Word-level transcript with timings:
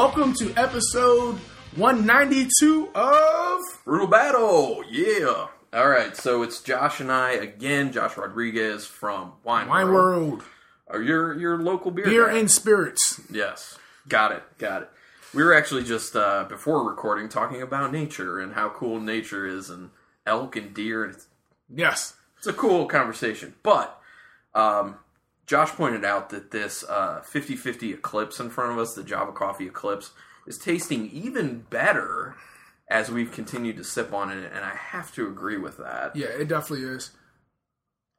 welcome 0.00 0.32
to 0.32 0.50
episode 0.56 1.34
192 1.76 2.88
of 2.94 3.60
Brutal 3.84 4.06
Battle, 4.06 4.82
yeah. 4.90 5.48
All 5.74 5.88
right, 5.90 6.16
so 6.16 6.42
it's 6.42 6.62
Josh 6.62 7.00
and 7.00 7.12
I 7.12 7.32
again. 7.32 7.92
Josh 7.92 8.16
Rodriguez 8.16 8.86
from 8.86 9.32
Wine, 9.44 9.68
Wine 9.68 9.92
World 9.92 10.42
Or 10.86 11.02
your 11.02 11.38
your 11.38 11.58
local 11.62 11.90
beer. 11.90 12.06
Beer 12.06 12.28
guy. 12.28 12.38
and 12.38 12.50
Spirits. 12.50 13.20
yes, 13.30 13.78
got 14.08 14.32
it, 14.32 14.42
got 14.56 14.80
it. 14.84 14.90
We 15.34 15.44
were 15.44 15.52
actually 15.52 15.84
just 15.84 16.16
uh, 16.16 16.44
before 16.48 16.82
recording 16.88 17.28
talking 17.28 17.60
about 17.60 17.92
nature 17.92 18.40
and 18.40 18.54
how 18.54 18.70
cool 18.70 19.00
nature 19.00 19.44
is, 19.46 19.68
and 19.68 19.90
elk 20.26 20.56
and 20.56 20.72
deer. 20.72 21.04
And 21.04 21.14
it's, 21.14 21.26
Yes. 21.68 22.14
it's 22.38 22.46
a 22.46 22.54
cool 22.54 22.86
conversation. 22.86 23.52
But 23.62 24.00
um, 24.54 24.96
Josh 25.50 25.70
pointed 25.72 26.04
out 26.04 26.30
that 26.30 26.52
this 26.52 26.84
uh, 26.88 27.24
50-50 27.28 27.94
Eclipse 27.94 28.38
in 28.38 28.50
front 28.50 28.70
of 28.70 28.78
us, 28.78 28.94
the 28.94 29.02
Java 29.02 29.32
Coffee 29.32 29.66
Eclipse, 29.66 30.12
is 30.46 30.56
tasting 30.56 31.10
even 31.10 31.66
better 31.68 32.36
as 32.88 33.10
we've 33.10 33.32
continued 33.32 33.76
to 33.78 33.82
sip 33.82 34.12
on 34.12 34.30
it, 34.30 34.48
and 34.54 34.64
I 34.64 34.76
have 34.76 35.12
to 35.16 35.26
agree 35.26 35.56
with 35.56 35.78
that. 35.78 36.14
Yeah, 36.14 36.28
it 36.28 36.46
definitely 36.46 36.86
is. 36.86 37.10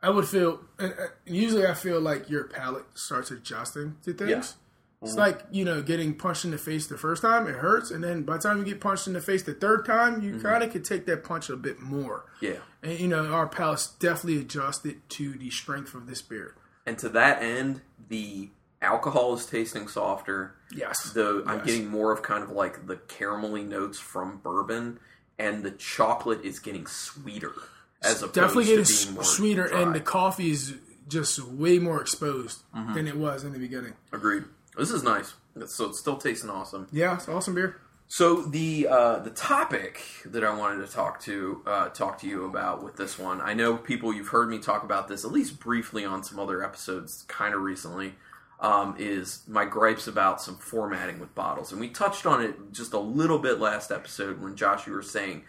I 0.02 0.10
would 0.10 0.28
feel, 0.28 0.60
and, 0.78 0.94
usually 1.26 1.66
I 1.66 1.74
feel 1.74 2.02
like 2.02 2.30
your 2.30 2.44
palate 2.50 2.84
starts 2.96 3.32
adjusting 3.32 3.96
to 4.04 4.12
things. 4.12 4.30
Yeah. 4.30 4.38
Mm-hmm. 4.40 5.06
It's 5.06 5.16
like, 5.16 5.40
you 5.52 5.64
know, 5.64 5.82
getting 5.82 6.14
punched 6.16 6.44
in 6.44 6.52
the 6.52 6.58
face 6.58 6.88
the 6.88 6.98
first 6.98 7.22
time, 7.22 7.48
it 7.48 7.56
hurts. 7.56 7.92
And 7.92 8.04
then 8.04 8.24
by 8.24 8.38
the 8.38 8.44
time 8.44 8.58
you 8.58 8.66
get 8.66 8.82
punched 8.82 9.08
in 9.08 9.14
the 9.14 9.22
face 9.22 9.44
the 9.44 9.54
third 9.54 9.86
time, 9.86 10.22
you 10.22 10.38
kind 10.38 10.64
of 10.64 10.72
can 10.74 10.84
take 10.84 11.06
that 11.06 11.24
punch 11.24 11.50
a 11.50 11.56
bit 11.56 11.80
more. 11.80 12.26
Yeah. 12.42 12.58
And, 12.84 13.00
you 13.00 13.08
know, 13.08 13.28
our 13.28 13.48
palates 13.48 13.88
definitely 13.88 14.42
adjusted 14.42 15.10
to 15.12 15.32
the 15.38 15.50
strength 15.50 15.94
of 15.94 16.08
this 16.08 16.22
beer. 16.22 16.56
And 16.86 16.98
to 17.00 17.10
that 17.10 17.42
end, 17.44 17.82
the 18.10 18.50
alcohol 18.82 19.34
is 19.36 19.46
tasting 19.46 19.88
softer. 19.88 20.56
Yes. 20.72 21.12
The 21.14 21.44
I'm 21.46 21.58
Yes. 21.60 21.66
getting 21.68 21.88
more 21.90 22.12
of 22.12 22.22
kind 22.24 22.44
of 22.44 22.50
like 22.50 22.88
the 22.88 22.96
caramelly 22.96 23.66
notes 23.68 24.00
from 24.00 24.38
bourbon, 24.38 25.00
and 25.38 25.64
the 25.64 25.72
chocolate 25.72 26.42
is 26.44 26.60
getting 26.60 26.88
sweeter 26.88 27.54
as 28.02 28.22
opposed 28.24 28.34
definitely 28.36 28.66
getting 28.66 28.86
to 28.86 29.04
being 29.04 29.14
more 29.16 29.24
sweeter, 29.24 29.68
dry. 29.68 29.82
and 29.82 29.94
the 29.96 30.00
coffee 30.00 30.50
is 30.52 30.76
just 31.08 31.40
way 31.44 31.78
more 31.78 32.02
exposed 32.02 32.64
Mm-hmm. 32.76 32.94
than 32.96 33.08
it 33.08 33.18
was 33.18 33.44
in 33.44 33.54
the 33.54 33.60
beginning. 33.60 33.94
Agreed. 34.12 34.46
This 34.78 34.90
is 34.92 35.04
nice. 35.04 35.34
So 35.68 35.90
it's 35.90 36.00
still 36.00 36.16
tasting 36.18 36.50
awesome. 36.50 36.88
Yeah, 36.92 37.16
it's 37.16 37.28
awesome 37.28 37.54
beer. 37.54 37.76
So 38.12 38.42
the 38.42 38.90
uh, 38.90 39.20
the 39.20 39.30
topic 39.30 40.04
that 40.26 40.44
I 40.44 40.54
wanted 40.54 40.86
to 40.86 40.94
talk 40.94 41.22
to 41.22 41.62
uh, 41.66 41.88
talk 41.88 42.20
to 42.20 42.28
you 42.28 42.44
about 42.44 42.84
with 42.84 42.98
this 42.98 43.18
one, 43.18 43.40
I 43.40 43.54
know 43.54 43.78
people 43.78 44.14
you've 44.14 44.28
heard 44.28 44.50
me 44.50 44.60
talk 44.60 44.84
about 44.84 45.08
this 45.08 45.24
at 45.24 45.32
least 45.32 45.62
briefly 45.62 46.04
on 46.04 46.22
some 46.22 46.38
other 46.38 46.62
episodes, 46.62 47.24
kind 47.30 47.56
of 47.56 47.62
recently. 47.62 48.16
Um, 48.60 48.96
is 49.00 49.44
my 49.48 49.64
gripes 49.64 50.08
about 50.08 50.42
some 50.42 50.58
formatting 50.58 51.20
with 51.20 51.34
bottles, 51.34 51.72
and 51.72 51.80
we 51.80 51.88
touched 51.88 52.26
on 52.26 52.44
it 52.44 52.74
just 52.74 52.92
a 52.92 53.00
little 53.00 53.40
bit 53.40 53.62
last 53.62 53.92
episode 53.92 54.42
when 54.42 54.58
Josh 54.58 54.86
you 54.88 54.92
were 54.94 55.02
saying 55.02 55.46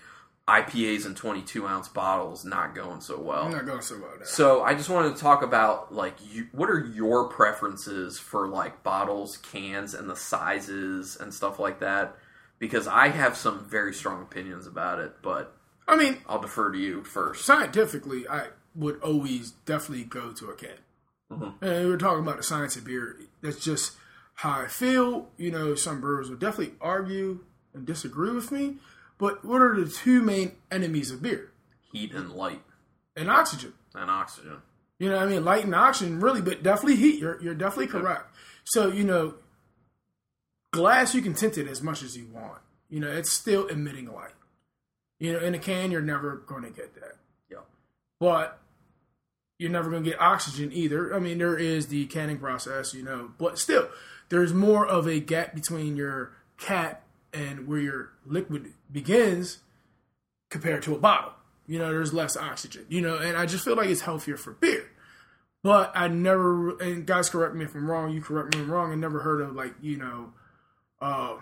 IPAs 0.47 1.05
in 1.05 1.17
22 1.17 1.67
ounce 1.67 1.89
bottles 1.89 2.45
not 2.45 2.77
going 2.77 3.01
so 3.01 3.21
well. 3.21 3.49
Not 3.49 3.67
going 3.67 3.83
so 3.83 3.99
well 3.99 4.13
there. 4.17 4.25
So 4.25 4.63
I 4.63 4.75
just 4.75 4.89
wanted 4.89 5.17
to 5.17 5.21
talk 5.21 5.43
about 5.43 5.93
like 5.93 6.15
you, 6.33 6.47
what 6.53 6.71
are 6.71 6.79
your 6.95 7.29
preferences 7.29 8.21
for 8.21 8.47
like 8.47 8.85
bottles, 8.85 9.39
cans, 9.39 9.95
and 9.95 10.09
the 10.09 10.17
sizes 10.17 11.17
and 11.17 11.35
stuff 11.35 11.59
like 11.59 11.81
that? 11.81 12.17
Because 12.63 12.87
I 12.87 13.09
have 13.09 13.37
some 13.37 13.65
very 13.69 13.93
strong 13.93 14.23
opinions 14.23 14.69
about 14.69 15.01
it, 15.01 15.17
but 15.21 15.53
I 15.89 15.97
mean, 15.97 16.19
I'll 16.29 16.41
defer 16.41 16.71
to 16.71 16.79
you 16.79 17.03
first. 17.03 17.45
scientifically, 17.45 18.29
I 18.29 18.51
would 18.77 19.01
always 19.03 19.51
definitely 19.67 20.05
go 20.05 20.31
to 20.33 20.47
a 20.47 20.55
cat. 20.55 20.79
Mm-hmm. 21.29 21.65
And 21.65 21.89
we're 21.89 21.97
talking 21.97 22.23
about 22.23 22.37
the 22.37 22.45
science 22.45 22.77
of 22.77 22.85
beer. 22.85 23.19
That's 23.43 23.59
just 23.59 23.97
how 24.35 24.61
I 24.61 24.69
feel. 24.69 25.29
You 25.37 25.51
know, 25.51 25.75
some 25.75 26.01
brewers 26.01 26.31
will 26.31 26.37
definitely 26.37 26.75
argue 26.81 27.41
and 27.75 27.85
disagree 27.85 28.31
with 28.31 28.53
me. 28.53 28.77
But 29.19 29.45
what 29.45 29.61
are 29.61 29.75
the 29.75 29.91
two 29.91 30.23
main 30.23 30.53
enemies 30.71 31.11
of 31.11 31.21
beer? 31.21 31.51
Heat 31.93 32.13
and 32.13 32.31
light 32.31 32.63
And 33.17 33.29
oxygen. 33.29 33.73
and 33.97 34.09
oxygen. 34.09 34.59
You 35.01 35.09
know, 35.09 35.17
what 35.17 35.27
I 35.27 35.31
mean, 35.31 35.45
light 35.45 35.65
and 35.65 35.75
oxygen, 35.75 36.21
really, 36.21 36.41
but 36.41 36.63
definitely 36.63 36.95
heat. 36.97 37.19
You're 37.19 37.43
you're 37.43 37.55
definitely 37.57 37.89
correct. 37.89 38.33
So 38.63 38.87
you 38.93 39.03
know, 39.03 39.35
glass 40.73 41.15
you 41.15 41.23
can 41.23 41.35
tint 41.35 41.57
it 41.57 41.69
as 41.69 41.83
much 41.83 42.03
as 42.03 42.17
you 42.17 42.27
want. 42.33 42.61
You 42.91 43.01
know, 43.01 43.11
it's 43.11 43.33
still 43.33 43.67
emitting 43.67 44.13
light. 44.13 44.35
You 45.19 45.33
know, 45.33 45.39
in 45.39 45.55
a 45.55 45.59
can, 45.59 45.91
you're 45.91 46.01
never 46.03 46.37
going 46.37 46.65
to 46.65 46.71
get 46.71 46.95
that. 46.95 47.17
Yeah. 47.51 47.59
But 48.19 48.59
you're 49.59 49.71
never 49.71 49.91
going 49.91 50.03
to 50.03 50.11
get 50.11 50.21
oxygen 50.21 50.73
either. 50.73 51.15
I 51.15 51.21
mean, 51.21 51.39
there 51.39 51.57
is 51.57 51.87
the 51.87 52.07
canning 52.07 52.39
process, 52.39 52.93
you 52.93 53.05
know, 53.05 53.31
but 53.39 53.59
still, 53.59 53.89
there's 54.29 54.53
more 54.53 54.87
of 54.87 55.07
a 55.07 55.21
gap 55.21 55.55
between 55.55 55.97
your 55.97 56.33
cap 56.59 57.05
and 57.33 57.69
where 57.69 57.79
your 57.79 58.13
liquid 58.27 58.73
begins 58.91 59.59
compared 60.51 60.83
to 60.83 60.95
a 60.95 60.99
bottle. 60.99 61.33
You 61.67 61.79
know, 61.79 61.91
there's 61.91 62.13
less 62.13 62.37
oxygen, 62.37 62.87
you 62.89 63.01
know, 63.01 63.17
and 63.17 63.37
I 63.37 63.47
just 63.47 63.65
feel 63.65 63.77
like 63.77 63.89
it's 63.89 64.01
healthier 64.01 64.37
for 64.37 64.53
beer. 64.53 64.91
But 65.63 65.93
I 65.95 66.09
never, 66.09 66.77
and 66.79 67.07
guys, 67.07 67.31
correct 67.31 67.55
me 67.55 67.65
if 67.65 67.75
I'm 67.75 67.89
wrong. 67.89 68.13
You 68.13 68.21
correct 68.21 68.55
me 68.55 68.61
if 68.61 68.67
I'm 68.67 68.73
wrong. 68.73 68.91
I 68.91 68.97
never 68.97 69.21
heard 69.21 69.41
of 69.41 69.55
like, 69.55 69.75
you 69.81 69.97
know, 69.97 70.33
uh, 71.03 71.37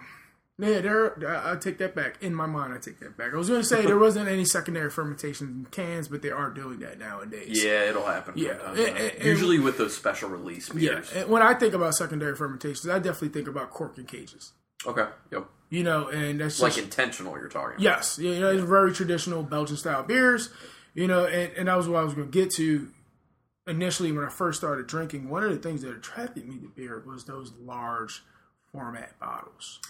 yeah, 0.58 0.80
there. 0.80 1.50
I 1.52 1.56
take 1.56 1.78
that 1.78 1.94
back. 1.94 2.22
In 2.22 2.34
my 2.34 2.44
mind, 2.46 2.74
I 2.74 2.78
take 2.78 2.98
that 3.00 3.16
back. 3.16 3.32
I 3.32 3.36
was 3.36 3.48
going 3.48 3.62
to 3.62 3.66
say 3.66 3.86
there 3.86 3.98
wasn't 4.08 4.28
any 4.28 4.44
secondary 4.44 4.90
fermentation 4.90 5.46
in 5.48 5.66
cans, 5.70 6.08
but 6.08 6.20
they 6.22 6.30
are 6.30 6.50
doing 6.50 6.80
that 6.80 6.98
nowadays. 6.98 7.62
Yeah, 7.64 7.84
it'll 7.84 8.04
happen. 8.06 8.34
Yeah, 8.36 8.58
and- 8.70 8.78
and- 8.78 9.24
Usually 9.24 9.58
with 9.58 9.78
those 9.78 9.96
special 9.96 10.28
release 10.28 10.68
Yeah. 10.74 10.94
beers. 10.96 11.12
And 11.12 11.30
when 11.30 11.40
I 11.42 11.54
think 11.54 11.72
about 11.74 11.94
secondary 11.94 12.36
fermentations, 12.36 12.88
I 12.88 12.98
definitely 12.98 13.28
think 13.30 13.48
about 13.48 13.70
cork 13.70 13.96
and 13.96 14.06
cages. 14.06 14.52
Okay. 14.86 15.06
Yep. 15.32 15.46
You 15.70 15.82
know, 15.84 16.08
and 16.08 16.40
that's 16.40 16.60
Like 16.60 16.72
just 16.74 16.84
intentional. 16.84 17.38
You're 17.38 17.48
talking. 17.48 17.76
about. 17.76 17.82
Yes, 17.82 18.18
you 18.18 18.38
know, 18.40 18.50
it's 18.50 18.62
very 18.62 18.92
traditional 18.92 19.42
Belgian 19.42 19.76
style 19.76 20.02
beers. 20.02 20.50
You 20.94 21.06
know, 21.06 21.24
and, 21.24 21.52
and 21.56 21.68
that 21.68 21.76
was 21.76 21.88
what 21.88 22.00
I 22.00 22.04
was 22.04 22.12
going 22.14 22.30
to 22.30 22.32
get 22.32 22.50
to 22.56 22.88
initially 23.66 24.10
when 24.12 24.24
I 24.24 24.28
first 24.28 24.58
started 24.58 24.86
drinking. 24.88 25.28
One 25.28 25.44
of 25.44 25.50
the 25.50 25.58
things 25.58 25.82
that 25.82 25.94
attracted 25.94 26.48
me 26.48 26.56
to 26.58 26.66
beer 26.68 27.02
was 27.06 27.24
those 27.24 27.52
large 27.62 28.22
format 28.72 29.18
bottles. 29.18 29.80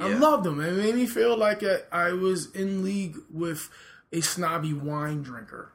I 0.00 0.08
Yeah. 0.08 0.18
loved 0.18 0.44
them. 0.44 0.60
It 0.60 0.72
made 0.72 0.94
me 0.94 1.06
feel 1.06 1.36
like 1.36 1.62
I 1.62 1.82
I 1.92 2.12
was 2.12 2.50
in 2.52 2.82
league 2.82 3.16
with 3.30 3.68
a 4.12 4.20
snobby 4.20 4.72
wine 4.72 5.22
drinker. 5.22 5.72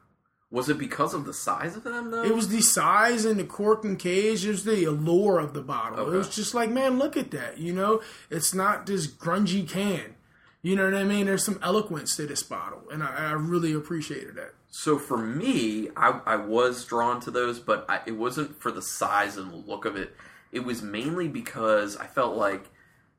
Was 0.50 0.70
it 0.70 0.78
because 0.78 1.14
of 1.14 1.26
the 1.26 1.34
size 1.34 1.76
of 1.76 1.84
them 1.84 2.10
though? 2.12 2.24
It 2.24 2.34
was 2.34 2.48
the 2.50 2.62
size 2.62 3.26
and 3.26 3.40
the 3.40 3.44
cork 3.44 3.84
and 3.84 4.00
cage. 4.00 4.46
It 4.46 4.50
was 4.50 4.64
the 4.64 4.86
allure 4.86 5.40
of 5.40 5.54
the 5.54 5.62
bottle. 5.62 6.12
It 6.12 6.18
was 6.18 6.34
just 6.34 6.54
like, 6.54 6.70
man, 6.72 6.98
look 6.98 7.18
at 7.18 7.32
that. 7.32 7.58
You 7.58 7.74
know, 7.74 8.02
it's 8.30 8.54
not 8.54 8.86
this 8.86 9.08
grungy 9.08 9.68
can. 9.68 10.16
You 10.62 10.76
know 10.76 10.86
what 10.86 10.96
I 10.96 11.04
mean? 11.04 11.28
There's 11.28 11.44
some 11.44 11.60
eloquence 11.62 12.16
to 12.16 12.26
this 12.26 12.44
bottle, 12.44 12.84
and 12.92 13.04
I, 13.04 13.30
I 13.30 13.32
really 13.34 13.74
appreciated 13.74 14.36
that. 14.36 14.54
So 14.70 14.98
for 14.98 15.18
me, 15.18 15.90
I, 15.96 16.20
I 16.26 16.36
was 16.38 16.84
drawn 16.84 17.20
to 17.22 17.32
those, 17.32 17.60
but 17.60 17.86
I, 17.88 18.02
it 18.06 18.14
wasn't 18.14 18.60
for 18.60 18.72
the 18.72 18.82
size 18.82 19.38
and 19.38 19.66
look 19.68 19.86
of 19.86 19.96
it. 19.96 20.16
It 20.52 20.62
was 20.62 20.82
mainly 20.82 21.28
because 21.28 21.98
I 21.98 22.08
felt 22.08 22.36
like, 22.36 22.66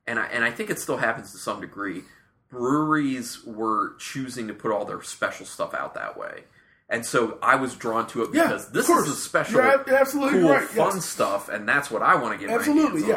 and 0.07 0.19
I 0.19 0.27
and 0.27 0.45
I 0.45 0.51
think 0.51 0.71
it 0.71 0.79
still 0.79 0.97
happens 0.97 1.33
to 1.33 1.39
some 1.39 1.61
degree. 1.61 2.03
Breweries 2.51 3.45
were 3.45 3.95
choosing 3.99 4.49
to 4.49 4.55
put 4.55 4.73
all 4.73 4.85
their 4.85 5.03
special 5.03 5.45
stuff 5.45 5.75
out 5.75 5.95
that 5.95 6.19
way, 6.19 6.45
and 6.89 7.05
so 7.05 7.39
I 7.43 7.57
was 7.57 7.75
drawn 7.75 8.07
to 8.09 8.23
it 8.23 8.33
because 8.33 8.69
of 8.69 8.73
this 8.73 8.89
is 8.89 9.09
a 9.09 9.15
special, 9.15 9.61
absolutely 9.61 10.41
cool, 10.41 10.51
right, 10.51 10.63
fun 10.63 10.95
yes. 10.95 11.05
stuff, 11.05 11.49
and 11.51 11.69
that's 11.69 11.91
what 11.91 12.03
I 12.03 12.15
want 12.17 12.39
to 12.41 12.47
get 12.47 12.55
Absolutely, 12.55 13.03
my 13.03 13.07
hands 13.07 13.09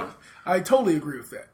yeah. 0.46 0.52
on. 0.52 0.58
I 0.58 0.60
totally 0.60 0.98
agree 0.98 1.18
with 1.18 1.30
that. 1.32 1.48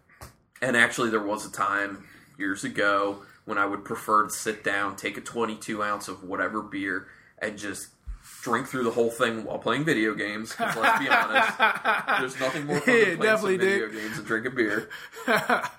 And 0.61 0.75
actually, 0.75 1.11
there 1.11 1.21
was 1.21 1.45
a 1.45 1.51
time 1.51 2.05
years 2.39 2.63
ago 2.63 3.21
when 3.45 3.57
I 3.57 3.65
would 3.65 3.85
prefer 3.85 4.23
to 4.23 4.29
sit 4.29 4.63
down, 4.63 4.95
take 4.95 5.17
a 5.17 5.21
22 5.21 5.83
ounce 5.83 6.07
of 6.07 6.23
whatever 6.23 6.61
beer, 6.61 7.07
and 7.39 7.57
just 7.57 7.89
drink 8.47 8.67
through 8.67 8.83
the 8.83 8.91
whole 8.91 9.09
thing 9.11 9.43
while 9.43 9.59
playing 9.59 9.83
video 9.85 10.13
games. 10.13 10.53
'cause 10.53 10.75
let's 10.75 10.99
be 10.99 11.09
honest, 11.09 11.57
there's 12.19 12.39
nothing 12.39 12.65
more 12.65 12.79
fun 12.79 12.93
Yeah, 12.95 13.03
than 13.05 13.17
playing 13.17 13.21
definitely, 13.21 13.57
some 13.57 13.65
video 13.67 13.87
dude. 13.87 13.95
games 14.01 14.17
and 14.17 14.27
drinking 14.27 14.55
beer. 14.55 14.89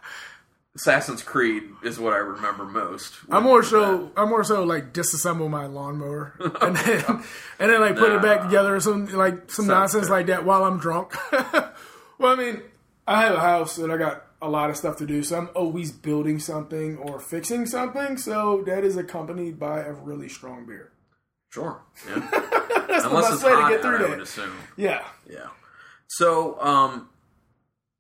Assassin's 0.77 1.23
Creed 1.25 1.65
is 1.83 1.99
what 1.99 2.13
I 2.13 2.19
remember 2.19 2.65
most. 2.65 3.15
I'm 3.31 3.43
more 3.43 3.65
so 3.65 4.13
I'm 4.17 4.29
more 4.29 4.45
so 4.45 4.63
like 4.63 4.93
disassemble 4.93 5.51
my 5.51 5.67
lawnmower 5.67 6.35
and 6.61 6.77
then 6.77 7.05
and 7.59 7.71
then 7.73 7.81
like 7.81 7.97
put 7.97 8.13
it 8.13 8.23
back 8.23 8.43
together 8.43 8.77
or 8.77 8.81
some 8.81 9.07
like 9.07 9.51
some 9.51 9.67
nonsense 9.67 10.07
fair. 10.07 10.19
like 10.19 10.27
that 10.27 10.45
while 10.45 10.63
I'm 10.65 10.79
drunk. 10.79 11.15
well, 11.33 12.33
I 12.33 12.37
mean, 12.37 12.63
I 13.09 13.23
have 13.23 13.35
a 13.35 13.41
house 13.41 13.79
and 13.79 13.91
I 13.93 13.97
got 13.97 14.25
a 14.41 14.49
lot 14.49 14.71
of 14.71 14.77
stuff 14.77 14.99
to 14.99 15.07
do, 15.07 15.25
so 15.25 15.37
I'm 15.39 15.49
always 15.57 15.91
building 15.91 16.39
something 16.39 16.97
or 16.99 17.19
fixing 17.19 17.67
something. 17.67 18.17
So 18.17 18.63
that 18.67 18.85
is 18.85 18.97
accompanied 18.97 19.59
by 19.59 19.81
a 19.81 19.93
really 19.93 20.29
strong 20.29 20.65
beer. 20.65 20.93
Sure. 21.51 21.83
Yeah. 22.07 22.29
That's 22.89 23.05
Unless 23.05 23.29
the 23.29 23.35
best 23.37 23.45
way 23.45 23.63
to 23.63 23.69
get 23.71 23.83
through 23.83 23.97
I 23.97 24.03
that. 24.03 24.09
would 24.11 24.21
assume. 24.21 24.53
Yeah. 24.77 25.05
Yeah. 25.29 25.49
So, 26.09 26.61
um, 26.61 27.09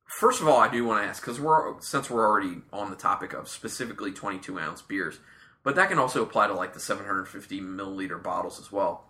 first 0.07 0.41
of 0.41 0.49
all, 0.49 0.59
I 0.59 0.69
do 0.69 0.85
want 0.85 1.03
to 1.03 1.09
ask 1.09 1.23
because 1.23 1.41
we're 1.41 1.81
since 1.81 2.11
we're 2.11 2.27
already 2.27 2.59
on 2.73 2.91
the 2.91 2.97
topic 2.97 3.33
of 3.33 3.49
specifically 3.49 4.13
22 4.13 4.59
ounce 4.59 4.83
beers, 4.83 5.19
but 5.63 5.77
that 5.77 5.89
can 5.89 5.99
also 5.99 6.23
apply 6.23 6.47
to 6.49 6.55
like 6.55 6.75
the 6.75 6.81
750 6.81 7.61
milliliter 7.61 8.23
bottles 8.23 8.59
as 8.61 8.71
well. 8.73 9.05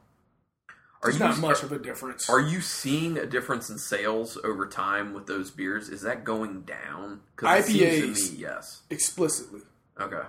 Are 1.03 1.11
It's 1.11 1.19
you 1.21 1.25
not 1.27 1.39
much 1.39 1.63
of 1.63 1.71
a 1.71 1.79
difference. 1.79 2.29
Are 2.29 2.41
you 2.41 2.61
seeing 2.61 3.19
a 3.19 3.25
difference 3.27 3.71
in 3.71 3.79
sales 3.79 4.37
over 4.43 4.67
time 4.67 5.15
with 5.15 5.27
those 5.29 5.53
beers? 5.53 5.89
Is 5.89 6.03
that 6.03 6.25
going 6.25 6.63
down? 6.63 7.21
'Cause 7.37 7.61
it 7.61 7.73
seems 7.73 8.19
IPAs. 8.19 8.33
me, 8.33 8.39
yes. 8.39 8.83
explicitly. 8.91 9.61
Okay. 10.01 10.27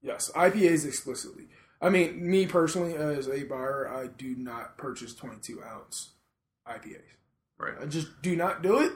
Yes, 0.00 0.30
IPAs 0.36 0.84
explicitly. 0.86 1.48
I 1.82 1.88
mean, 1.88 2.30
me 2.30 2.46
personally, 2.46 2.96
uh, 2.96 3.08
as 3.08 3.28
a 3.28 3.42
buyer, 3.42 3.90
I 3.92 4.06
do 4.06 4.36
not 4.36 4.78
purchase 4.78 5.14
22 5.14 5.62
ounce 5.64 6.10
IPAs. 6.66 7.00
Right. 7.58 7.74
I 7.80 7.86
just 7.86 8.22
do 8.22 8.36
not 8.36 8.62
do 8.62 8.78
it. 8.78 8.92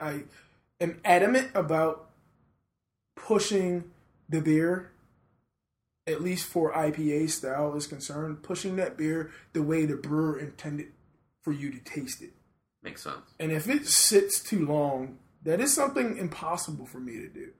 I 0.00 0.22
am 0.80 1.00
adamant 1.04 1.50
about 1.54 2.10
pushing 3.16 3.90
the 4.28 4.40
beer, 4.40 4.92
at 6.06 6.22
least 6.22 6.46
for 6.46 6.72
IPA 6.72 7.30
style 7.30 7.76
is 7.76 7.88
concerned, 7.88 8.44
pushing 8.44 8.76
that 8.76 8.96
beer 8.96 9.32
the 9.52 9.62
way 9.62 9.84
the 9.84 9.96
brewer 9.96 10.38
intended 10.38 10.92
for 11.42 11.52
you 11.52 11.72
to 11.72 11.78
taste 11.80 12.22
it. 12.22 12.34
Makes 12.82 13.02
sense. 13.02 13.16
And 13.40 13.50
if 13.50 13.68
it 13.68 13.86
sits 13.86 14.40
too 14.40 14.64
long, 14.64 15.18
that 15.42 15.60
is 15.60 15.74
something 15.74 16.16
impossible 16.16 16.86
for 16.86 17.00
me 17.00 17.14
to 17.14 17.28
do. 17.28 17.50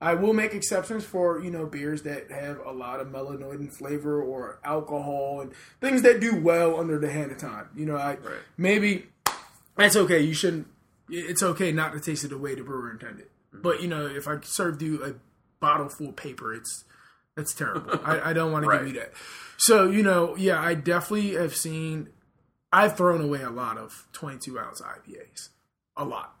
I 0.00 0.14
will 0.14 0.32
make 0.32 0.54
exceptions 0.54 1.04
for, 1.04 1.40
you 1.40 1.50
know, 1.50 1.66
beers 1.66 2.02
that 2.02 2.30
have 2.30 2.60
a 2.64 2.70
lot 2.70 3.00
of 3.00 3.08
melanoid 3.08 3.72
flavor 3.72 4.22
or 4.22 4.60
alcohol 4.64 5.40
and 5.40 5.52
things 5.80 6.02
that 6.02 6.20
do 6.20 6.36
well 6.40 6.78
under 6.78 6.98
the 6.98 7.10
hand 7.10 7.32
of 7.32 7.38
time. 7.38 7.68
You 7.74 7.86
know, 7.86 7.96
I 7.96 8.10
Right. 8.14 8.38
maybe 8.56 9.06
that's 9.76 9.96
okay. 9.96 10.20
You 10.20 10.34
shouldn't 10.34 10.68
it's 11.10 11.42
okay 11.42 11.72
not 11.72 11.92
to 11.94 12.00
taste 12.00 12.22
it 12.24 12.28
the 12.28 12.38
way 12.38 12.54
the 12.54 12.62
brewer 12.62 12.90
intended. 12.90 13.26
Mm-hmm. 13.52 13.62
But, 13.62 13.80
you 13.82 13.88
know, 13.88 14.06
if 14.06 14.28
I 14.28 14.38
served 14.42 14.82
you 14.82 15.02
a 15.04 15.14
bottle 15.58 15.88
full 15.88 16.10
of 16.10 16.16
paper, 16.16 16.52
it's 16.54 16.84
that's 17.34 17.54
terrible. 17.54 17.98
I, 18.04 18.30
I 18.30 18.32
don't 18.34 18.52
want 18.52 18.64
to 18.64 18.68
Right. 18.68 18.84
give 18.84 18.94
you 18.94 19.00
that. 19.00 19.12
So, 19.56 19.90
you 19.90 20.02
know, 20.04 20.36
yeah, 20.36 20.60
I 20.60 20.74
definitely 20.74 21.32
have 21.34 21.56
seen 21.56 22.10
I've 22.72 22.96
thrown 22.96 23.20
away 23.22 23.40
a 23.42 23.50
lot 23.50 23.78
of 23.78 24.06
22 24.12 24.58
ounce 24.58 24.80
IPAs. 24.82 25.48
A 25.96 26.04
lot. 26.04 26.36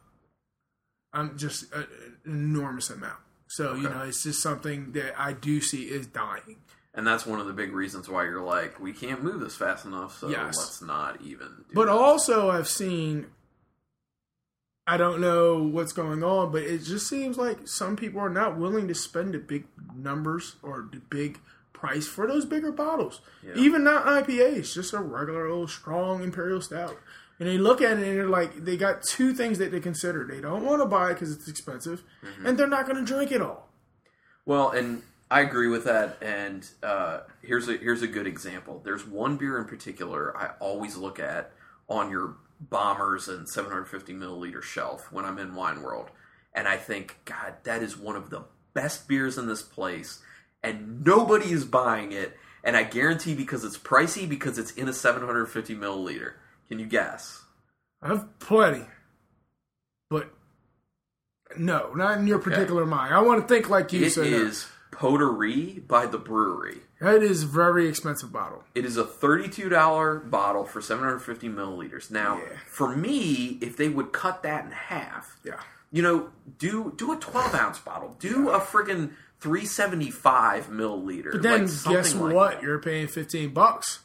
I'm 1.12 1.36
just 1.38 1.72
a- 1.72 1.78
an 1.78 2.18
enormous 2.26 2.90
amount. 2.90 3.18
So, 3.48 3.74
you 3.74 3.88
know, 3.88 4.02
it's 4.02 4.22
just 4.22 4.42
something 4.42 4.92
that 4.92 5.18
I 5.20 5.32
do 5.32 5.60
see 5.60 5.84
is 5.84 6.06
dying. 6.06 6.56
And 6.94 7.06
that's 7.06 7.24
one 7.26 7.40
of 7.40 7.46
the 7.46 7.52
big 7.52 7.72
reasons 7.72 8.08
why 8.08 8.24
you're 8.24 8.42
like, 8.42 8.80
we 8.80 8.92
can't 8.92 9.22
move 9.22 9.40
this 9.40 9.56
fast 9.56 9.84
enough, 9.84 10.18
so 10.18 10.28
Yes. 10.28 10.56
let's 10.58 10.82
not 10.82 11.20
even. 11.22 11.46
Do 11.68 11.74
But 11.74 11.86
that. 11.86 11.92
also, 11.92 12.50
I've 12.50 12.68
seen, 12.68 13.26
I 14.86 14.96
don't 14.96 15.20
know 15.20 15.62
what's 15.62 15.92
going 15.92 16.22
on, 16.24 16.50
but 16.50 16.62
it 16.62 16.78
just 16.82 17.06
seems 17.08 17.36
like 17.38 17.68
some 17.68 17.94
people 17.96 18.20
are 18.20 18.30
not 18.30 18.56
willing 18.58 18.88
to 18.88 18.94
spend 18.94 19.34
the 19.34 19.38
big 19.38 19.66
numbers 19.94 20.56
or 20.62 20.88
the 20.90 20.98
big 20.98 21.38
price 21.72 22.06
for 22.08 22.26
those 22.26 22.44
bigger 22.44 22.72
bottles. 22.72 23.20
Yeah. 23.46 23.52
Even 23.54 23.84
not 23.84 24.04
IPAs, 24.06 24.74
just 24.74 24.92
a 24.92 24.98
regular 24.98 25.46
old 25.46 25.70
strong 25.70 26.22
imperial 26.22 26.60
stout. 26.60 26.96
And 27.38 27.48
they 27.48 27.58
look 27.58 27.80
at 27.80 27.92
it 27.98 28.06
and 28.08 28.18
they're 28.18 28.28
like, 28.28 28.64
they 28.64 28.76
got 28.76 29.02
two 29.02 29.32
things 29.32 29.58
that 29.58 29.70
they 29.70 29.80
consider. 29.80 30.26
They 30.26 30.40
don't 30.40 30.64
want 30.64 30.82
to 30.82 30.86
buy 30.86 31.10
it 31.10 31.14
because 31.14 31.32
it's 31.32 31.48
expensive, 31.48 32.02
Mm-hmm. 32.24 32.46
and 32.46 32.58
they're 32.58 32.66
not 32.66 32.86
going 32.86 32.96
to 32.96 33.04
drink 33.04 33.30
it 33.32 33.40
all. 33.40 33.68
Well, 34.44 34.70
and 34.70 35.02
I 35.30 35.40
agree 35.42 35.68
with 35.68 35.84
that. 35.84 36.18
And 36.22 36.68
uh, 36.82 37.20
here's 37.42 37.68
a 37.68 37.76
here's 37.76 38.02
a 38.02 38.06
good 38.08 38.26
example. 38.26 38.80
There's 38.84 39.06
one 39.06 39.36
beer 39.36 39.58
in 39.58 39.66
particular 39.66 40.36
I 40.36 40.50
always 40.58 40.96
look 40.96 41.20
at 41.20 41.52
on 41.88 42.10
your 42.10 42.36
bombers 42.60 43.28
and 43.28 43.48
750 43.48 44.12
milliliter 44.14 44.62
shelf 44.62 45.12
when 45.12 45.24
I'm 45.24 45.38
in 45.38 45.54
Wine 45.54 45.82
World, 45.82 46.10
and 46.54 46.66
I 46.66 46.76
think, 46.76 47.18
God, 47.24 47.54
that 47.64 47.82
is 47.82 47.96
one 47.96 48.16
of 48.16 48.30
the 48.30 48.44
best 48.74 49.06
beers 49.06 49.38
in 49.38 49.46
this 49.46 49.62
place, 49.62 50.20
and 50.62 51.04
nobody 51.04 51.52
is 51.52 51.64
buying 51.64 52.10
it. 52.12 52.36
And 52.64 52.76
I 52.76 52.82
guarantee 52.82 53.34
because 53.34 53.62
it's 53.64 53.78
pricey 53.78 54.28
because 54.28 54.58
it's 54.58 54.72
in 54.72 54.88
a 54.88 54.92
750 54.92 55.76
milliliter. 55.76 56.32
Can 56.68 56.78
you 56.78 56.86
guess? 56.86 57.42
I 58.02 58.08
have 58.08 58.38
plenty, 58.38 58.84
but 60.10 60.30
no, 61.56 61.92
not 61.94 62.18
in 62.18 62.26
your 62.26 62.38
particular 62.38 62.86
mind. 62.86 63.14
I 63.14 63.20
want 63.22 63.40
to 63.40 63.48
think 63.52 63.68
like 63.68 63.92
you. 63.92 64.04
It 64.06 64.10
so 64.12 64.22
no. 64.22 64.28
is 64.28 64.66
Poterie 64.92 65.86
by 65.86 66.06
the 66.06 66.18
Bruery. 66.18 66.78
That 67.00 67.22
is 67.22 67.44
a 67.44 67.46
very 67.46 67.88
expensive 67.88 68.32
bottle. 68.32 68.64
It 68.74 68.84
is 68.84 68.96
a 68.96 69.04
$32 69.04 70.30
bottle 70.30 70.64
for 70.64 70.80
750 70.80 71.48
milliliters. 71.48 72.10
Now, 72.10 72.38
Yeah. 72.38 72.56
for 72.66 72.94
me, 72.96 73.58
if 73.60 73.76
they 73.76 73.88
would 73.88 74.12
cut 74.12 74.42
that 74.42 74.64
in 74.64 74.72
half, 74.72 75.38
Yeah. 75.44 75.60
you 75.92 76.02
know, 76.02 76.30
do 76.58 76.92
do 76.96 77.12
a 77.12 77.16
12 77.16 77.54
ounce 77.54 77.78
bottle, 77.78 78.16
do 78.18 78.50
a 78.50 78.60
friggin' 78.60 79.12
375 79.40 80.66
milliliter. 80.68 81.32
But 81.32 81.42
then 81.42 81.66
like 81.66 81.84
guess 81.84 82.14
what? 82.14 82.50
that. 82.54 82.62
You're 82.62 82.80
paying 82.80 83.06
15 83.06 83.50
bucks 83.54 84.00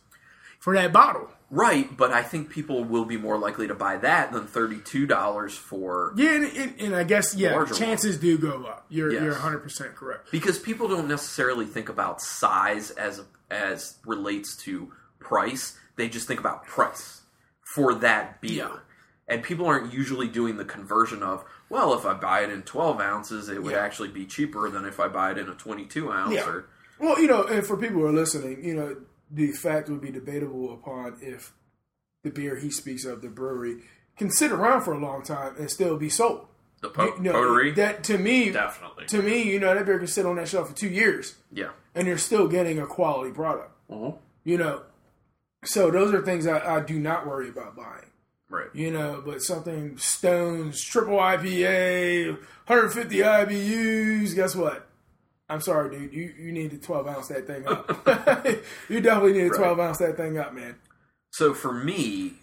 for 0.63 0.73
that 0.75 0.93
bottle. 0.93 1.29
Right, 1.51 1.95
but 1.95 2.11
I 2.11 2.23
think 2.23 2.49
people 2.49 2.83
will 2.85 3.03
be 3.05 3.17
more 3.17 3.37
likely 3.37 3.67
to 3.67 3.75
buy 3.75 3.97
that 3.97 4.31
than 4.31 4.47
$32 4.47 5.51
for 5.51 6.13
Yeah, 6.15 6.35
and, 6.35 6.45
and, 6.45 6.81
and 6.81 6.95
I 6.95 7.03
guess 7.03 7.35
yeah, 7.35 7.65
chances 7.65 8.17
do 8.17 8.37
go 8.37 8.63
up. 8.65 8.85
You're 8.89 9.11
Yes. 9.11 9.21
you're 9.23 9.31
100 9.33 9.59
percent 9.59 9.93
correct. 9.95 10.31
because 10.31 10.57
people 10.57 10.87
don't 10.87 11.07
necessarily 11.07 11.65
think 11.65 11.89
about 11.89 12.21
size 12.21 12.91
as 12.91 13.21
as 13.51 13.97
relates 14.05 14.55
to 14.63 14.91
price. 15.19 15.77
They 15.97 16.07
just 16.09 16.27
think 16.27 16.39
about 16.39 16.65
price 16.65 17.21
for 17.75 17.93
that 17.95 18.41
beer. 18.41 18.53
Yeah. 18.69 18.77
And 19.27 19.43
people 19.43 19.65
aren't 19.67 19.93
usually 19.93 20.27
doing 20.27 20.57
the 20.57 20.65
conversion 20.65 21.21
of, 21.23 21.43
well, 21.69 21.93
if 21.93 22.05
I 22.05 22.13
buy 22.13 22.41
it 22.41 22.49
in 22.49 22.63
12 22.63 22.99
ounces, 22.99 23.49
it 23.49 23.61
would 23.61 23.73
Yeah. 23.73 23.79
actually 23.79 24.09
be 24.09 24.25
cheaper 24.25 24.69
than 24.69 24.85
if 24.85 24.99
I 24.99 25.07
buy 25.07 25.31
it 25.31 25.37
in 25.37 25.49
a 25.49 25.53
22 25.55 26.11
ounce. 26.11 26.33
Yeah. 26.33 26.47
Or, 26.49 26.65
Well, 26.99 27.19
you 27.21 27.27
know, 27.27 27.43
and 27.43 27.65
for 27.65 27.77
people 27.77 27.99
who 28.01 28.07
are 28.07 28.11
listening, 28.13 28.63
you 28.63 28.73
know, 28.75 28.95
the 29.33 29.51
fact 29.51 29.89
would 29.89 30.01
be 30.01 30.11
debatable 30.11 30.73
upon 30.73 31.17
if 31.21 31.53
the 32.23 32.29
beer 32.29 32.55
he 32.57 32.69
speaks 32.69 33.03
of, 33.05 33.21
the 33.21 33.27
Bruery, 33.27 33.81
can 34.17 34.29
sit 34.29 34.51
around 34.51 34.83
for 34.83 34.93
a 34.93 34.99
long 34.99 35.23
time 35.23 35.55
and 35.57 35.69
still 35.71 35.97
be 35.97 36.09
sold. 36.09 36.47
the 36.81 36.89
po- 36.89 37.15
You 37.15 37.23
know, 37.23 37.33
Poterie? 37.33 37.75
That 37.75 38.03
to 38.05 38.17
me, 38.17 38.51
Definitely. 38.51 39.05
to 39.07 39.21
me, 39.21 39.41
you 39.43 39.59
know, 39.59 39.73
that 39.73 39.85
beer 39.85 39.97
can 39.97 40.07
sit 40.07 40.25
on 40.25 40.35
that 40.35 40.47
shelf 40.47 40.69
for 40.69 40.75
two 40.75 40.89
years 40.89 41.35
yeah. 41.51 41.69
and 41.95 42.07
you're 42.07 42.17
still 42.17 42.47
getting 42.47 42.79
a 42.79 42.85
quality 42.85 43.31
product. 43.33 43.71
Mhm. 43.89 44.17
You 44.43 44.57
know, 44.57 44.81
so 45.65 45.89
those 45.89 46.13
are 46.13 46.21
things 46.21 46.45
I, 46.45 46.77
I 46.77 46.79
do 46.81 46.99
not 46.99 47.25
worry 47.25 47.49
about 47.49 47.75
buying. 47.75 48.05
Right. 48.49 48.67
You 48.73 48.91
know, 48.91 49.23
but 49.25 49.41
something 49.41 49.97
Stones 49.97 50.79
triple 50.83 51.17
IPA, 51.17 52.37
150 52.67 53.17
IBUs. 53.23 54.35
Guess 54.35 54.55
what? 54.55 54.87
I'm 55.53 55.61
sorry, 55.61 55.95
dude. 55.95 56.13
You 56.13 56.33
you 56.37 56.51
need 56.51 56.71
to 56.71 56.77
12 56.79 57.07
ounce 57.07 57.27
that 57.27 57.45
thing 57.45 57.67
up. 57.67 57.87
you 58.89 58.99
definitely 59.01 59.33
need 59.33 59.51
to 59.51 59.57
12 59.57 59.79
ounce 59.79 59.97
that 59.99 60.17
thing 60.17 60.39
up, 60.39 60.53
man. 60.53 60.75
So 61.31 61.53
for 61.53 61.71
me, 61.71 62.33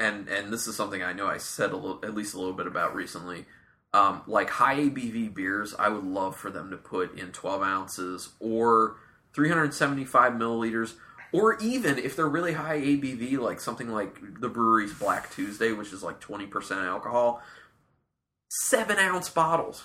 and 0.00 0.28
and 0.28 0.52
this 0.52 0.66
is 0.66 0.74
something 0.74 1.02
I 1.02 1.12
know 1.12 1.28
I 1.28 1.38
said 1.38 1.70
a 1.70 1.76
little, 1.76 2.00
at 2.04 2.14
least 2.14 2.34
a 2.34 2.38
little 2.38 2.52
bit 2.52 2.66
about 2.66 2.96
recently. 2.96 3.46
Um, 3.94 4.22
like 4.26 4.50
high 4.50 4.76
ABV 4.76 5.34
beers, 5.34 5.74
I 5.78 5.90
would 5.90 6.04
love 6.04 6.34
for 6.34 6.50
them 6.50 6.70
to 6.70 6.78
put 6.78 7.16
in 7.18 7.30
12 7.30 7.62
ounces 7.62 8.30
or 8.40 8.96
375 9.34 10.32
milliliters, 10.32 10.94
or 11.30 11.58
even 11.60 11.98
if 11.98 12.16
they're 12.16 12.26
really 12.26 12.54
high 12.54 12.80
ABV, 12.80 13.38
like 13.38 13.60
something 13.60 13.90
like 13.90 14.40
the 14.40 14.48
Bruery's 14.48 14.94
Black 14.94 15.30
Tuesday, 15.30 15.72
which 15.72 15.92
is 15.92 16.02
like 16.02 16.20
20% 16.20 16.86
alcohol, 16.86 17.42
seven 18.48 18.98
ounce 18.98 19.28
bottles. 19.28 19.84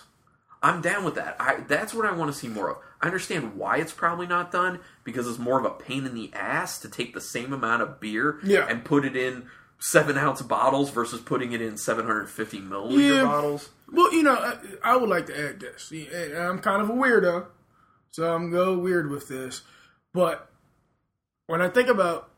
I'm 0.62 0.82
down 0.82 1.04
with 1.04 1.16
that. 1.16 1.36
I 1.40 1.58
that's 1.68 1.94
what 1.94 2.06
I 2.06 2.12
want 2.14 2.32
to 2.32 2.38
see 2.38 2.48
more 2.48 2.72
of. 2.72 2.78
I 3.02 3.06
understand 3.06 3.56
why 3.56 3.78
it's 3.78 3.92
probably 3.94 4.26
not 4.28 4.52
done 4.52 4.80
because 5.04 5.28
it's 5.28 5.38
more 5.38 5.60
of 5.60 5.66
a 5.66 5.70
pain 5.70 6.06
in 6.06 6.16
the 6.16 6.32
ass 6.34 6.80
to 6.80 6.90
take 6.90 7.14
the 7.14 7.22
same 7.22 7.54
amount 7.54 7.84
of 7.84 8.00
beer 8.00 8.40
Yeah. 8.44 8.66
and 8.68 8.84
put 8.84 9.06
it 9.06 9.16
in 9.16 9.48
seven 9.80 10.18
ounce 10.18 10.42
bottles 10.42 10.90
versus 10.90 11.22
putting 11.22 11.52
it 11.52 11.62
in 11.62 11.78
750 11.78 12.60
milliliter 12.62 13.18
Yeah. 13.18 13.24
bottles. 13.26 13.70
Well, 13.92 14.12
you 14.14 14.24
know, 14.24 14.34
I, 14.34 14.58
I 14.84 14.96
would 14.98 15.10
like 15.10 15.28
to 15.28 15.40
add 15.50 15.60
this. 15.60 15.92
I'm 16.36 16.60
kind 16.60 16.82
of 16.82 16.90
a 16.90 16.94
weirdo, 16.94 17.46
so 18.12 18.34
I'm 18.34 18.50
go 18.50 18.78
weird 18.78 19.12
with 19.12 19.28
this. 19.28 19.62
But 20.14 20.50
when 21.46 21.62
I 21.62 21.70
think 21.70 21.88
about 21.88 22.32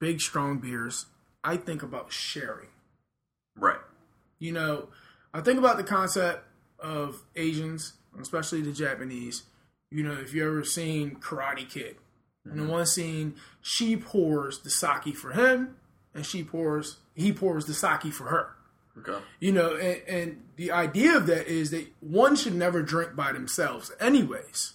big, 0.00 0.20
strong 0.20 0.58
beers, 0.58 1.06
I 1.44 1.56
think 1.56 1.82
about 1.84 2.12
sharing. 2.12 2.68
Right. 3.56 3.78
You 4.40 4.52
know, 4.52 4.88
I 5.32 5.40
think 5.40 5.58
about 5.60 5.76
the 5.76 5.84
concept 5.84 6.44
of 6.78 7.22
Asians, 7.36 7.94
especially 8.20 8.60
the 8.60 8.72
Japanese. 8.72 9.44
You 9.90 10.02
know, 10.02 10.12
if 10.12 10.34
you 10.34 10.46
ever 10.46 10.64
seen 10.64 11.16
Karate 11.16 11.68
Kid, 11.68 11.96
in 12.44 12.58
the 12.58 12.64
one 12.64 12.84
scene, 12.84 13.36
she 13.62 13.96
pours 13.96 14.58
the 14.60 14.70
sake 14.70 15.16
for 15.16 15.32
him, 15.32 15.76
and 16.14 16.26
she 16.26 16.44
pours 16.44 16.98
he 17.14 17.32
pours 17.32 17.66
the 17.66 17.74
sake 17.74 18.12
for 18.12 18.24
her. 18.24 18.54
Okay. 18.98 19.18
You 19.40 19.52
know, 19.52 19.76
and, 19.76 20.02
and 20.06 20.42
the 20.56 20.70
idea 20.70 21.16
of 21.16 21.26
that 21.26 21.48
is 21.48 21.70
that 21.70 21.86
one 22.00 22.36
should 22.36 22.54
never 22.54 22.82
drink 22.82 23.16
by 23.16 23.32
themselves, 23.32 23.90
anyways. 23.98 24.74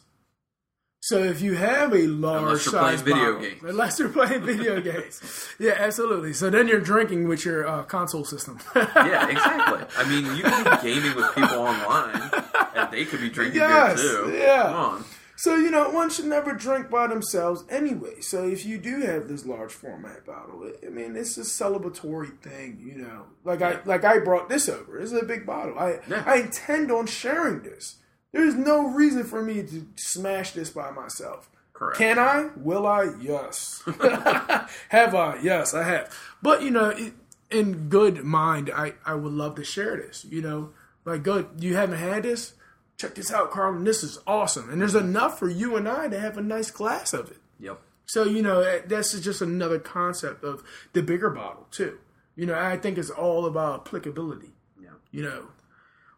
So 1.09 1.23
if 1.23 1.41
you 1.41 1.55
have 1.55 1.91
a 1.93 2.05
large 2.05 2.43
Unless 2.43 2.65
you're 2.65 2.71
size 2.73 3.01
playing 3.01 3.05
video 3.17 3.33
bottle, 3.33 3.49
games. 3.49 3.63
unless 3.63 3.97
you're 3.99 4.09
playing 4.09 4.41
video 4.45 4.79
games, 4.91 5.47
yeah, 5.57 5.75
absolutely. 5.79 6.33
So 6.33 6.51
then 6.51 6.67
you're 6.67 6.79
drinking 6.93 7.27
with 7.27 7.43
your 7.45 7.67
uh, 7.67 7.81
console 7.83 8.23
system. 8.25 8.59
Yeah, 8.75 9.27
exactly. 9.27 9.85
I 9.97 10.03
mean, 10.07 10.25
you 10.37 10.43
can 10.43 10.63
be 10.65 10.77
gaming 10.87 11.15
with 11.15 11.33
people 11.33 11.59
online, 11.73 12.29
and 12.75 12.91
they 12.93 13.05
could 13.05 13.21
be 13.21 13.29
drinking 13.31 13.59
Yes, 13.59 13.99
beer 14.01 14.23
too. 14.23 14.37
yeah. 14.37 14.63
Come 14.63 14.75
on. 14.75 15.05
So 15.35 15.55
you 15.55 15.71
know, 15.71 15.89
one 15.89 16.09
should 16.11 16.25
never 16.25 16.53
drink 16.53 16.91
by 16.91 17.07
themselves 17.07 17.63
anyway. 17.69 18.21
So 18.21 18.47
if 18.47 18.63
you 18.65 18.77
do 18.77 18.99
have 19.01 19.27
this 19.27 19.47
large 19.47 19.71
format 19.71 20.25
bottle, 20.27 20.69
I 20.85 20.89
mean, 20.89 21.15
it's 21.15 21.37
a 21.39 21.41
celebratory 21.41 22.37
thing. 22.39 22.79
You 22.85 23.01
know, 23.01 23.23
like 23.43 23.61
I 23.63 23.79
like 23.85 24.03
I 24.03 24.19
brought 24.19 24.47
this 24.49 24.69
over. 24.69 24.99
This 24.99 25.11
is 25.11 25.19
a 25.19 25.25
big 25.25 25.43
bottle. 25.47 25.79
I 25.79 26.01
Yeah. 26.07 26.23
I 26.27 26.35
intend 26.45 26.91
on 26.91 27.07
sharing 27.07 27.63
this. 27.63 27.95
There's 28.31 28.55
no 28.55 28.87
reason 28.89 29.23
for 29.23 29.41
me 29.41 29.63
to 29.63 29.87
smash 29.95 30.51
this 30.51 30.69
by 30.69 30.91
myself. 30.91 31.49
Correct. 31.73 31.97
Can 31.97 32.19
I? 32.19 32.49
Will 32.57 32.85
I? 32.85 33.09
Yes. 33.21 33.81
have 34.89 35.15
I? 35.15 35.39
Yes, 35.41 35.73
I 35.73 35.83
have. 35.83 36.15
But 36.41 36.61
you 36.61 36.71
know, 36.71 36.89
it, 36.89 37.13
in 37.49 37.89
good 37.89 38.23
mind, 38.23 38.69
I 38.73 38.93
I 39.05 39.15
would 39.15 39.33
love 39.33 39.55
to 39.55 39.63
share 39.63 39.97
this. 39.97 40.25
You 40.29 40.41
know, 40.41 40.69
like 41.05 41.23
good. 41.23 41.47
You 41.59 41.75
haven't 41.75 41.97
had 41.99 42.23
this? 42.23 42.53
Check 42.97 43.15
this 43.15 43.31
out, 43.31 43.51
Carlin. 43.51 43.85
This 43.85 44.03
is 44.03 44.19
awesome, 44.27 44.69
and 44.69 44.81
there's 44.81 44.95
enough 44.95 45.39
for 45.39 45.49
you 45.49 45.77
and 45.77 45.87
I 45.87 46.09
to 46.09 46.19
have 46.19 46.37
a 46.37 46.41
nice 46.41 46.69
glass 46.69 47.13
of 47.13 47.31
it. 47.31 47.37
Yep. 47.59 47.79
So 48.05 48.25
you 48.25 48.41
know, 48.41 48.59
eh, 48.59 48.81
that's 48.85 49.17
just 49.19 49.41
another 49.41 49.79
concept 49.79 50.43
of 50.43 50.63
the 50.93 51.01
bigger 51.01 51.29
bottle 51.29 51.67
too. 51.71 51.97
You 52.35 52.45
know, 52.45 52.55
I 52.55 52.77
think 52.77 52.97
it's 52.97 53.09
all 53.09 53.45
about 53.45 53.87
applicability. 53.87 54.51
Yeah. 54.81 54.89
You 55.11 55.23
know, 55.23 55.47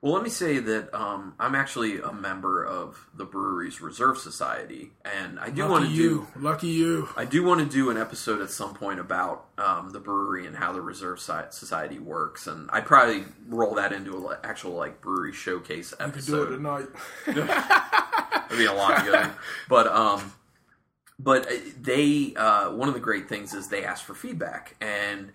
Well, 0.02 0.14
let 0.14 0.24
me 0.24 0.32
say 0.32 0.58
that 0.58 0.92
um, 1.00 1.36
I'm 1.40 1.54
actually 1.54 2.00
a 2.00 2.12
member 2.12 2.66
of 2.66 3.08
the 3.14 3.24
Bruery's 3.24 3.82
Reserve 3.82 4.18
Society, 4.18 4.94
and 5.06 5.40
I 5.40 5.52
do 5.52 5.68
want 5.68 5.88
to 5.88 5.96
do 5.96 6.26
lucky 6.36 6.70
you. 6.70 7.08
I 7.16 7.26
do 7.26 7.44
want 7.44 7.60
to 7.60 7.68
do 7.68 7.92
an 7.92 7.98
episode 7.98 8.42
at 8.42 8.50
some 8.50 8.74
point 8.74 9.00
about 9.00 9.46
um, 9.60 9.92
the 9.92 10.00
Bruery 10.00 10.48
and 10.48 10.56
how 10.56 10.72
the 10.72 10.82
Reserve 10.82 11.20
Society 11.20 12.00
works, 12.00 12.48
and 12.48 12.68
I'd 12.72 12.88
probably 12.88 13.26
roll 13.48 13.76
that 13.76 13.94
into 13.94 14.28
an 14.28 14.38
actual 14.44 14.72
like 14.72 15.02
brewery 15.02 15.34
showcase 15.34 15.92
You 16.00 16.06
could 16.12 16.26
do 16.26 16.42
episode. 16.42 16.52
it 16.54 16.56
tonight. 16.56 16.88
It'd 17.28 18.58
be 18.58 18.66
a 18.66 18.74
lot 18.74 19.06
good. 19.06 19.30
But 19.70 19.86
um, 19.86 20.34
but 21.20 21.46
uh, 21.46 21.56
they 21.80 22.34
uh, 22.36 22.72
one 22.72 22.88
of 22.88 22.96
the 22.96 23.00
great 23.00 23.30
things 23.30 23.54
is 23.54 23.68
they 23.68 23.86
ask 23.86 24.04
for 24.04 24.16
feedback 24.16 24.76
and. 24.82 25.32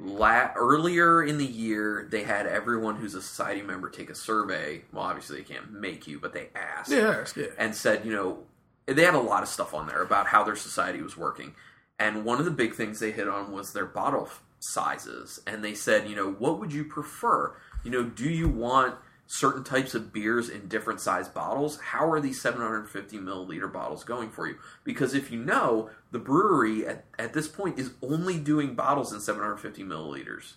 La- 0.00 0.52
earlier 0.54 1.22
in 1.22 1.38
the 1.38 1.46
year, 1.46 2.06
they 2.10 2.22
had 2.22 2.46
everyone 2.46 2.96
who's 2.96 3.14
a 3.14 3.22
society 3.22 3.62
member 3.62 3.90
take 3.90 4.10
a 4.10 4.14
survey. 4.14 4.82
Well, 4.92 5.04
obviously 5.04 5.38
they 5.38 5.44
can't 5.44 5.72
make 5.72 6.06
you, 6.06 6.20
but 6.20 6.32
they 6.32 6.50
asked 6.54 6.90
yeah, 6.90 7.24
yeah. 7.36 7.46
and 7.58 7.74
said, 7.74 8.04
you 8.04 8.12
know, 8.12 8.44
they 8.86 9.04
had 9.04 9.14
a 9.14 9.20
lot 9.20 9.42
of 9.42 9.48
stuff 9.48 9.74
on 9.74 9.86
there 9.88 10.02
about 10.02 10.28
how 10.28 10.44
their 10.44 10.56
society 10.56 11.02
was 11.02 11.16
working. 11.16 11.54
And 11.98 12.24
one 12.24 12.38
of 12.38 12.44
the 12.44 12.52
big 12.52 12.74
things 12.74 13.00
they 13.00 13.10
hit 13.10 13.28
on 13.28 13.50
was 13.50 13.72
their 13.72 13.86
bottle 13.86 14.26
f- 14.26 14.42
sizes. 14.60 15.40
And 15.46 15.64
they 15.64 15.74
said, 15.74 16.08
you 16.08 16.14
know, 16.14 16.30
what 16.30 16.60
would 16.60 16.72
you 16.72 16.84
prefer? 16.84 17.54
You 17.82 17.90
know, 17.90 18.04
do 18.04 18.28
you 18.28 18.48
want 18.48 18.94
certain 19.30 19.62
types 19.62 19.94
of 19.94 20.12
beers 20.12 20.48
in 20.48 20.66
different 20.68 21.00
size 21.00 21.28
bottles? 21.28 21.78
How 21.78 22.10
are 22.10 22.18
these 22.20 22.40
750 22.40 23.18
milliliter 23.18 23.70
bottles 23.72 24.02
going 24.02 24.30
for 24.30 24.48
you? 24.48 24.56
Because 24.84 25.14
if 25.14 25.30
you 25.30 25.38
know, 25.38 25.90
the 26.10 26.18
Bruery 26.18 26.88
at, 26.88 27.04
at 27.18 27.34
this 27.34 27.46
point 27.46 27.78
is 27.78 27.92
only 28.02 28.38
doing 28.38 28.74
bottles 28.74 29.12
in 29.12 29.20
750 29.20 29.84
milliliters. 29.84 30.54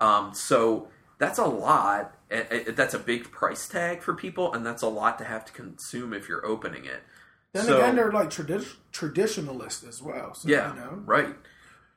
Um, 0.00 0.32
so 0.32 0.88
that's 1.18 1.38
a 1.38 1.44
lot. 1.46 2.14
That's 2.30 2.94
a 2.94 2.98
big 3.00 3.32
price 3.32 3.66
tag 3.68 4.00
for 4.00 4.14
people, 4.14 4.52
and 4.52 4.64
that's 4.64 4.82
a 4.82 4.88
lot 4.88 5.18
to 5.18 5.24
have 5.24 5.44
to 5.46 5.52
consume 5.52 6.12
if 6.12 6.28
you're 6.28 6.46
opening 6.46 6.84
it. 6.84 7.02
Then 7.52 7.64
So- 7.64 7.78
again, 7.78 7.96
they're 7.96 8.12
like 8.12 8.30
tradi- 8.30 8.76
traditionalists 8.92 9.82
as 9.82 10.00
well. 10.00 10.34
So, 10.34 10.48
yeah, 10.48 10.72
you 10.74 10.80
know, 10.80 11.02
right. 11.04 11.34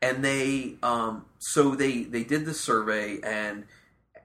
And 0.01 0.25
they, 0.25 0.77
um, 0.81 1.25
so 1.38 1.75
they 1.75 2.01
they 2.05 2.24
did 2.24 2.46
the 2.46 2.55
survey, 2.55 3.20
and 3.22 3.65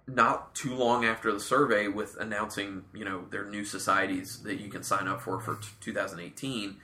not 0.07 0.55
too 0.55 0.75
long 0.75 1.05
after 1.05 1.33
the 1.33 1.41
survey, 1.41 1.89
with 1.89 2.17
announcing 2.19 2.85
you 2.95 3.05
know 3.05 3.25
their 3.31 3.45
new 3.45 3.65
societies 3.65 4.43
that 4.43 4.61
you 4.61 4.69
can 4.69 4.83
sign 4.83 5.09
up 5.09 5.21
for 5.21 5.41
for 5.41 5.57
t- 5.57 5.69
2018, 5.81 6.77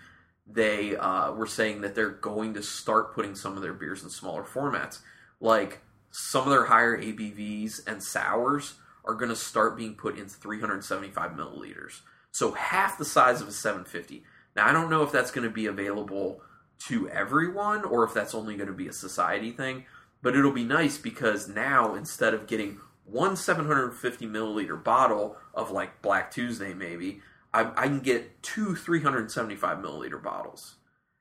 they 0.46 0.96
uh, 0.96 1.32
were 1.32 1.46
saying 1.46 1.82
that 1.82 1.94
they're 1.94 2.10
going 2.10 2.54
to 2.54 2.62
start 2.62 3.14
putting 3.14 3.34
some 3.34 3.56
of 3.56 3.62
their 3.62 3.72
beers 3.72 4.02
in 4.02 4.10
smaller 4.10 4.42
formats, 4.42 5.00
like 5.40 5.80
some 6.10 6.44
of 6.44 6.50
their 6.50 6.66
higher 6.66 7.00
ABVs 7.00 7.86
and 7.86 8.02
sours 8.02 8.74
are 9.04 9.14
going 9.14 9.30
to 9.30 9.36
start 9.36 9.76
being 9.76 9.94
put 9.94 10.18
in 10.18 10.28
375 10.28 11.32
milliliters, 11.32 12.00
so 12.30 12.52
half 12.52 12.98
the 12.98 13.04
size 13.04 13.40
of 13.40 13.48
a 13.48 13.52
750. 13.52 14.24
Now 14.56 14.66
I 14.66 14.72
don't 14.72 14.90
know 14.90 15.02
if 15.02 15.12
that's 15.12 15.30
going 15.30 15.46
to 15.46 15.54
be 15.54 15.66
available 15.66 16.42
to 16.88 17.08
everyone 17.08 17.84
or 17.84 18.04
if 18.04 18.12
that's 18.12 18.34
only 18.34 18.56
going 18.56 18.66
to 18.66 18.74
be 18.74 18.88
a 18.88 18.92
society 18.92 19.52
thing. 19.52 19.84
But 20.20 20.36
it'll 20.36 20.52
be 20.52 20.64
nice 20.64 20.98
because 20.98 21.48
now 21.48 21.94
instead 21.94 22.32
of 22.32 22.46
getting 22.46 22.78
one 23.12 23.36
750 23.36 24.26
milliliter 24.26 24.82
bottle 24.82 25.36
of 25.54 25.70
like 25.70 26.00
Black 26.02 26.30
Tuesday, 26.30 26.72
maybe 26.74 27.20
I, 27.52 27.70
I 27.76 27.86
can 27.86 28.00
get 28.00 28.42
two 28.42 28.74
375 28.74 29.78
milliliter 29.78 30.22
bottles 30.22 30.76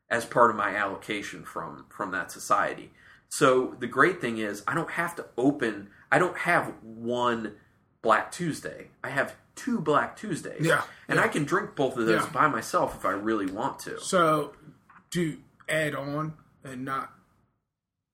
as 0.09 0.25
part 0.25 0.49
of 0.49 0.55
my 0.55 0.75
allocation 0.75 1.43
from 1.43 1.85
from 1.89 2.11
that 2.11 2.31
society. 2.31 2.91
So 3.29 3.75
the 3.79 3.87
great 3.87 4.19
thing 4.21 4.37
is 4.37 4.63
I 4.67 4.73
don't 4.73 4.91
have 4.91 5.15
to 5.17 5.25
open. 5.37 5.89
I 6.11 6.19
don't 6.19 6.37
have 6.39 6.73
one 6.81 7.55
Black 8.01 8.31
Tuesday. 8.31 8.89
I 9.03 9.09
have 9.09 9.35
two 9.55 9.79
Black 9.79 10.15
Tuesdays. 10.17 10.65
Yeah, 10.65 10.81
and 11.07 11.17
yeah. 11.17 11.25
I 11.25 11.27
can 11.27 11.43
drink 11.43 11.75
both 11.75 11.97
of 11.97 12.05
those 12.05 12.23
Yeah. 12.23 12.31
by 12.31 12.47
myself 12.47 12.95
if 12.95 13.05
I 13.05 13.11
really 13.11 13.45
want 13.45 13.79
to. 13.79 13.99
So, 13.99 14.53
to 15.13 15.37
add 15.69 15.93
on 15.93 16.33
and 16.63 16.83
not 16.83 17.11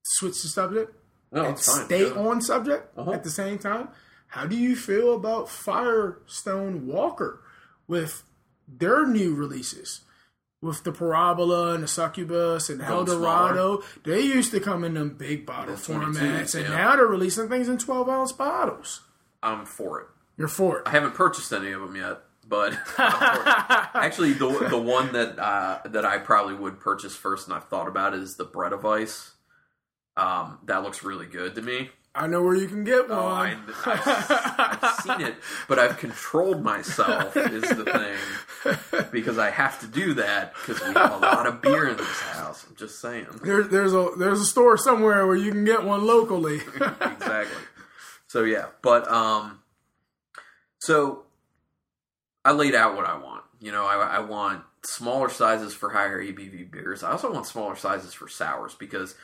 switch 0.03 0.41
the 0.41 0.47
subject 0.49 0.93
No, 1.31 1.45
and 1.45 1.59
fine. 1.59 1.85
stay 1.85 2.09
Go. 2.09 2.29
on 2.29 2.41
subject 2.41 2.97
Uh-huh. 2.97 3.11
at 3.11 3.23
the 3.23 3.29
same 3.29 3.57
time, 3.59 3.89
how 4.27 4.45
do 4.45 4.55
you 4.55 4.75
feel 4.75 5.13
about 5.13 5.49
Firestone 5.49 6.87
Walker 6.87 7.41
with 7.87 8.23
their 8.67 9.05
new 9.05 9.33
releases? 9.35 10.01
With 10.59 10.83
the 10.83 10.91
Parabola 10.91 11.73
and 11.75 11.83
the 11.83 11.87
Sucaba 11.87 12.67
and 12.69 12.79
Going 12.79 13.05
Helldorado, 13.05 13.83
they 14.03 14.21
used 14.21 14.49
to 14.51 14.59
come 14.59 14.83
in 14.83 14.95
them 14.95 15.11
big 15.11 15.45
bottle 15.45 15.75
The 15.75 15.81
22s, 15.93 16.15
formats, 16.17 16.55
and 16.55 16.63
yeah. 16.63 16.69
now 16.75 16.95
they're 16.95 17.05
releasing 17.05 17.47
things 17.47 17.69
in 17.69 17.77
12 17.77 18.09
ounce 18.09 18.31
bottles. 18.31 19.01
I'm 19.43 19.65
for 19.67 20.01
it. 20.01 20.07
You're 20.35 20.47
for 20.47 20.79
it. 20.79 20.87
I 20.87 20.89
haven't 20.89 21.13
purchased 21.13 21.53
any 21.53 21.71
of 21.71 21.81
them 21.81 21.95
yet, 21.95 22.21
but 22.47 22.73
actually, 22.97 24.33
the 24.33 24.49
the 24.67 24.77
one 24.79 25.13
that 25.13 25.37
uh, 25.37 25.79
that 25.85 26.05
I 26.05 26.17
probably 26.17 26.55
would 26.55 26.79
purchase 26.79 27.15
first, 27.15 27.47
and 27.47 27.55
I've 27.55 27.65
thought 27.65 27.87
about 27.87 28.15
is 28.15 28.35
the 28.37 28.43
Bread 28.45 28.73
of 28.73 28.83
Ice. 28.83 29.33
Um, 30.17 30.57
that 30.65 30.83
looks 30.83 31.03
really 31.03 31.27
good 31.27 31.55
to 31.55 31.61
me. 31.61 31.89
I 32.15 32.25
know 32.25 32.41
where 32.41 32.55
you 32.55 32.67
can 32.67 32.83
get 32.83 33.09
one. 33.09 33.19
Oh, 33.19 33.27
I, 33.27 33.55
I've, 33.85 34.81
I've 34.81 34.95
seen 35.01 35.21
it, 35.21 35.35
but 35.67 35.77
I've 35.77 35.99
controlled 35.99 36.63
myself. 36.63 37.37
Is 37.37 37.61
the 37.61 37.85
thing 37.85 39.05
because 39.11 39.37
I 39.37 39.51
have 39.51 39.79
to 39.81 39.87
do 39.87 40.15
that 40.15 40.55
because 40.55 40.81
we 40.81 40.93
have 40.95 41.13
a 41.13 41.17
lot 41.17 41.45
of 41.45 41.61
beer 41.61 41.89
in 41.89 41.97
this 41.97 42.19
house. 42.21 42.65
I'm 42.67 42.75
just 42.75 42.99
saying. 42.99 43.27
There's 43.43 43.69
there's 43.69 43.93
a 43.93 44.09
there's 44.17 44.41
a 44.41 44.45
store 44.45 44.77
somewhere 44.77 45.27
where 45.27 45.35
you 45.35 45.51
can 45.51 45.63
get 45.63 45.83
one 45.83 46.07
locally. 46.07 46.55
exactly. 46.75 47.63
So 48.25 48.43
yeah, 48.43 48.65
but 48.81 49.07
um, 49.11 49.59
so 50.79 51.25
I 52.43 52.53
laid 52.53 52.73
out 52.73 52.95
what 52.95 53.05
I 53.05 53.17
want. 53.17 53.43
You 53.59 53.71
know, 53.71 53.85
I, 53.85 53.95
I 53.95 54.19
want 54.21 54.63
smaller 54.83 55.29
sizes 55.29 55.75
for 55.75 55.91
higher 55.91 56.19
ABV 56.19 56.71
beers. 56.71 57.03
I 57.03 57.11
also 57.11 57.31
want 57.31 57.45
smaller 57.45 57.75
sizes 57.75 58.13
for 58.13 58.27
sours 58.27 58.73
because 58.73 59.15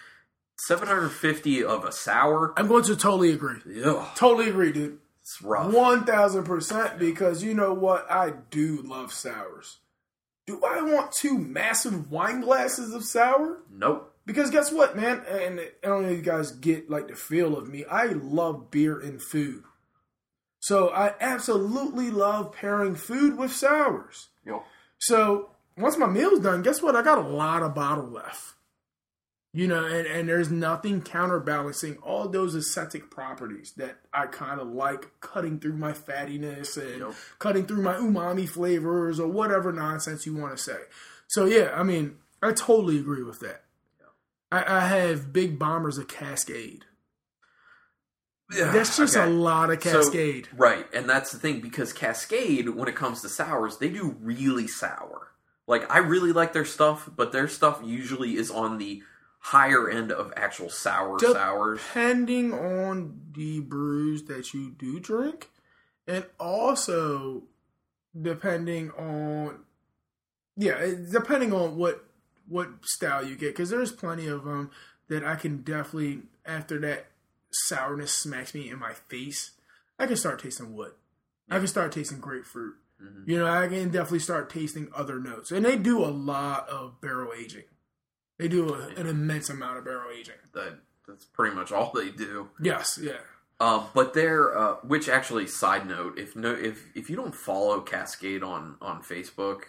750 0.57 1.63
of 1.63 1.83
a 1.83 1.91
sour, 1.91 2.53
I'm 2.57 2.67
going 2.67 2.83
to 2.83 2.95
totally 2.95 3.31
agree. 3.31 3.59
Yeah. 3.67 4.07
Totally 4.15 4.49
agree, 4.49 4.71
dude. 4.71 4.99
it's 5.21 5.41
rough. 5.41 5.73
One 5.73 6.05
thousand 6.05 6.43
percent. 6.45 6.99
Because 6.99 7.43
you 7.43 7.53
know 7.53 7.73
what, 7.73 8.09
I 8.09 8.33
do 8.51 8.81
love 8.83 9.11
sours. 9.11 9.79
Do 10.45 10.61
I 10.65 10.81
want 10.81 11.11
two 11.13 11.37
massive 11.37 12.11
wine 12.11 12.41
glasses 12.41 12.93
of 12.93 13.03
sour? 13.03 13.59
Nope. 13.71 14.13
Because 14.25 14.51
guess 14.51 14.71
what, 14.71 14.95
man? 14.95 15.21
And 15.29 15.59
I 15.59 15.87
don't 15.87 16.03
know 16.03 16.09
if 16.09 16.17
you 16.17 16.23
guys 16.23 16.51
get 16.51 16.89
like 16.89 17.07
the 17.07 17.15
feel 17.15 17.57
of 17.57 17.67
me. 17.69 17.83
I 17.85 18.05
love 18.07 18.71
beer 18.71 18.99
and 18.99 19.21
food. 19.21 19.63
So 20.59 20.89
I 20.89 21.13
absolutely 21.19 22.09
love 22.09 22.53
pairing 22.53 22.95
food 22.95 23.37
with 23.37 23.51
sours. 23.51 24.29
Yo. 24.45 24.63
So 24.97 25.49
once 25.77 25.97
my 25.97 26.07
meal's 26.07 26.39
done, 26.39 26.61
guess 26.61 26.81
what? 26.81 26.95
I 26.95 27.01
got 27.01 27.17
a 27.17 27.27
lot 27.27 27.63
of 27.63 27.75
bottle 27.75 28.07
left. 28.09 28.53
You 29.55 29.67
know, 29.67 29.85
and, 29.85 30.07
and 30.07 30.27
there's 30.27 30.49
nothing 30.49 31.03
counterbalancing 31.03 31.97
all 31.97 32.27
those 32.27 32.55
aesthetic 32.55 33.11
properties 33.11 33.71
that 33.77 33.97
I 34.11 34.25
kind 34.25 34.59
of 34.59 34.67
like 34.69 35.11
cutting 35.19 35.59
through 35.59 35.77
my 35.77 35.91
fattiness 35.91 36.75
and 36.75 37.01
Yep. 37.01 37.13
cutting 37.37 37.67
through 37.67 37.83
my 37.83 37.93
umami 37.93 38.49
flavors 38.49 39.19
or 39.19 39.27
whatever 39.27 39.71
nonsense 39.71 40.25
you 40.25 40.35
want 40.35 40.57
to 40.57 40.63
say. 40.63 40.79
So 41.27 41.45
yeah, 41.45 41.71
I 41.75 41.83
mean, 41.83 42.15
I 42.41 42.51
totally 42.53 42.97
agree 42.97 43.21
with 43.21 43.41
that. 43.41 43.65
I, 44.51 44.77
I 44.77 44.87
have 44.87 45.31
big 45.31 45.59
bombers 45.59 45.99
of 45.99 46.07
Cascade. 46.07 46.85
That's 48.49 48.97
just 48.97 49.15
Okay. 49.15 49.25
a 49.25 49.29
lot 49.33 49.71
of 49.71 49.81
So- 49.83 49.91
Cascade. 50.01 50.49
right, 50.55 50.87
and 50.93 51.09
that's 51.09 51.31
the 51.31 51.39
thing 51.39 51.59
because 51.59 51.93
Cascade, 51.93 52.69
when 52.69 52.87
it 52.87 52.95
comes 52.95 53.21
to 53.21 53.29
sours, 53.29 53.77
they 53.77 53.89
do 53.89 54.15
really 54.19 54.67
sour. 54.67 55.29
Like 55.67 55.89
I 55.89 55.99
really 55.99 56.31
like 56.33 56.53
their 56.53 56.65
stuff, 56.65 57.09
but 57.15 57.31
their 57.31 57.47
stuff 57.47 57.81
usually 57.83 58.35
is 58.35 58.51
on 58.51 58.77
the 58.77 59.01
higher 59.47 59.89
end 59.89 60.11
of 60.11 60.31
actual 60.35 60.69
sour 60.69 61.19
Just- 61.19 61.33
sours. 61.33 61.79
depending 61.79 62.53
on 62.53 63.19
the 63.35 63.59
brews 63.59 64.23
that 64.25 64.53
you 64.53 64.71
do 64.71 64.99
drink, 64.99 65.49
and 66.07 66.25
also 66.39 67.43
depending 68.19 68.91
on 68.91 69.65
Yeah, 70.55 70.85
depending 71.11 71.51
on 71.51 71.75
what 71.77 72.05
what 72.47 72.69
style 72.85 73.25
you 73.25 73.35
get, 73.35 73.53
because 73.53 73.69
there's 73.71 73.91
plenty 73.91 74.27
of 74.27 74.43
them 74.43 74.69
that 75.07 75.23
I 75.25 75.35
can 75.35 75.63
definitely 75.63 76.23
after 76.45 76.77
that 76.81 77.07
sourness 77.51 78.11
smacks 78.11 78.53
me 78.53 78.69
in 78.69 78.77
my 78.79 78.93
face, 78.93 79.51
I 79.97 80.05
can 80.07 80.15
start 80.17 80.39
tasting 80.39 80.73
wood. 80.75 80.93
I 81.49 81.57
can 81.59 81.67
start 81.67 81.91
tasting 81.91 82.19
grapefruit. 82.19 82.75
Mhm. 83.01 83.27
You 83.27 83.39
know, 83.39 83.47
I 83.47 83.67
can 83.67 83.89
definitely 83.89 84.19
start 84.19 84.49
tasting 84.49 84.89
other 84.93 85.19
notes, 85.19 85.51
and 85.51 85.65
they 85.65 85.75
do 85.77 85.99
a 86.03 86.07
lot 86.07 86.67
of 86.69 87.01
barrel 87.01 87.33
aging. 87.35 87.65
They 88.37 88.47
do 88.47 88.73
a, 88.73 88.87
an 88.99 89.07
immense 89.07 89.49
amount 89.49 89.77
of 89.77 89.85
barrel 89.85 90.11
aging. 90.17 90.35
That 90.53 90.79
that's 91.07 91.25
pretty 91.25 91.55
much 91.55 91.71
all 91.71 91.91
they 91.93 92.09
do. 92.09 92.49
Yes, 92.59 92.99
yeah. 93.01 93.19
Um, 93.59 93.85
but 93.93 94.13
they're 94.13 94.57
uh, 94.57 94.75
which 94.83 95.07
actually 95.07 95.47
side 95.47 95.87
note 95.87 96.17
if 96.17 96.35
no 96.35 96.51
if 96.51 96.87
if 96.95 97.09
you 97.09 97.15
don't 97.15 97.35
follow 97.35 97.81
Cascade 97.81 98.43
on 98.43 98.77
on 98.81 99.01
Facebook, 99.01 99.61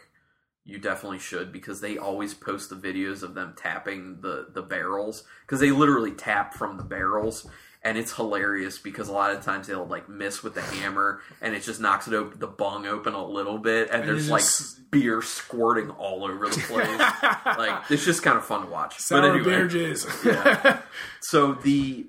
you 0.65 0.79
definitely 0.79 1.19
should 1.19 1.53
because 1.53 1.81
they 1.81 1.99
always 1.99 2.35
post 2.35 2.71
the 2.71 2.77
videos 2.77 3.23
of 3.23 3.35
them 3.35 3.55
tapping 3.57 4.21
the 4.21 4.49
the 4.53 4.63
barrels 4.63 5.25
because 5.43 5.61
they 5.61 5.71
literally 5.71 6.13
tap 6.13 6.55
from 6.55 6.77
the 6.77 6.85
barrels 6.85 7.47
and 7.85 7.99
it's 7.99 8.15
hilarious 8.17 8.79
because 8.79 9.09
a 9.09 9.13
lot 9.13 9.31
of 9.31 9.45
times 9.45 9.67
they'll 9.67 9.87
like 9.87 10.09
miss 10.09 10.43
with 10.43 10.55
the 10.55 10.63
hammer 10.63 11.21
and 11.43 11.55
it 11.55 11.63
just 11.63 11.81
knocks 11.81 12.09
it 12.09 12.15
open 12.15 12.39
the 12.39 12.47
bung 12.47 12.87
open 12.87 13.13
a 13.13 13.25
little 13.25 13.59
bit 13.59 13.91
and, 13.91 14.01
And 14.01 14.09
there's 14.09 14.29
it 14.29 14.33
like 14.33 14.45
beer 14.91 15.21
squirting 15.21 15.91
all 15.91 16.25
over 16.25 16.49
the 16.49 16.61
place 16.61 16.99
like 17.59 17.91
it's 17.91 18.05
just 18.05 18.23
kind 18.23 18.37
of 18.39 18.45
fun 18.45 18.65
to 18.65 18.71
watch 18.71 18.99
Sour 18.99 19.21
but 19.21 19.31
anyway 19.31 19.45
beer 19.45 19.69
jizz. 19.69 20.25
Yeah. 20.25 20.81
so 21.21 21.53
the 21.53 22.07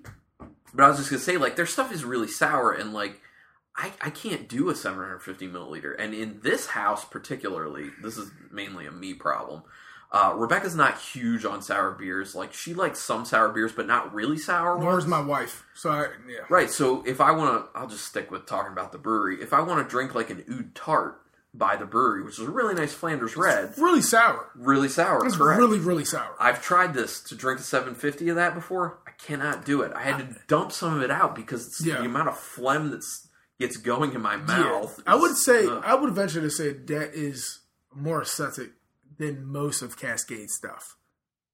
but 0.73 0.83
I 0.83 0.87
was 0.87 0.97
just 0.97 1.09
gonna 1.09 1.21
say 1.21 1.37
like 1.37 1.57
their 1.57 1.65
stuff 1.65 1.91
is 1.91 2.05
really 2.05 2.27
sour 2.27 2.71
and 2.71 2.93
like 2.93 3.21
I, 3.77 3.91
I 4.01 4.09
can't 4.09 4.47
do 4.47 4.69
a 4.69 4.75
750 4.75 5.49
milliliter 5.49 5.93
and 5.99 6.13
in 6.13 6.39
this 6.41 6.67
house 6.67 7.03
particularly 7.03 7.89
this 8.01 8.17
is 8.17 8.31
mainly 8.49 8.85
a 8.85 8.91
me 8.91 9.13
problem 9.13 9.63
uh, 10.15 10.33
Rebecca's 10.35 10.75
not 10.75 10.97
huge 10.99 11.43
on 11.45 11.61
sour 11.61 11.91
beers 11.91 12.33
like 12.35 12.53
she 12.53 12.73
likes 12.73 12.99
some 12.99 13.25
sour 13.25 13.49
beers 13.49 13.71
but 13.73 13.85
not 13.85 14.13
really 14.13 14.37
sour 14.37 14.79
Nor 14.79 14.97
is 14.97 15.05
my 15.05 15.19
wife. 15.19 15.63
So 15.75 15.91
I, 15.91 16.07
yeah. 16.27 16.39
right 16.49 16.69
so 16.69 17.03
if 17.05 17.19
I 17.21 17.31
want 17.31 17.65
to 17.73 17.77
I'll 17.77 17.87
just 17.87 18.05
stick 18.05 18.31
with 18.31 18.45
talking 18.45 18.71
about 18.71 18.91
the 18.93 18.97
Bruery 18.97 19.39
if 19.41 19.51
I 19.53 19.59
want 19.61 19.85
to 19.85 19.89
drink 19.89 20.15
like 20.15 20.29
an 20.29 20.43
Oude 20.49 20.73
Tart 20.73 21.21
by 21.53 21.75
the 21.75 21.85
Bruery 21.85 22.23
which 22.23 22.39
is 22.39 22.47
a 22.47 22.51
really 22.51 22.73
nice 22.75 22.93
Flanders 22.93 23.35
red 23.37 23.73
Really 23.77 24.01
sour. 24.01 24.49
really 24.55 24.89
sour 24.89 25.25
It's 25.25 25.35
correct 25.37 25.59
really, 25.59 25.79
really 25.79 26.05
sour. 26.05 26.35
I've 26.39 26.61
tried 26.63 26.93
this 26.93 27.21
to 27.23 27.35
drink 27.35 27.59
a 27.59 27.63
750 27.63 28.29
of 28.29 28.35
that 28.37 28.53
before. 28.55 28.99
I 29.07 29.11
cannot 29.11 29.65
do 29.65 29.81
it. 29.81 29.91
I 29.93 30.01
had 30.03 30.17
to 30.19 30.39
dump 30.47 30.71
some 30.71 30.95
of 30.95 31.01
it 31.01 31.11
out 31.11 31.35
because 31.35 31.67
it's 31.67 31.85
Yeah. 31.85 31.99
the 31.99 32.05
amount 32.05 32.29
of 32.29 32.37
phlegm 32.37 32.91
that 32.91 33.03
gets 33.59 33.77
going 33.77 34.13
in 34.13 34.21
my 34.21 34.35
Yeah. 34.35 34.45
mouth. 34.45 34.99
I 35.07 35.15
would 35.15 35.35
say 35.37 35.65
ugh. 35.67 35.81
I 35.85 35.95
would 35.95 36.13
venture 36.13 36.41
to 36.41 36.49
say 36.49 36.71
that 36.73 37.11
is 37.13 37.59
more 37.93 38.21
aesthetic 38.21 38.71
than 39.17 39.45
most 39.45 39.81
of 39.81 39.97
Cascade 39.97 40.49
stuff. 40.49 40.97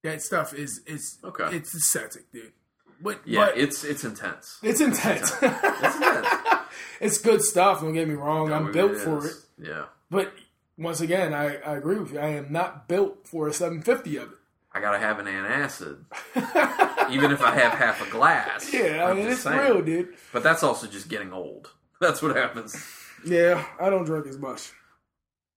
That 0.03 0.21
stuff 0.21 0.53
is 0.53 0.81
it's 0.85 1.17
Okay. 1.23 1.55
It's 1.55 1.75
aesthetic, 1.75 2.31
dude. 2.31 2.53
But 2.99 3.21
yeah, 3.25 3.45
but 3.47 3.57
it's 3.57 3.83
it's 3.83 4.03
intense. 4.03 4.59
it's 4.61 4.79
intense. 4.81 5.31
It's 5.41 5.95
intense. 5.95 6.27
it's 7.01 7.17
good 7.19 7.41
stuff. 7.41 7.81
Don't 7.81 7.93
get 7.93 8.07
me 8.07 8.13
wrong. 8.15 8.51
I'm 8.53 8.71
built 8.71 8.97
for 8.97 9.25
it. 9.25 9.33
Yeah, 9.59 9.85
But 10.09 10.31
once 10.77 11.01
again, 11.01 11.33
I, 11.33 11.57
I 11.57 11.75
agree 11.77 11.97
with 11.97 12.13
you. 12.13 12.19
I 12.19 12.29
am 12.29 12.51
not 12.51 12.87
built 12.87 13.27
for 13.27 13.47
a 13.47 13.53
750 13.53 14.17
of 14.17 14.31
it. 14.31 14.37
I 14.73 14.79
gotta 14.79 14.99
have 14.99 15.19
an 15.19 15.25
antacid, 15.25 15.97
even 17.11 17.31
if 17.31 17.41
I 17.41 17.53
have 17.55 17.73
half 17.73 18.07
a 18.07 18.09
glass. 18.09 18.71
yeah, 18.73 19.03
I 19.05 19.09
I'm 19.11 19.17
mean 19.17 19.27
it's 19.27 19.41
saying. 19.41 19.59
real, 19.59 19.81
dude. 19.81 20.15
But 20.31 20.43
that's 20.43 20.63
also 20.63 20.87
just 20.87 21.09
getting 21.09 21.33
old. 21.33 21.71
That's 21.99 22.21
what 22.23 22.35
happens. 22.35 22.75
Yeah, 23.23 23.63
I 23.79 23.91
don't 23.91 24.05
drink 24.05 24.25
as 24.25 24.39
much. 24.39 24.71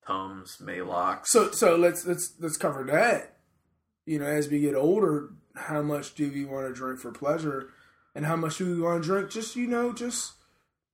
Tums, 0.07 0.59
Maalox. 0.61 1.27
So 1.27 1.51
so 1.51 1.77
let's 1.77 2.07
let's 2.07 2.35
let's 2.41 2.57
cover 2.57 2.85
that. 2.85 3.37
You 4.07 4.19
know, 4.19 4.27
as 4.27 4.49
we 4.49 4.61
get 4.61 4.75
older, 4.75 5.31
how 5.55 5.83
much 5.83 6.15
do 6.15 6.31
we 6.31 6.45
want 6.45 6.67
to 6.69 6.75
drink 6.75 7.01
for 7.01 7.11
pleasure, 7.13 7.71
and 8.15 8.27
how 8.27 8.37
much 8.37 8.59
do 8.59 8.67
we 8.75 8.81
want 8.83 9.03
to 9.03 9.09
drink 9.09 9.31
just 9.31 9.57
you 9.57 9.67
know 9.67 9.93
just 9.93 10.35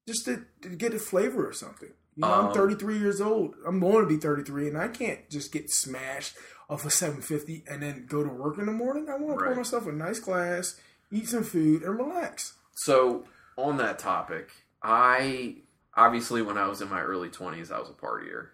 just 0.07 0.25
to, 0.27 0.45
to 0.63 0.69
get 0.71 0.95
a 0.95 0.99
flavor 0.99 1.49
or 1.49 1.53
something. 1.53 1.91
You 2.17 2.23
know, 2.23 2.33
Um, 2.33 2.47
I'm 2.49 2.55
33 2.55 2.99
years 2.99 3.21
old. 3.21 3.55
I'm 3.67 3.81
going 3.81 4.03
to 4.03 4.09
be 4.09 4.17
33, 4.17 4.69
and 4.69 4.79
I 4.79 4.89
can't 4.89 5.29
just 5.31 5.53
get 5.53 5.71
smashed 5.71 6.37
off 6.69 6.85
a 6.85 6.91
750 6.91 7.65
and 7.69 7.83
then 7.83 8.07
go 8.09 8.23
to 8.23 8.29
work 8.29 8.59
in 8.59 8.67
the 8.67 8.73
morning. 8.73 9.09
I 9.09 9.15
want 9.17 9.39
to 9.39 9.45
pour 9.45 9.55
myself 9.57 9.87
a 9.87 9.93
nice 9.93 10.21
glass, 10.21 10.77
eat 11.13 11.29
some 11.29 11.43
food, 11.45 11.83
and 11.83 11.99
relax. 11.99 12.55
So 12.75 13.25
on 13.57 13.77
that 13.79 13.99
topic, 13.99 14.51
I 14.83 15.57
obviously 15.97 16.43
when 16.43 16.57
I 16.59 16.69
was 16.69 16.81
in 16.81 16.89
my 16.89 17.01
early 17.01 17.29
twenties, 17.29 17.71
I 17.71 17.79
was 17.81 17.91
a 17.91 17.93
partier, 17.93 18.49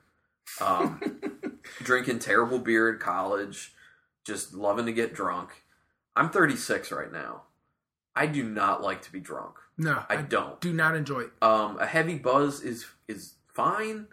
um, 0.61 1.01
drinking 1.83 2.19
terrible 2.21 2.59
beer 2.59 2.93
at 2.93 3.01
college, 3.01 3.73
just 4.25 4.55
loving 4.55 4.87
to 4.87 4.93
get 4.93 5.15
drunk. 5.15 5.51
I'm 6.15 6.31
36 6.31 6.91
right 6.93 7.13
now. 7.13 7.43
I 8.15 8.27
do 8.27 8.43
not 8.43 8.83
like 8.83 9.03
to 9.03 9.13
be 9.13 9.21
drunk. 9.21 9.57
No, 9.77 10.03
I 10.09 10.15
I 10.17 10.23
don't. 10.23 10.59
do 10.61 10.73
not 10.73 10.97
enjoy 10.97 11.21
it. 11.21 11.33
Um, 11.43 11.79
a 11.79 11.87
heavy 11.87 12.17
buzz 12.17 12.63
is 12.63 12.87
is 13.09 13.35
fine, 13.53 14.07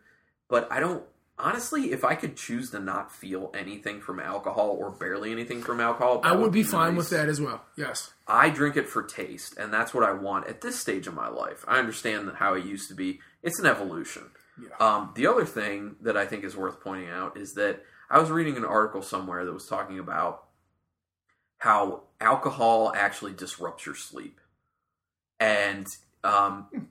but 0.49 0.69
I 0.69 0.81
don't. 0.81 1.03
Honestly, 1.39 1.91
if 1.93 2.03
I 2.03 2.13
could 2.15 2.35
choose 2.35 2.69
to 2.71 2.79
not 2.79 3.11
feel 3.11 3.49
anything 3.55 4.01
from 4.01 4.19
alcohol 4.19 4.75
or 4.77 4.91
barely 4.91 5.31
anything 5.31 5.61
from 5.63 5.79
alcohol, 5.79 6.19
I 6.23 6.35
would 6.35 6.51
be 6.51 6.63
fine 6.63 6.93
nice. 6.93 6.97
with 6.97 7.09
that 7.11 7.29
as 7.29 7.39
well. 7.41 7.63
Yes. 7.77 8.11
I 8.27 8.49
drink 8.49 8.75
it 8.77 8.87
for 8.87 9.01
taste, 9.03 9.55
and 9.57 9.73
that's 9.73 9.93
what 9.93 10.03
I 10.03 10.11
want 10.11 10.47
at 10.47 10.61
this 10.61 10.77
stage 10.79 11.07
of 11.07 11.13
my 11.15 11.29
life. 11.29 11.63
I 11.67 11.79
understand 11.79 12.27
that 12.27 12.35
how 12.35 12.53
it 12.53 12.65
used 12.65 12.87
to 12.89 12.93
be. 12.93 13.19
It's 13.41 13.57
an 13.59 13.65
evolution. 13.65 14.23
Yeah. 14.61 14.75
Um, 14.79 15.11
the 15.15 15.27
other 15.27 15.45
thing 15.45 15.95
that 16.01 16.15
I 16.15 16.25
think 16.25 16.43
is 16.43 16.55
worth 16.55 16.79
pointing 16.79 17.09
out 17.09 17.37
is 17.37 17.53
that 17.53 17.83
I 18.09 18.19
was 18.19 18.29
reading 18.29 18.57
an 18.57 18.65
article 18.65 19.01
somewhere 19.01 19.45
that 19.45 19.53
was 19.53 19.67
talking 19.67 19.99
about 19.99 20.45
how 21.57 22.03
alcohol 22.19 22.93
actually 22.95 23.33
disrupts 23.33 23.85
your 23.85 23.95
sleep, 23.95 24.39
and 25.39 25.87
um, 26.23 26.89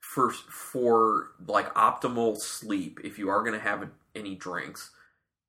for 0.00 0.30
for 0.30 1.32
like 1.46 1.72
optimal 1.74 2.38
sleep, 2.38 3.00
if 3.04 3.18
you 3.18 3.28
are 3.28 3.40
going 3.40 3.52
to 3.52 3.60
have 3.60 3.88
any 4.14 4.34
drinks, 4.34 4.90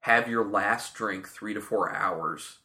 have 0.02 0.28
your 0.28 0.46
last 0.46 0.96
drink 0.96 1.28
three 1.28 1.54
to 1.54 1.62
four 1.62 1.94
hours 1.94 2.58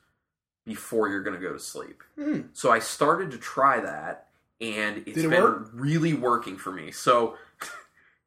before 0.64 1.08
you're 1.08 1.22
going 1.22 1.38
to 1.38 1.44
go 1.44 1.52
to 1.52 1.58
sleep. 1.58 2.02
Hmm. 2.16 2.40
So 2.52 2.70
I 2.70 2.78
started 2.78 3.30
to 3.30 3.38
try 3.38 3.80
that, 3.80 4.28
and 4.60 4.98
it's 5.06 5.18
it 5.18 5.30
been 5.30 5.42
work? 5.42 5.70
really 5.72 6.14
working 6.14 6.56
for 6.56 6.72
me. 6.72 6.90
So 6.90 7.36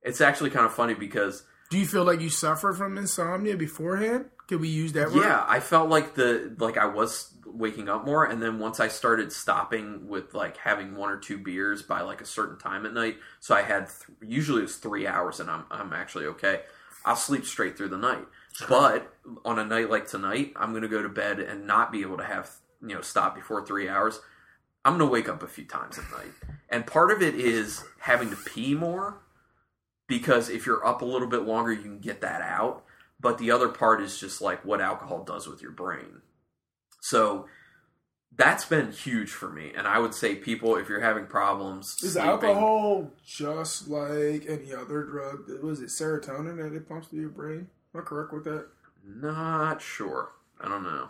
it's 0.04 0.22
actually 0.22 0.50
kind 0.50 0.66
of 0.66 0.74
funny 0.74 0.94
because 0.94 1.44
Do 1.70 1.78
you 1.78 1.86
feel 1.86 2.04
like 2.04 2.22
you 2.22 2.30
suffered 2.30 2.74
from 2.76 2.98
insomnia 2.98 3.56
beforehand? 3.58 4.26
Could 4.48 4.62
we 4.62 4.68
use 4.70 4.94
that 4.94 5.12
word? 5.12 5.24
yeah, 5.24 5.46
I 5.48 5.60
felt 5.60 5.90
like 5.90 6.16
the 6.16 6.54
like 6.60 6.78
I 6.78 6.86
was 6.86 7.34
waking 7.46 7.90
up 7.90 8.06
more, 8.06 8.26
and 8.26 8.42
then 8.42 8.60
once 8.60 8.80
I 8.80 8.88
started 8.90 9.32
stopping 9.32 10.08
with 10.08 10.34
like 10.34 10.58
having 10.58 10.96
one 10.96 11.10
or 11.10 11.18
two 11.18 11.38
beers 11.38 11.82
by 11.82 12.02
like 12.02 12.22
a 12.22 12.26
certain 12.26 12.58
time 12.58 12.86
at 12.86 12.94
night, 12.94 13.18
so 13.40 13.56
I 13.56 13.62
had 13.62 13.88
th- 13.88 14.18
usually 14.22 14.64
it's 14.64 14.76
three 14.76 15.08
hours, 15.08 15.40
and 15.40 15.50
I'm 15.50 15.64
I'm 15.72 15.94
actually 15.94 16.26
okay. 16.28 16.62
I'll 17.06 17.16
sleep 17.16 17.46
straight 17.46 17.78
through 17.78 17.90
the 17.90 17.98
night. 17.98 18.26
But 18.68 19.12
on 19.46 19.58
a 19.58 19.66
night 19.66 19.90
like 19.90 20.08
tonight, 20.08 20.54
I'm 20.56 20.72
going 20.72 20.84
to 20.84 20.90
go 20.90 21.02
to 21.02 21.10
bed 21.10 21.40
and 21.40 21.66
not 21.66 21.92
be 21.92 22.02
able 22.02 22.18
to 22.18 22.26
have 22.26 22.50
you 22.82 22.94
know 22.96 23.02
stop 23.02 23.36
before 23.36 23.66
three 23.66 23.88
hours. 23.88 24.20
I'm 24.84 24.98
going 24.98 25.08
to 25.08 25.14
wake 25.14 25.30
up 25.30 25.44
a 25.44 25.48
few 25.48 25.64
times 25.66 25.98
at 25.98 26.04
night, 26.12 26.34
and 26.70 26.86
part 26.86 27.12
of 27.12 27.22
it 27.22 27.36
is 27.36 27.84
having 28.00 28.30
to 28.32 28.36
pee 28.36 28.74
more 28.76 29.22
because 30.12 30.50
if 30.50 30.66
you're 30.66 30.86
up 30.86 31.02
a 31.02 31.06
little 31.06 31.28
bit 31.30 31.44
longer, 31.44 31.72
you 31.72 31.82
can 31.82 32.00
get 32.00 32.20
that 32.20 32.42
out. 32.42 32.84
But 33.20 33.38
the 33.38 33.50
other 33.52 33.70
part 33.70 34.02
is 34.02 34.20
just 34.20 34.42
like 34.42 34.66
what 34.66 34.82
alcohol 34.82 35.24
does 35.24 35.48
with 35.48 35.62
your 35.62 35.72
brain. 35.72 36.22
So 37.02 37.48
that's 38.36 38.66
been 38.66 38.92
huge 38.92 39.30
for 39.32 39.50
me, 39.50 39.72
and 39.76 39.88
I 39.88 40.00
would 40.00 40.14
say 40.14 40.36
people, 40.36 40.76
if 40.76 40.90
you're 40.90 41.00
having 41.02 41.28
problems, 41.28 41.96
Is 42.04 42.14
sleeping- 42.14 42.30
alcohol 42.30 43.12
just 43.26 43.88
like 43.88 44.46
any 44.48 44.74
other 44.74 45.04
drug? 45.04 45.50
Was 45.64 45.80
it 45.82 45.88
serotonin 45.88 46.58
that 46.58 46.76
it 46.76 46.88
pumps 46.90 47.08
through 47.08 47.22
your 47.22 47.30
brain? 47.30 47.68
Am 47.94 48.02
I 48.02 48.04
correct 48.04 48.34
with 48.34 48.44
that? 48.46 48.68
Not 49.06 49.82
sure. 49.82 50.30
I 50.60 50.68
don't 50.68 50.84
know. 50.84 51.10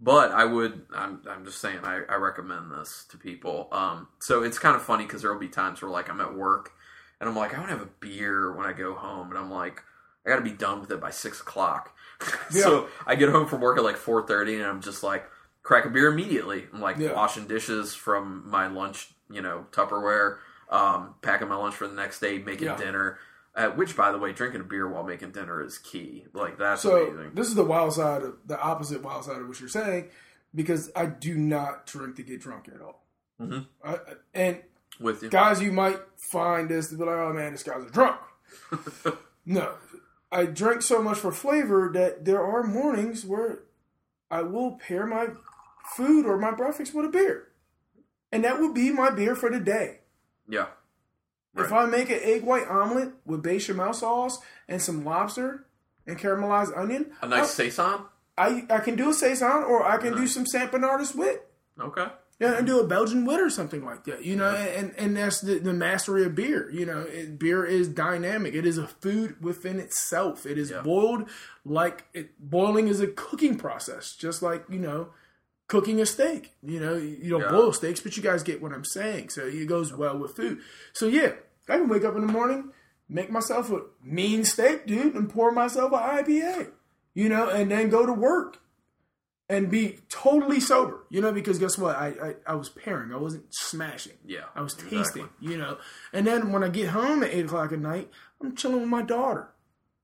But 0.00 0.32
I 0.32 0.44
would. 0.44 0.86
I'm. 0.94 1.20
I'm 1.28 1.44
just 1.44 1.60
saying. 1.60 1.78
I, 1.84 2.02
I 2.08 2.16
recommend 2.16 2.72
this 2.72 3.06
to 3.10 3.16
people. 3.18 3.68
Um. 3.72 4.08
So 4.20 4.42
it's 4.42 4.58
kind 4.58 4.76
of 4.76 4.82
funny 4.82 5.04
because 5.04 5.22
there 5.22 5.32
will 5.32 5.40
be 5.40 5.48
times 5.48 5.80
where 5.82 5.90
like 5.90 6.08
I'm 6.10 6.20
at 6.20 6.34
work, 6.34 6.72
and 7.20 7.28
I'm 7.28 7.36
like 7.36 7.54
I 7.54 7.58
want 7.58 7.70
to 7.70 7.76
have 7.78 7.86
a 7.86 7.90
beer 8.00 8.52
when 8.54 8.66
I 8.66 8.72
go 8.72 8.94
home, 8.94 9.30
and 9.30 9.38
I'm 9.38 9.50
like 9.50 9.82
I 10.26 10.30
got 10.30 10.36
to 10.36 10.42
be 10.42 10.50
done 10.52 10.80
with 10.80 10.90
it 10.90 11.00
by 11.00 11.10
six 11.10 11.40
o'clock. 11.40 11.94
so 12.50 12.88
I 13.06 13.14
get 13.16 13.28
home 13.28 13.46
from 13.46 13.60
work 13.60 13.76
at 13.78 13.84
like 13.84 13.96
four 13.96 14.26
thirty, 14.26 14.54
and 14.56 14.64
I'm 14.64 14.80
just 14.80 15.02
like 15.02 15.24
crack 15.62 15.84
a 15.84 15.90
beer 15.90 16.10
immediately. 16.12 16.66
I'm 16.72 16.80
like 16.80 16.96
Yeah. 16.98 17.12
washing 17.14 17.46
dishes 17.46 17.94
from 17.94 18.48
my 18.48 18.66
lunch, 18.66 19.14
you 19.30 19.40
know, 19.42 19.66
Tupperware, 19.72 20.38
um, 20.70 21.14
packing 21.22 21.48
my 21.48 21.56
lunch 21.56 21.74
for 21.74 21.86
the 21.88 21.94
next 21.94 22.20
day, 22.20 22.38
making 22.38 22.66
Yeah. 22.68 22.76
dinner. 22.76 23.18
Uh, 23.56 23.68
which, 23.70 23.96
by 23.96 24.10
the 24.10 24.18
way, 24.18 24.32
drinking 24.32 24.60
a 24.60 24.64
beer 24.64 24.88
while 24.88 25.04
making 25.04 25.30
dinner 25.30 25.62
is 25.62 25.78
key. 25.78 26.26
Like 26.32 26.58
that's 26.58 26.82
So 26.82 27.06
amazing. 27.06 27.34
this 27.34 27.46
is 27.46 27.54
the 27.54 27.62
wild 27.64 27.92
side 27.92 28.22
of 28.24 28.36
the 28.46 28.60
opposite 28.60 29.00
wild 29.00 29.24
side 29.24 29.40
of 29.40 29.46
what 29.46 29.60
you're 29.60 29.68
saying, 29.68 30.10
because 30.52 30.90
I 30.96 31.06
do 31.06 31.36
not 31.36 31.86
drink 31.86 32.16
to 32.16 32.24
get 32.24 32.40
drunk 32.40 32.68
at 32.74 32.80
all. 32.82 33.06
Mhm. 33.40 33.66
I, 33.84 33.98
and 34.34 34.58
With 35.00 35.22
you, 35.22 35.28
guys, 35.28 35.60
you 35.60 35.72
might 35.72 35.98
find 36.16 36.68
this 36.68 36.88
to 36.88 36.96
be 36.96 37.04
like, 37.04 37.16
oh 37.16 37.32
man, 37.32 37.52
this 37.52 37.62
guy's 37.62 37.84
a 37.84 37.90
drunk. 37.90 38.20
no, 39.46 39.74
I 40.30 40.46
drink 40.46 40.82
so 40.82 41.02
much 41.02 41.18
for 41.18 41.32
flavor 41.32 41.90
that 41.94 42.24
there 42.24 42.42
are 42.44 42.62
mornings 42.62 43.24
where 43.24 43.60
I 44.30 44.42
will 44.42 44.72
pair 44.72 45.06
my 45.06 45.28
food 45.96 46.26
or 46.26 46.38
my 46.38 46.52
breakfast 46.52 46.94
with 46.94 47.06
a 47.06 47.08
beer. 47.08 47.48
And 48.32 48.44
that 48.44 48.60
would 48.60 48.74
be 48.74 48.90
my 48.90 49.10
beer 49.10 49.36
for 49.36 49.50
the 49.50 49.60
day. 49.60 50.00
Yeah. 50.48 50.66
If 51.56 51.72
I 51.72 51.86
make 51.86 52.10
an 52.10 52.18
egg 52.20 52.42
white 52.42 52.66
omelet 52.66 53.12
with 53.24 53.42
bechamel 53.42 53.92
sauce 53.92 54.40
and 54.68 54.82
some 54.82 55.04
lobster 55.04 55.66
and 56.04 56.18
caramelized 56.18 56.76
onion, 56.76 57.12
A 57.22 57.28
nice 57.28 57.50
saison. 57.50 58.00
I, 58.36 58.64
I 58.68 58.80
can 58.80 58.96
do 58.96 59.10
a 59.10 59.14
saison 59.14 59.62
or 59.62 59.86
I 59.86 59.98
can 59.98 60.16
do 60.16 60.26
some 60.26 60.46
Saint 60.46 60.72
Bernardus 60.72 61.14
wit. 61.14 61.48
Okay. 61.80 62.06
Yeah, 62.40 62.58
and 62.58 62.66
do 62.66 62.80
a 62.80 62.86
Belgian 62.86 63.24
wit 63.24 63.40
or 63.40 63.48
something 63.48 63.84
like 63.84 64.04
that. 64.04 64.24
You 64.24 64.34
know, 64.36 64.50
and 64.54 64.92
and 64.98 65.16
that's 65.16 65.40
the, 65.40 65.58
the 65.60 65.72
mastery 65.72 66.24
of 66.24 66.34
beer. 66.34 66.68
You 66.70 66.84
know, 66.84 67.00
it, 67.02 67.38
beer 67.38 67.64
is 67.64 67.86
dynamic. 67.88 68.54
It 68.54 68.66
is 68.66 68.76
a 68.76 68.88
food 68.88 69.40
within 69.42 69.78
itself. 69.78 70.44
It 70.44 70.58
is 70.58 70.70
Yeah. 70.70 70.82
boiled 70.82 71.28
like 71.64 72.06
it, 72.12 72.30
boiling 72.40 72.88
is 72.88 73.00
a 73.00 73.06
cooking 73.06 73.56
process, 73.56 74.16
just 74.16 74.42
like 74.42 74.64
you 74.68 74.80
know, 74.80 75.10
cooking 75.68 76.00
a 76.00 76.06
steak. 76.06 76.52
You 76.62 76.80
know, 76.80 76.94
you 76.96 77.30
don't 77.30 77.42
Yeah. 77.42 77.50
boil 77.50 77.72
steaks, 77.72 78.00
but 78.00 78.16
you 78.16 78.22
guys 78.22 78.42
get 78.42 78.60
what 78.60 78.72
I'm 78.72 78.84
saying. 78.84 79.28
So 79.28 79.46
it 79.46 79.66
goes 79.66 79.92
well 79.94 80.18
with 80.18 80.34
food. 80.34 80.58
So 80.92 81.06
yeah, 81.06 81.34
I 81.68 81.78
can 81.78 81.88
wake 81.88 82.04
up 82.04 82.16
in 82.16 82.26
the 82.26 82.32
morning, 82.32 82.72
make 83.08 83.30
myself 83.30 83.70
a 83.70 83.82
mean 84.02 84.44
steak, 84.44 84.86
dude, 84.88 85.14
and 85.14 85.30
pour 85.30 85.52
myself 85.52 85.92
an 85.92 86.00
IPA. 86.00 86.72
You 87.14 87.28
know, 87.28 87.48
and 87.48 87.70
then 87.70 87.90
go 87.90 88.04
to 88.04 88.12
work 88.12 88.58
and 89.48 89.70
be 89.70 89.98
totally 90.08 90.60
sober. 90.60 91.04
You 91.10 91.20
know, 91.20 91.32
because 91.32 91.58
guess 91.58 91.78
what? 91.78 91.96
I 91.96 92.08
I, 92.08 92.34
I 92.52 92.54
was 92.54 92.68
pairing. 92.68 93.12
I 93.12 93.16
wasn't 93.16 93.46
smashing. 93.50 94.14
Yeah. 94.24 94.44
I 94.54 94.62
was 94.62 94.74
exactly. 94.74 94.98
tasting. 94.98 95.28
You 95.40 95.58
know, 95.58 95.78
and 96.12 96.26
then 96.26 96.52
when 96.52 96.64
I 96.64 96.68
get 96.68 96.88
home 96.88 97.22
at 97.22 97.32
eight 97.32 97.46
o'clock 97.46 97.72
at 97.72 97.78
night, 97.78 98.10
I'm 98.40 98.56
chilling 98.56 98.80
with 98.80 98.88
my 98.88 99.02
daughter. 99.02 99.48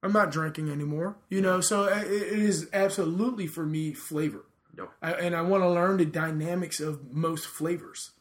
I'm 0.02 0.12
not 0.12 0.30
drinking 0.30 0.70
anymore. 0.70 1.16
You 1.28 1.42
know, 1.42 1.60
so 1.60 1.84
it, 1.84 2.06
it 2.06 2.38
is 2.38 2.68
absolutely 2.72 3.46
for 3.46 3.66
me 3.66 3.92
flavor. 3.92 4.46
Yep. 4.78 4.90
I, 5.02 5.12
and 5.12 5.36
I 5.36 5.42
want 5.42 5.62
to 5.62 5.68
learn 5.68 5.98
the 5.98 6.06
dynamics 6.06 6.80
of 6.80 7.12
most 7.12 7.46
flavors. 7.46 8.12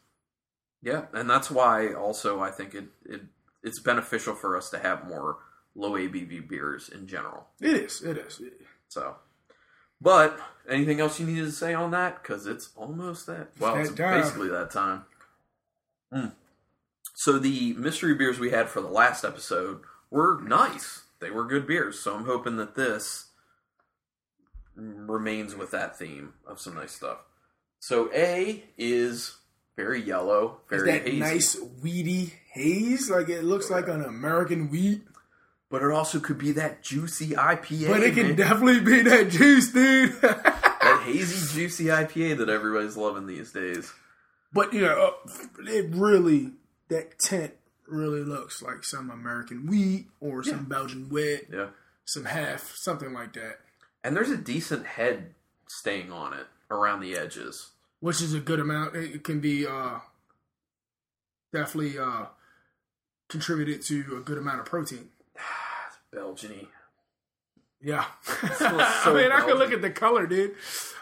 Yeah, 0.82 1.06
and 1.12 1.28
that's 1.28 1.50
why 1.50 1.92
also 1.92 2.40
I 2.40 2.50
think 2.50 2.74
it, 2.74 2.86
it 3.04 3.22
it's 3.62 3.78
beneficial 3.78 4.34
for 4.34 4.56
us 4.56 4.70
to 4.70 4.78
have 4.78 5.06
more 5.06 5.38
low 5.74 5.92
ABV 5.92 6.48
beers 6.48 6.88
in 6.88 7.06
general. 7.06 7.46
It 7.60 7.74
is. 7.74 8.02
It 8.02 8.16
is. 8.18 8.40
So, 8.88 9.16
but 10.00 10.38
anything 10.68 11.00
else 11.00 11.20
you 11.20 11.26
needed 11.26 11.44
to 11.46 11.52
say 11.52 11.74
on 11.74 11.90
that? 11.92 12.22
Because 12.22 12.46
it's 12.46 12.70
almost 12.76 13.26
that. 13.26 13.48
Well, 13.58 13.76
it's 13.76 13.90
basically 13.90 14.48
that 14.48 14.70
time. 14.70 15.04
Mm. 16.12 16.32
So 17.14 17.38
the 17.38 17.74
mystery 17.74 18.14
beers 18.14 18.38
we 18.38 18.50
had 18.50 18.68
for 18.68 18.80
the 18.80 18.88
last 18.88 19.24
episode 19.24 19.80
were 20.10 20.40
nice. 20.40 21.02
They 21.20 21.30
were 21.30 21.44
good 21.44 21.66
beers. 21.66 22.00
So 22.00 22.14
I'm 22.14 22.24
hoping 22.24 22.56
that 22.56 22.74
this 22.74 23.26
remains 24.74 25.54
with 25.54 25.70
that 25.72 25.98
theme 25.98 26.34
of 26.46 26.60
some 26.60 26.74
nice 26.74 26.92
stuff. 26.92 27.18
So 27.80 28.10
A 28.14 28.64
is 28.78 29.36
very 29.76 30.00
yellow, 30.00 30.60
Is 30.70 30.82
very 30.82 30.92
that 30.92 31.02
hazy. 31.06 31.18
nice 31.18 31.60
weedy 31.82 32.34
haze? 32.52 33.10
Like 33.10 33.28
it 33.28 33.44
looks 33.44 33.70
like 33.70 33.88
an 33.88 34.02
American 34.02 34.70
wheat, 34.70 35.02
But 35.70 35.82
it 35.82 35.90
also 35.92 36.18
could 36.18 36.38
be 36.38 36.52
that 36.52 36.82
juicy 36.82 37.28
IPA. 37.28 37.88
but 37.88 38.02
it 38.02 38.14
can 38.14 38.28
man. 38.28 38.36
definitely 38.36 38.80
be 38.80 39.02
that 39.02 39.30
juice, 39.30 39.70
dude. 39.72 40.12
that 40.20 41.02
hazy, 41.04 41.54
juicy 41.60 41.84
IPA 41.84 42.38
that 42.38 42.48
everybody's 42.48 42.96
loving 42.96 43.26
these 43.26 43.52
days. 43.52 43.92
But 44.52 44.72
you 44.72 44.80
know, 44.82 45.14
uh, 45.28 45.62
it 45.68 45.86
really 45.94 46.52
that 46.88 47.18
tent 47.20 47.54
really 47.86 48.22
looks 48.24 48.62
like 48.62 48.82
some 48.82 49.10
American 49.10 49.66
wheat 49.68 50.06
or 50.20 50.42
some 50.42 50.64
Belgian 50.64 51.08
wit, 51.08 51.48
Yeah. 51.52 51.68
some 52.04 52.24
half, 52.24 52.72
something 52.76 53.12
like 53.12 53.32
that, 53.34 53.60
And 54.02 54.16
there's 54.16 54.30
a 54.30 54.36
decent 54.36 54.86
head 54.86 55.34
staying 55.68 56.10
on 56.10 56.32
it 56.32 56.46
around 56.70 57.00
the 57.00 57.16
edges. 57.16 57.70
which 58.00 58.20
is 58.20 58.32
a 58.34 58.40
good 58.40 58.58
amount. 58.60 58.96
It 58.96 59.22
can 59.24 59.38
be 59.40 59.66
uh, 59.66 59.98
definitely 61.52 61.98
uh, 61.98 62.26
contributed 63.28 63.82
to 63.82 64.16
a 64.16 64.20
good 64.20 64.38
amount 64.38 64.60
of 64.60 64.66
protein. 64.66 65.08
It's 66.12 66.22
Belgian 66.22 66.68
Yeah, 67.80 68.04
smells 68.22 68.94
I 68.96 69.00
so 69.04 69.14
mean, 69.14 69.32
I 69.32 69.42
can 69.44 69.56
Belgian. 69.56 69.58
look 69.58 69.72
at 69.72 69.82
the 69.82 69.90
color, 69.90 70.26
dude. 70.26 70.54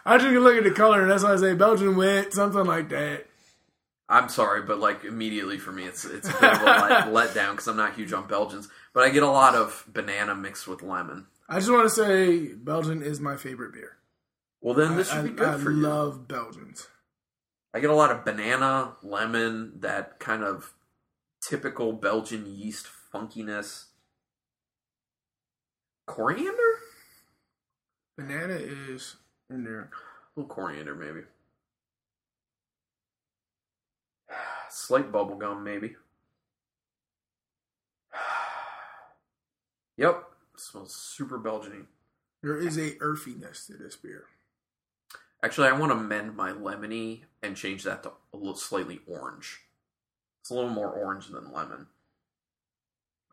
I 0.04 0.18
just 0.18 0.28
can 0.28 0.40
look 0.40 0.56
at 0.56 0.64
the 0.64 0.70
color, 0.70 1.02
and 1.02 1.10
that's 1.10 1.24
why 1.24 1.32
I 1.32 1.36
say 1.36 1.54
Belgian 1.54 1.96
wit, 1.96 2.32
something 2.34 2.64
like 2.64 2.88
that. 2.90 3.26
I'm 4.08 4.28
sorry, 4.28 4.62
but 4.62 4.78
like 4.78 5.04
immediately 5.04 5.58
for 5.58 5.72
me, 5.72 5.84
it's 5.84 6.04
it's 6.04 6.28
a 6.28 6.32
bit 6.32 6.44
of 6.44 6.62
a 6.62 6.64
let, 6.64 7.06
letdown 7.34 7.52
because 7.52 7.68
I'm 7.68 7.76
not 7.76 7.94
huge 7.94 8.12
on 8.12 8.26
Belgians. 8.26 8.68
But 8.94 9.04
I 9.04 9.10
get 9.10 9.22
a 9.22 9.30
lot 9.30 9.54
of 9.54 9.84
banana 9.92 10.34
mixed 10.34 10.66
with 10.66 10.82
lemon. 10.82 11.26
I 11.48 11.58
just 11.58 11.70
want 11.70 11.84
to 11.84 11.94
say 11.94 12.54
Belgian 12.54 13.02
is 13.02 13.20
my 13.20 13.36
favorite 13.36 13.72
beer. 13.72 13.96
Well, 14.60 14.74
then 14.74 14.96
this 14.96 15.10
I, 15.12 15.16
should 15.16 15.24
be 15.24 15.30
good 15.30 15.48
I 15.48 15.58
for 15.58 15.70
you. 15.72 15.86
I 15.86 15.90
love 15.90 16.28
Belgians. 16.28 16.88
I 17.74 17.80
get 17.80 17.90
a 17.90 17.94
lot 17.94 18.10
of 18.10 18.24
banana, 18.24 18.94
lemon, 19.02 19.74
that 19.80 20.18
kind 20.20 20.42
of 20.42 20.72
typical 21.42 21.92
Belgian 21.92 22.46
yeast 22.46 22.86
funkiness. 23.12 23.87
Coriander? 26.08 26.80
Banana 28.16 28.54
is 28.54 29.16
in 29.50 29.62
there. 29.62 29.90
A 30.36 30.40
little 30.40 30.52
coriander, 30.52 30.94
maybe. 30.94 31.20
Slight 34.70 35.12
bubblegum, 35.12 35.62
maybe. 35.62 35.94
Yep. 39.98 40.24
smells 40.56 40.94
super 40.94 41.38
Belgian 41.38 41.88
There 42.40 42.56
is 42.56 42.78
a 42.78 42.96
earthiness 43.00 43.66
to 43.66 43.74
this 43.74 43.96
beer. 43.96 44.26
Actually, 45.42 45.68
I 45.68 45.72
want 45.72 45.90
to 45.90 45.96
mend 45.96 46.36
my 46.36 46.52
lemony 46.52 47.22
and 47.42 47.56
change 47.56 47.82
that 47.82 48.04
to 48.04 48.12
a 48.32 48.36
little 48.36 48.54
slightly 48.54 49.00
orange. 49.08 49.60
It's 50.40 50.50
a 50.50 50.54
little 50.54 50.70
more 50.70 50.90
orange 50.90 51.26
than 51.28 51.52
lemon. 51.52 51.88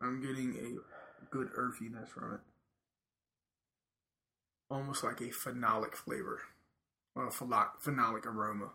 I'm 0.00 0.20
getting 0.20 0.56
a 0.56 1.24
good 1.30 1.50
earthiness 1.54 2.08
from 2.08 2.34
it. 2.34 2.40
Almost 4.70 5.04
like 5.04 5.20
a 5.20 5.24
phenolic 5.24 5.94
flavor. 5.94 6.40
Or 7.14 7.28
a 7.28 7.30
pheno- 7.30 7.70
phenolic 7.82 8.26
aroma. 8.26 8.70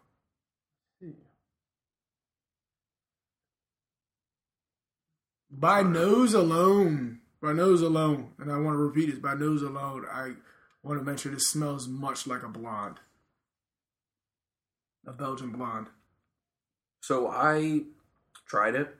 By 5.49 5.83
nose 5.83 6.33
alone, 6.33 7.19
by 7.41 7.53
nose 7.53 7.81
alone, 7.81 8.31
and 8.39 8.51
I 8.51 8.57
want 8.57 8.75
to 8.75 8.77
repeat 8.77 9.09
this, 9.09 9.19
by 9.19 9.33
nose 9.33 9.61
alone, 9.61 10.05
I 10.09 10.33
want 10.81 10.99
to 10.99 11.05
mention 11.05 11.33
this 11.33 11.47
smells 11.47 11.87
much 11.87 12.25
like 12.25 12.43
a 12.43 12.47
blonde. 12.47 12.99
A 15.05 15.11
Belgian 15.11 15.49
blonde. 15.51 15.87
So 17.01 17.27
I 17.27 17.81
tried 18.47 18.75
it. 18.75 18.95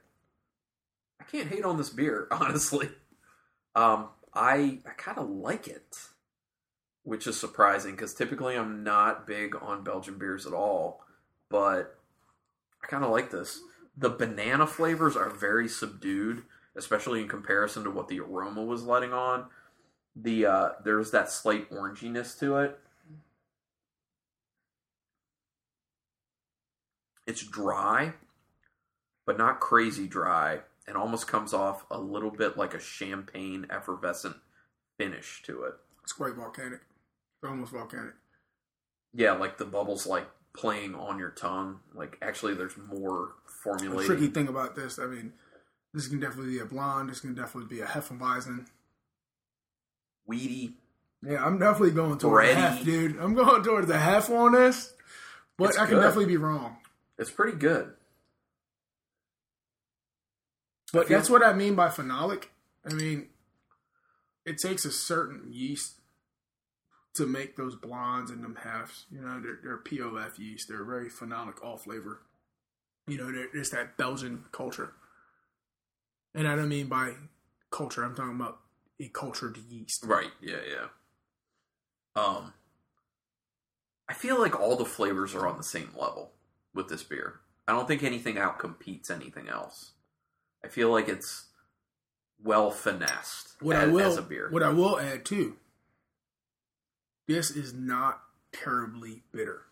I 1.20 1.24
can't 1.24 1.48
hate 1.48 1.64
on 1.64 1.78
this 1.78 1.90
beer, 1.90 2.26
honestly. 2.30 2.90
Um, 3.74 4.08
I 4.34 4.80
I 4.86 4.90
kind 4.96 5.18
of 5.18 5.30
like 5.30 5.68
it, 5.68 5.96
which 7.04 7.26
is 7.26 7.38
surprising 7.38 7.92
because 7.92 8.14
typically 8.14 8.56
I'm 8.56 8.84
not 8.84 9.26
big 9.26 9.56
on 9.60 9.84
Belgian 9.84 10.18
beers 10.18 10.46
at 10.46 10.52
all. 10.52 11.04
But 11.48 11.98
I 12.82 12.86
kind 12.86 13.04
of 13.04 13.10
like 13.10 13.30
this. 13.30 13.60
The 13.96 14.10
banana 14.10 14.66
flavors 14.66 15.16
are 15.16 15.28
very 15.28 15.68
subdued, 15.68 16.44
especially 16.76 17.20
in 17.20 17.28
comparison 17.28 17.84
to 17.84 17.90
what 17.90 18.08
the 18.08 18.20
aroma 18.20 18.62
was 18.62 18.84
letting 18.84 19.12
on. 19.12 19.46
The 20.14 20.46
uh, 20.46 20.68
there's 20.84 21.10
that 21.10 21.30
slight 21.30 21.70
oranginess 21.70 22.38
to 22.40 22.56
it. 22.56 22.78
It's 27.26 27.44
dry, 27.44 28.14
but 29.24 29.38
not 29.38 29.60
crazy 29.60 30.06
dry, 30.06 30.60
and 30.86 30.96
almost 30.96 31.28
comes 31.28 31.54
off 31.54 31.84
a 31.90 31.98
little 31.98 32.30
bit 32.30 32.56
like 32.56 32.74
a 32.74 32.80
champagne 32.80 33.66
effervescent 33.70 34.36
finish 34.98 35.42
to 35.44 35.62
it. 35.62 35.74
It's 36.02 36.12
quite 36.12 36.34
volcanic. 36.34 36.80
It's 37.42 37.50
almost 37.50 37.72
volcanic. 37.72 38.14
Yeah, 39.12 39.32
like 39.32 39.58
the 39.58 39.64
bubbles 39.64 40.06
like 40.06 40.28
playing 40.54 40.94
on 40.94 41.18
your 41.18 41.30
tongue. 41.30 41.80
Like 41.94 42.16
actually, 42.22 42.54
there's 42.54 42.76
more 42.76 43.32
The 43.46 43.52
formulating. 43.64 44.06
tricky 44.06 44.26
thing 44.28 44.48
about 44.48 44.76
this, 44.76 44.98
I 44.98 45.06
mean, 45.06 45.32
this 45.92 46.06
can 46.08 46.20
definitely 46.20 46.52
be 46.52 46.60
a 46.60 46.64
blonde. 46.64 47.10
This 47.10 47.20
can 47.20 47.34
definitely 47.34 47.74
be 47.74 47.82
a 47.82 47.86
Hefeweizen. 47.86 48.66
weedy. 50.26 50.76
Yeah, 51.24 51.44
I'm 51.44 51.58
definitely 51.58 51.90
going 51.92 52.18
towards 52.18 52.48
the 52.48 52.54
half, 52.54 52.84
dude. 52.84 53.16
I'm 53.18 53.34
going 53.34 53.62
towards 53.62 53.86
the 53.88 53.98
half 53.98 54.28
on 54.30 54.52
this, 54.52 54.92
but 55.58 55.70
It's 55.70 55.78
I 55.78 55.86
can 55.86 55.96
good. 55.96 56.00
definitely 56.02 56.26
be 56.26 56.36
wrong. 56.36 56.76
It's 57.18 57.30
pretty 57.30 57.56
good. 57.58 57.92
But 60.92 61.08
that's 61.08 61.30
what 61.30 61.42
I 61.44 61.52
mean 61.52 61.74
by 61.74 61.88
phenolic. 61.88 62.44
I 62.88 62.92
mean, 62.94 63.28
it 64.44 64.58
takes 64.58 64.84
a 64.84 64.90
certain 64.92 65.46
yeast 65.50 65.94
to 67.14 67.26
make 67.26 67.56
those 67.56 67.74
blondes 67.76 68.30
and 68.30 68.42
them 68.42 68.56
halves. 68.62 69.06
You 69.10 69.20
know, 69.20 69.40
they're, 69.40 69.58
they're 69.62 69.78
POF 69.78 70.38
yeast. 70.38 70.68
They're 70.68 70.84
very 70.84 71.10
phenolic, 71.10 71.62
all 71.62 71.76
flavor. 71.76 72.22
You 73.06 73.18
know, 73.18 73.30
there- 73.32 73.48
there's 73.52 73.70
that 73.70 73.96
Belgian 73.96 74.44
culture. 74.52 74.92
And 76.34 76.48
I 76.48 76.56
don't 76.56 76.68
mean 76.70 76.86
by 76.86 77.14
culture, 77.70 78.02
I'm 78.04 78.14
talking 78.14 78.36
about 78.36 78.60
a 79.00 79.08
cultured 79.08 79.58
yeast. 79.68 80.04
Right. 80.04 80.30
Yeah. 80.40 80.60
Yeah. 80.70 80.86
Um, 82.14 82.54
I 84.08 84.14
feel 84.14 84.40
like 84.40 84.58
all 84.58 84.76
the 84.76 84.84
flavors 84.84 85.34
are 85.34 85.46
on 85.46 85.56
the 85.56 85.62
same 85.64 85.90
level 85.98 86.32
with 86.74 86.88
this 86.88 87.02
beer. 87.02 87.40
I 87.68 87.72
don't 87.72 87.86
think 87.86 88.02
anything 88.02 88.38
out 88.38 88.58
competes 88.58 89.10
anything 89.10 89.48
else. 89.48 89.92
I 90.64 90.68
feel 90.68 90.90
like 90.90 91.08
it's 91.08 91.46
well 92.42 92.70
finessed 92.70 93.56
What 93.60 93.76
as, 93.76 93.82
I 93.84 93.86
will 93.92 94.00
as 94.12 94.16
a 94.16 94.22
beer. 94.22 94.48
what 94.50 94.62
I 94.62 94.70
will 94.70 94.98
add 94.98 95.24
too. 95.24 95.56
This 97.28 97.50
is 97.50 97.72
not 97.72 98.20
terribly 98.52 99.22
bitter. 99.32 99.62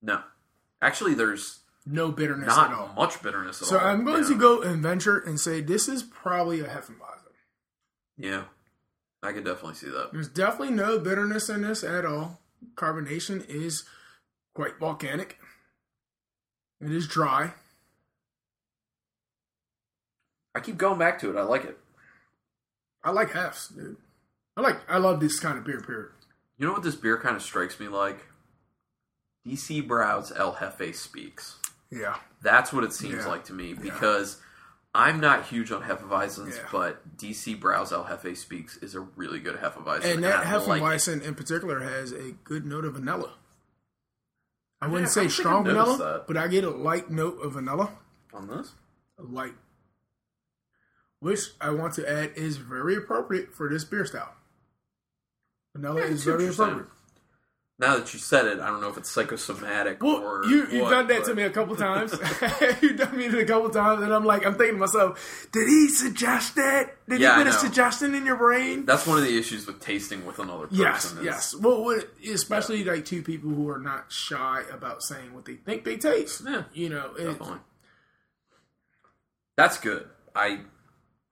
no, 0.00 0.22
actually, 0.80 1.14
there's 1.14 1.60
No 1.84 2.10
bitterness 2.12 2.56
at 2.56 2.72
all. 2.72 2.86
not 2.88 2.96
much 2.96 3.22
bitterness 3.22 3.60
at 3.62 3.68
So 3.68 3.78
all. 3.78 3.86
I'm 3.86 4.04
going 4.04 4.22
yeah. 4.22 4.28
to 4.30 4.38
go 4.38 4.62
and 4.62 4.82
venture 4.82 5.18
and 5.18 5.38
say 5.40 5.60
this 5.60 5.88
is 5.88 6.02
probably 6.02 6.60
a 6.60 6.64
Hefeweizen. 6.68 6.98
Yeah, 8.16 8.44
I 9.22 9.32
could 9.32 9.44
definitely 9.44 9.74
see 9.74 9.88
that. 9.88 10.10
There's 10.12 10.28
definitely 10.28 10.74
no 10.74 10.98
bitterness 10.98 11.48
in 11.48 11.62
this 11.62 11.82
at 11.84 12.04
all. 12.04 12.40
Carbonation 12.76 13.44
is 13.48 13.84
quite 14.54 14.78
volcanic. 14.78 15.38
It 16.80 16.92
is 16.92 17.06
dry. 17.08 17.54
I 20.54 20.60
keep 20.60 20.76
going 20.76 20.98
back 20.98 21.18
to 21.20 21.30
it. 21.30 21.36
I 21.38 21.42
like 21.42 21.64
it. 21.64 21.78
I 23.02 23.10
like 23.10 23.32
hefts, 23.32 23.68
dude. 23.68 23.96
I 24.56 24.60
like 24.60 24.78
I 24.88 24.98
love 24.98 25.18
this 25.20 25.40
kind 25.40 25.58
of 25.58 25.64
beer, 25.64 25.80
period. 25.80 26.10
You 26.62 26.68
know 26.68 26.74
what 26.74 26.84
this 26.84 26.94
beer 26.94 27.18
kind 27.18 27.34
of 27.34 27.42
strikes 27.42 27.80
me 27.80 27.88
like? 27.88 28.24
DC 29.44 29.84
Brau's 29.84 30.30
El 30.30 30.54
Hefe 30.54 30.94
speaks. 30.94 31.56
Yeah. 31.90 32.18
That's 32.40 32.72
what 32.72 32.84
it 32.84 32.92
seems 32.92 33.24
Yeah. 33.24 33.26
like 33.26 33.46
to 33.46 33.52
me 33.52 33.74
because 33.74 34.40
I'm 34.94 35.18
not 35.18 35.46
huge 35.46 35.72
on 35.72 35.82
Hefeweizens, 35.82 36.56
Yeah. 36.58 36.68
but 36.70 37.16
DC 37.16 37.56
Brau's 37.56 37.90
El 37.90 38.04
Hefe 38.04 38.36
Speaks 38.36 38.76
is 38.76 38.94
a 38.94 39.00
really 39.00 39.40
good 39.40 39.56
Hefeweizen. 39.56 40.04
And 40.04 40.22
that 40.22 40.46
I 40.46 40.56
like. 40.58 40.80
Hefeweizen 40.80 41.20
in 41.22 41.34
particular 41.34 41.80
has 41.80 42.12
a 42.12 42.30
good 42.44 42.64
note 42.64 42.84
of 42.84 42.94
vanilla. 42.94 43.34
I 44.80 44.86
wouldn't 44.86 45.06
Yeah, 45.08 45.10
I 45.10 45.14
say 45.14 45.20
don't 45.22 45.30
strong 45.30 45.64
vanilla, 45.64 45.98
that. 45.98 46.26
but 46.28 46.36
I 46.36 46.46
get 46.46 46.62
a 46.62 46.70
light 46.70 47.10
note 47.10 47.40
of 47.42 47.54
vanilla. 47.54 47.90
on 48.32 48.46
this. 48.46 48.72
A 49.18 49.22
light. 49.24 49.56
Which 51.18 51.40
I 51.60 51.70
want 51.70 51.94
to 51.94 52.08
add 52.08 52.32
is 52.36 52.56
very 52.58 52.94
appropriate 52.94 53.52
for 53.52 53.68
this 53.68 53.82
beer 53.84 54.06
style. 54.06 54.36
Vanilla 55.74 56.00
Yeah, 56.00 56.06
is 56.06 56.24
very 56.24 56.44
you're 56.44 56.52
saying. 56.52 56.70
appropriate. 56.70 56.92
Now 57.78 57.96
that 57.96 58.12
you 58.12 58.20
said 58.20 58.44
it, 58.46 58.60
I 58.60 58.66
don't 58.68 58.80
know 58.80 58.90
if 58.90 58.96
it's 58.98 59.10
psychosomatic 59.10 60.00
Well, 60.02 60.18
or 60.18 60.44
you 60.44 60.68
you've 60.70 60.82
what, 60.82 60.90
done 60.90 61.06
that 61.08 61.24
to 61.24 61.34
me 61.34 61.42
a 61.42 61.50
couple 61.50 61.74
times. 61.88 62.12
you've 62.82 62.96
done 62.96 63.16
me 63.16 63.26
a 63.26 63.44
couple 63.44 63.70
times, 63.70 64.02
and 64.02 64.12
I'm 64.14 64.24
like, 64.24 64.46
I'm 64.46 64.54
thinking 64.54 64.74
to 64.76 64.80
myself, 64.80 65.48
did 65.52 65.66
he 65.66 65.88
suggest 65.88 66.54
that? 66.56 66.94
Did 67.08 67.20
Yeah, 67.20 67.32
I 67.32 67.38
he 67.38 67.44
put 67.44 67.54
a 67.54 67.56
suggestion 67.58 68.14
in 68.14 68.24
your 68.24 68.36
brain? 68.36 68.84
That's 68.84 69.04
one 69.06 69.18
of 69.18 69.24
the 69.24 69.36
issues 69.36 69.66
with 69.66 69.80
tasting 69.80 70.24
with 70.24 70.38
another 70.38 70.66
person. 70.68 70.78
Yes, 70.84 71.04
is- 71.12 71.24
yes. 71.24 71.54
Well, 71.56 71.82
what, 71.82 72.06
especially 72.24 72.84
like 72.84 73.04
two 73.04 73.22
people 73.22 73.50
who 73.50 73.68
are 73.68 73.80
not 73.80 74.12
shy 74.12 74.62
about 74.70 75.02
saying 75.02 75.34
what 75.34 75.46
they 75.46 75.54
think 75.56 75.84
they 75.84 75.96
taste. 75.96 76.42
Yeah, 76.46 76.64
You 76.74 76.90
know, 76.90 77.08
definitely. 77.16 77.58
That's 79.56 79.78
good. 79.78 80.08
I. 80.36 80.60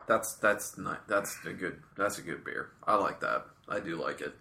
That's 0.09 0.35
that's 0.35 0.77
not 0.77 1.07
that's 1.07 1.37
a 1.47 1.53
good 1.53 1.81
that's 1.97 2.19
a 2.19 2.23
good 2.23 2.45
beer. 2.45 2.71
I 2.85 2.97
like 2.97 3.21
that. 3.21 3.45
I 3.71 3.81
do 3.81 3.97
like 3.97 4.21
it. 4.21 4.35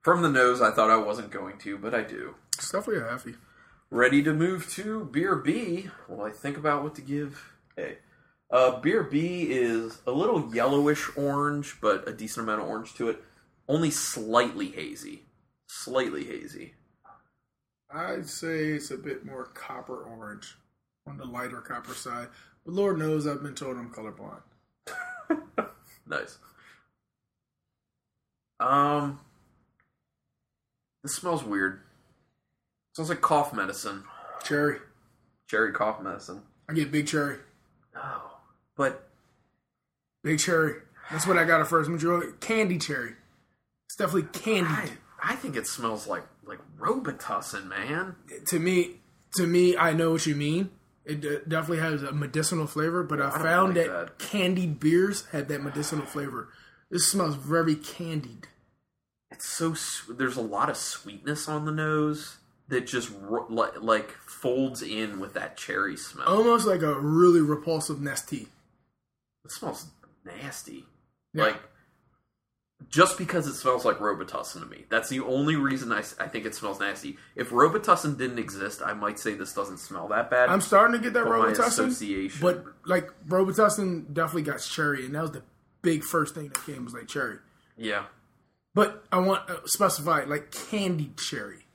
From 0.00 0.22
the 0.22 0.30
nose, 0.30 0.60
I 0.60 0.70
thought 0.70 0.90
I 0.90 0.96
wasn't 0.96 1.30
going 1.30 1.58
to, 1.58 1.78
but 1.78 1.94
I 1.94 2.02
do. 2.02 2.34
it's 2.56 2.70
definitely 2.72 3.02
a 3.02 3.10
heavy. 3.10 3.34
Ready 3.90 4.22
to 4.22 4.32
move 4.32 4.70
to 4.72 5.04
beer 5.04 5.36
B. 5.36 5.90
While 6.08 6.26
I 6.26 6.30
think 6.30 6.56
about 6.56 6.82
what 6.82 6.94
to 6.96 7.02
give 7.02 7.52
A. 7.78 7.98
Uh, 8.50 8.80
beer 8.80 9.02
B 9.02 9.42
is 9.50 9.98
a 10.06 10.10
little 10.10 10.54
yellowish 10.54 11.08
orange, 11.16 11.76
but 11.80 12.08
a 12.08 12.12
decent 12.12 12.44
amount 12.44 12.62
of 12.62 12.68
orange 12.68 12.94
to 12.94 13.08
it. 13.08 13.22
Only 13.68 13.90
slightly 13.90 14.68
hazy. 14.68 15.22
Slightly 15.66 16.24
hazy. 16.24 16.74
I'd 17.92 18.28
say 18.28 18.70
it's 18.70 18.90
a 18.90 18.96
bit 18.96 19.24
more 19.24 19.44
copper 19.46 20.02
orange 20.02 20.56
on 21.06 21.18
the 21.18 21.24
lighter 21.24 21.60
copper 21.60 21.94
side. 21.94 22.28
But 22.64 22.74
Lord 22.74 22.98
knows 22.98 23.26
I've 23.26 23.42
been 23.42 23.54
told 23.54 23.76
I'm 23.76 23.92
colorblind. 23.92 24.42
Nice. 26.06 26.38
Um, 28.66 29.20
this 31.02 31.14
smells 31.14 31.44
weird. 31.44 31.80
smells 32.94 33.10
like 33.10 33.20
cough 33.20 33.52
medicine. 33.52 34.04
Cherry. 34.42 34.78
Cherry 35.48 35.72
cough 35.72 36.00
medicine. 36.00 36.42
I 36.68 36.72
get 36.72 36.90
big 36.90 37.06
cherry. 37.06 37.36
Oh, 37.96 38.38
but 38.76 39.08
Big 40.24 40.38
cherry. 40.38 40.76
That's 41.10 41.26
what 41.26 41.36
I 41.36 41.44
got 41.44 41.60
at 41.60 41.66
first. 41.66 41.90
Majority 41.90 42.32
candy 42.40 42.78
cherry. 42.78 43.12
It's 43.86 43.96
definitely 43.96 44.30
I, 44.34 44.38
candied. 44.38 44.98
I 45.22 45.36
think 45.36 45.54
it 45.54 45.66
smells 45.66 46.06
like 46.06 46.24
like 46.46 46.60
Robitussin, 46.80 47.66
man. 47.68 48.16
To 48.48 48.58
me, 48.58 48.96
to 49.36 49.46
me, 49.46 49.76
I 49.76 49.92
know 49.92 50.12
what 50.12 50.24
you 50.26 50.34
mean. 50.34 50.70
It 51.04 51.20
de- 51.20 51.40
definitely 51.40 51.80
has 51.80 52.02
a 52.02 52.12
medicinal 52.12 52.66
flavor, 52.66 53.02
but 53.02 53.20
I, 53.20 53.28
I 53.28 53.38
found 53.38 53.76
like 53.76 53.86
that, 53.86 54.18
that. 54.18 54.18
candied 54.18 54.80
beers 54.80 55.26
have 55.32 55.48
that 55.48 55.62
medicinal 55.62 56.06
flavor. 56.06 56.48
This 56.90 57.06
smells 57.06 57.34
very 57.34 57.76
candied. 57.76 58.48
It's 59.34 59.48
so 59.48 59.74
there's 60.12 60.36
a 60.36 60.42
lot 60.42 60.70
of 60.70 60.76
sweetness 60.76 61.48
on 61.48 61.64
the 61.64 61.72
nose 61.72 62.38
that 62.68 62.86
just 62.86 63.10
like, 63.50 63.82
like 63.82 64.12
folds 64.12 64.80
in 64.80 65.18
with 65.18 65.34
that 65.34 65.56
cherry 65.56 65.96
smell. 65.96 66.26
Almost 66.26 66.66
like 66.68 66.82
a 66.82 66.98
really 67.00 67.40
repulsive 67.40 68.00
nasty. 68.00 68.46
It 69.44 69.50
smells 69.50 69.86
nasty. 70.24 70.84
Yeah. 71.32 71.46
Like 71.46 71.56
just 72.88 73.18
because 73.18 73.48
it 73.48 73.54
smells 73.54 73.84
like 73.84 73.98
Robitussin 73.98 74.60
to 74.60 74.66
me. 74.66 74.84
That's 74.88 75.08
the 75.08 75.20
only 75.20 75.56
reason 75.56 75.90
I, 75.90 75.98
I 76.20 76.28
think 76.28 76.46
it 76.46 76.54
smells 76.54 76.78
nasty. 76.78 77.16
If 77.34 77.50
Robitussin 77.50 78.16
didn't 78.16 78.38
exist, 78.38 78.82
I 78.84 78.94
might 78.94 79.18
say 79.18 79.34
this 79.34 79.52
doesn't 79.52 79.78
smell 79.78 80.06
that 80.08 80.30
bad. 80.30 80.48
I'm 80.48 80.60
starting 80.60 80.96
to 80.96 81.02
get 81.02 81.14
that 81.14 81.24
Robitussin, 81.24 81.66
association. 81.66 82.38
but 82.40 82.64
like 82.86 83.10
Robitussin 83.26 84.12
definitely 84.14 84.42
got 84.42 84.60
cherry, 84.60 85.06
and 85.06 85.14
that 85.16 85.22
was 85.22 85.30
the 85.32 85.42
big 85.82 86.04
first 86.04 86.36
thing 86.36 86.48
that 86.48 86.64
came 86.64 86.84
was 86.84 86.94
like 86.94 87.08
cherry. 87.08 87.38
yeah, 87.76 88.04
But 88.74 89.04
I 89.12 89.18
want 89.20 89.48
uh, 89.48 89.58
specified 89.66 90.28
like 90.28 90.50
candied 90.50 91.16
cherry. 91.16 91.66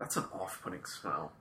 that's 0.00 0.16
an 0.16 0.24
off-putting 0.32 0.84
smell. 0.86 1.32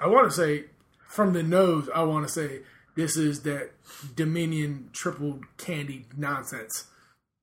I 0.00 0.06
want 0.08 0.30
to 0.30 0.36
say 0.36 0.66
from 1.08 1.32
the 1.32 1.42
nose. 1.42 1.88
I 1.94 2.02
want 2.04 2.26
to 2.26 2.32
say 2.32 2.60
this 2.94 3.16
is 3.16 3.42
that 3.42 3.70
Dominion 4.14 4.90
triple 4.92 5.40
candy 5.58 6.06
nonsense. 6.16 6.84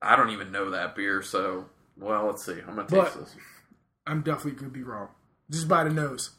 I 0.02 0.16
don't 0.16 0.30
even 0.32 0.52
know 0.52 0.70
that 0.70 0.96
beer, 0.96 1.22
so 1.22 1.66
well, 1.98 2.28
let's 2.28 2.46
see. 2.46 2.60
I'm 2.68 2.76
gonna 2.76 2.88
taste 2.88 2.92
But- 2.92 3.20
this. 3.20 3.36
I'm 4.06 4.22
definitely 4.22 4.60
could 4.60 4.74
be 4.74 4.84
wrong. 4.84 5.10
Just 5.50 5.68
by 5.70 5.84
the 5.86 5.90
nose. 5.90 6.32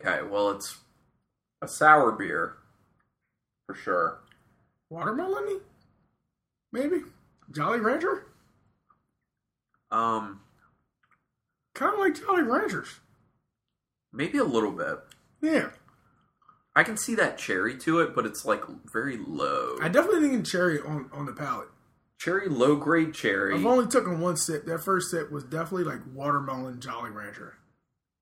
Okay, 0.00 0.22
well, 0.26 0.50
it's 0.50 0.78
a 1.62 1.68
sour 1.68 2.12
beer 2.12 2.56
for 3.66 3.74
sure. 3.74 4.20
Watermelon? 4.90 5.60
Maybe. 6.72 6.98
Jolly 7.50 7.80
Rancher? 7.80 8.26
Um, 9.90 10.40
Kind 11.74 11.92
of 11.94 12.00
like 12.00 12.14
Jolly 12.20 12.42
Ranchers. 12.42 13.00
maybe 14.12 14.38
a 14.38 14.44
little 14.44 14.72
bit. 14.72 14.98
Yeah. 15.40 15.70
I 16.76 16.82
can 16.82 16.96
see 16.96 17.14
that 17.16 17.38
cherry 17.38 17.76
to 17.78 18.00
it, 18.00 18.14
but 18.14 18.26
it's 18.26 18.44
like 18.44 18.62
very 18.92 19.16
low. 19.16 19.76
I 19.80 19.88
definitely 19.88 20.20
think 20.22 20.34
in 20.34 20.42
cherry 20.44 20.80
on, 20.80 21.08
on 21.12 21.26
the 21.26 21.32
palate. 21.32 21.68
cherry, 22.18 22.48
low 22.48 22.74
grade 22.76 23.14
cherry. 23.14 23.54
I've 23.54 23.66
only 23.66 23.86
taken 23.86 24.20
one 24.20 24.36
sip. 24.36 24.64
That 24.66 24.82
first 24.82 25.10
sip 25.10 25.30
was 25.30 25.44
definitely 25.44 25.84
like 25.84 26.00
watermelon 26.12 26.80
Jolly 26.80 27.10
Rancher. 27.10 27.58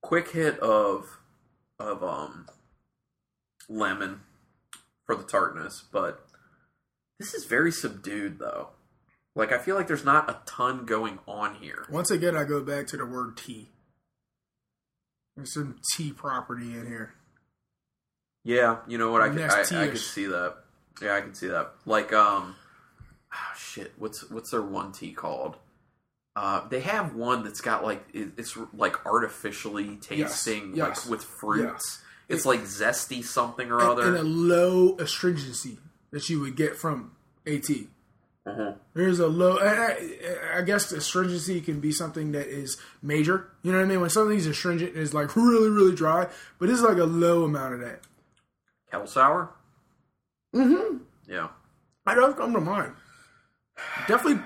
quick 0.03 0.31
hit 0.33 0.59
of 0.61 1.19
of 1.79 2.03
um 2.05 2.47
lemon 3.69 4.21
for 5.07 5.15
the 5.17 5.25
tartness, 5.25 5.85
but 5.91 6.27
this 7.23 7.35
is 7.35 7.45
very 7.45 7.71
subdued 7.71 8.41
though. 8.41 8.71
Like 9.37 9.53
I 9.53 9.59
feel 9.59 9.77
like 9.77 9.87
there's 9.87 10.05
not 10.05 10.29
a 10.29 10.39
ton 10.45 10.85
going 10.85 11.21
on 11.29 11.55
here. 11.55 11.87
Once 11.89 12.11
again, 12.11 12.37
I 12.37 12.43
go 12.43 12.61
back 12.63 12.89
to 12.89 12.97
the 12.97 13.07
word 13.07 13.37
tea. 13.37 13.71
There's 15.37 15.55
some 15.55 15.79
tea 15.95 16.13
property 16.13 16.75
in 16.75 16.87
here. 16.87 17.15
Yeah, 18.45 18.79
you 18.89 18.99
know 18.99 19.13
what? 19.13 19.23
I 19.23 19.29
could, 19.29 19.41
I, 19.41 19.85
I 19.85 19.87
could 19.89 19.99
see 19.99 20.27
that. 20.27 20.57
Yeah, 21.01 21.15
I 21.15 21.21
can 21.21 21.33
see 21.33 21.47
that. 21.47 21.71
Like 21.87 22.13
um, 22.13 22.57
ah, 23.33 23.55
shit. 23.57 23.93
What's 23.99 24.29
what's 24.29 24.51
their 24.51 24.63
one 24.63 24.91
tea 24.91 25.13
called? 25.13 25.57
Uh, 26.35 26.67
they 26.69 26.81
have 26.81 27.15
one 27.15 27.45
that's 27.45 27.61
got 27.61 27.85
like 27.85 28.05
it's 28.13 28.59
like 28.75 29.07
artificially 29.07 29.97
tasting 30.03 30.75
yes, 30.75 31.05
like 31.05 31.11
with 31.11 31.23
fruits. 31.23 31.63
yes. 31.73 32.03
It's 32.29 32.47
like 32.47 32.63
zesty 32.63 33.23
something 33.23 33.71
or 33.71 33.79
And, 33.79 33.89
other. 33.91 34.09
and 34.09 34.17
a 34.17 34.23
low 34.25 34.97
astringency 34.97 35.79
that 36.13 36.29
you 36.29 36.41
would 36.41 36.57
get 36.57 36.77
from 36.77 37.13
AT. 37.47 37.89
Mhm. 38.47 38.79
There's 38.95 39.21
a 39.21 39.29
low. 39.29 39.59
I, 39.59 39.69
I, 39.69 40.59
I 40.59 40.63
guess 40.63 40.91
astringency 40.91 41.61
can 41.61 41.81
be 41.81 41.93
something 41.93 42.33
that 42.33 42.49
is 42.49 42.77
major. 43.01 43.49
You 43.63 43.73
know 43.73 43.79
what 43.79 43.85
I 43.85 43.89
mean? 43.89 44.01
When 44.01 44.11
something's 44.11 44.47
astringent, 44.47 44.95
and 44.95 45.03
it's 45.03 45.15
like 45.15 45.37
really, 45.37 45.71
really 45.71 45.95
dry. 45.95 46.29
But 46.59 46.69
it's 46.69 46.83
like 46.83 46.99
a 46.99 47.05
low 47.05 47.45
amount 47.45 47.75
of 47.75 47.81
that. 47.81 48.01
Kettle 48.91 49.07
sour. 49.07 49.51
Mm-hmm. 50.55 50.99
Yeah. 51.29 51.49
That 52.05 52.17
does 52.17 52.35
come 52.35 52.53
to 52.53 52.61
mind. 52.61 52.95
Definitely, 54.07 54.43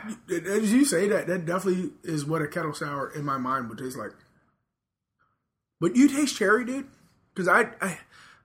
as 0.51 0.73
you 0.73 0.85
say 0.85 1.09
that, 1.09 1.27
that 1.27 1.47
definitely 1.47 1.91
is 2.05 2.25
what 2.25 2.43
a 2.43 2.47
kettle 2.47 2.75
sour 2.75 3.11
in 3.11 3.25
my 3.25 3.39
mind 3.39 3.69
would 3.69 3.79
taste 3.79 3.97
like. 3.97 4.13
But 5.81 5.97
you 5.97 6.09
taste 6.09 6.37
cherry, 6.37 6.65
dude? 6.65 6.87
Because 7.35 7.49
I, 7.49 7.71
I, 7.81 7.99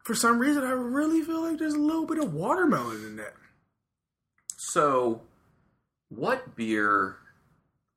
for 0.04 0.16
some 0.16 0.40
reason, 0.40 0.64
I 0.64 0.72
really 0.72 1.22
feel 1.22 1.42
like 1.42 1.58
there's 1.60 1.74
a 1.74 1.80
little 1.80 2.06
bit 2.06 2.18
of 2.20 2.34
watermelon 2.34 3.06
in 3.06 3.16
that. 3.18 3.34
So, 4.58 5.22
what 6.10 6.56
beer 6.56 7.18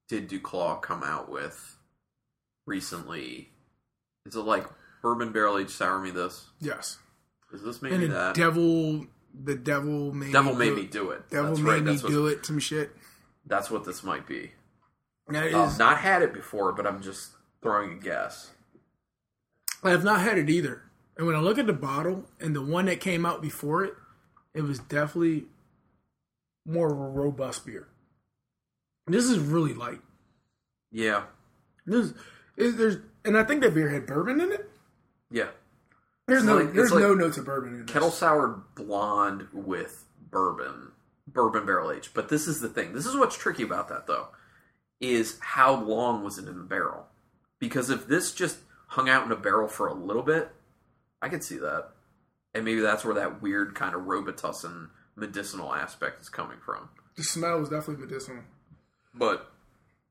did 0.08 0.28
Duclaw 0.28 0.80
come 0.82 1.02
out 1.02 1.30
with 1.30 1.76
recently? 2.66 3.50
Is 4.26 4.36
it 4.36 4.40
like 4.40 4.66
bourbon 5.02 5.32
barrel 5.32 5.58
aged 5.58 5.70
sour 5.70 5.98
me 6.00 6.10
this? 6.10 6.46
Yes. 6.60 6.98
Is 7.52 7.62
this 7.62 7.82
maybe 7.82 7.94
And 7.96 8.04
the 8.04 8.08
that? 8.08 8.34
devil, 8.34 9.06
the 9.44 9.54
devil 9.54 10.12
made 10.12 10.32
Devil 10.32 10.54
me 10.54 10.58
made 10.58 10.70
do 10.70 10.76
me 10.76 10.82
it. 10.82 10.90
do 10.90 11.10
it. 11.10 11.30
Devil 11.30 11.50
that's 11.50 11.60
made 11.60 11.70
right. 11.72 11.82
me 11.84 11.96
what, 11.96 12.08
do 12.10 12.26
it. 12.26 12.46
Some 12.46 12.58
shit. 12.58 12.90
That's 13.46 13.70
what 13.70 13.84
this 13.84 14.02
might 14.02 14.26
be. 14.26 14.52
I've 15.28 15.78
not 15.78 15.98
had 15.98 16.22
it 16.22 16.32
before, 16.34 16.72
but 16.72 16.86
I'm 16.86 17.00
just 17.02 17.30
throwing 17.62 17.92
a 17.92 18.00
guess. 18.00 18.50
I 19.82 19.90
have 19.90 20.04
not 20.04 20.20
had 20.20 20.38
it 20.38 20.48
either. 20.50 20.82
And 21.16 21.26
when 21.26 21.36
I 21.36 21.40
look 21.40 21.58
at 21.58 21.66
the 21.66 21.72
bottle 21.72 22.24
and 22.40 22.54
the 22.56 22.62
one 22.62 22.86
that 22.86 23.00
came 23.00 23.24
out 23.24 23.40
before 23.40 23.84
it, 23.84 23.94
it 24.52 24.62
was 24.62 24.78
definitely 24.80 25.44
more 26.66 26.86
of 26.92 26.98
a 26.98 27.08
robust 27.08 27.66
beer. 27.66 27.88
This 29.06 29.26
is 29.26 29.38
really 29.38 29.74
light. 29.74 30.00
Yeah. 30.90 31.24
This 31.86 32.12
is, 32.56 32.76
there's 32.76 32.96
and 33.24 33.36
I 33.36 33.44
think 33.44 33.62
that 33.62 33.74
beer 33.74 33.88
had 33.90 34.06
bourbon 34.06 34.40
in 34.40 34.52
it. 34.52 34.70
Yeah. 35.30 35.48
There's 36.26 36.40
It's 36.42 36.46
no 36.46 36.56
like- 36.56 36.72
there's 36.72 36.90
like 36.92 37.02
no 37.02 37.14
notes 37.14 37.36
of 37.36 37.44
bourbon 37.44 37.74
in. 37.80 37.86
Kettle 37.86 38.10
sour 38.10 38.62
blonde 38.74 39.46
with 39.52 40.04
bourbon, 40.30 40.92
bourbon 41.28 41.66
barrel 41.66 41.90
aged. 41.92 42.14
But 42.14 42.28
this 42.28 42.46
is 42.48 42.60
the 42.60 42.68
thing. 42.68 42.92
This 42.94 43.06
is 43.06 43.14
what's 43.16 43.36
tricky 43.36 43.62
about 43.62 43.88
that, 43.88 44.06
though, 44.06 44.28
is 45.00 45.38
how 45.40 45.74
long 45.74 46.24
was 46.24 46.38
it 46.38 46.48
in 46.48 46.56
the 46.56 46.64
barrel? 46.64 47.06
Because 47.58 47.90
if 47.90 48.06
this 48.06 48.32
just 48.32 48.58
hung 48.88 49.08
out 49.08 49.24
in 49.26 49.32
a 49.32 49.36
barrel 49.36 49.68
for 49.68 49.86
a 49.86 49.94
little 49.94 50.22
bit, 50.22 50.50
I 51.24 51.28
could 51.28 51.42
see 51.42 51.56
that, 51.58 51.88
and 52.54 52.64
maybe 52.64 52.80
that's 52.80 53.04
where 53.04 53.14
that 53.14 53.40
weird 53.42 53.74
kind 53.74 53.94
of 53.94 54.02
Robitussin 54.02 54.88
medicinal 55.16 55.72
aspect 55.74 56.20
is 56.20 56.28
coming 56.28 56.58
from. 56.64 56.88
The 57.16 57.22
smell 57.24 57.58
was 57.60 57.68
definitely 57.70 58.04
medicinal, 58.06 58.42
But 59.14 59.50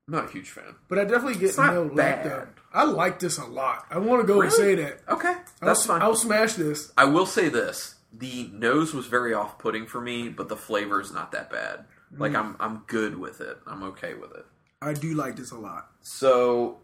I'm 0.07 0.13
not 0.15 0.25
a 0.29 0.31
huge 0.31 0.49
fan. 0.49 0.75
but 0.89 0.97
I 0.97 1.03
definitely 1.05 1.39
get 1.39 1.57
no 1.57 1.83
like 1.83 2.23
that. 2.23 2.47
I 2.73 2.83
like 2.85 3.19
this 3.19 3.37
a 3.37 3.45
lot. 3.45 3.85
I 3.91 3.99
want 3.99 4.21
to 4.21 4.27
go 4.27 4.41
and 4.41 4.51
say 4.51 4.75
that. 4.75 5.01
Okay, 5.07 5.33
that's 5.61 5.81
I'll, 5.81 5.87
fine. 5.87 6.01
I'll 6.01 6.15
smash 6.15 6.53
this. 6.53 6.91
I 6.97 7.05
will 7.05 7.25
say 7.25 7.49
this: 7.49 7.95
the 8.11 8.49
nose 8.53 8.93
was 8.93 9.05
very 9.07 9.33
off-putting 9.33 9.85
for 9.85 10.01
me, 10.01 10.29
but 10.29 10.49
the 10.49 10.57
flavor 10.57 10.99
is 11.01 11.11
not 11.13 11.31
that 11.33 11.49
bad. 11.51 11.85
Like 12.17 12.31
Mm. 12.33 12.39
I'm, 12.39 12.55
I'm 12.59 12.83
good 12.87 13.17
with 13.17 13.41
it. 13.41 13.57
I'm 13.67 13.83
okay 13.83 14.13
with 14.13 14.31
it. 14.35 14.45
I 14.81 14.93
do 14.93 15.13
like 15.15 15.35
this 15.35 15.51
a 15.51 15.57
lot. 15.57 15.89
So, 16.01 16.79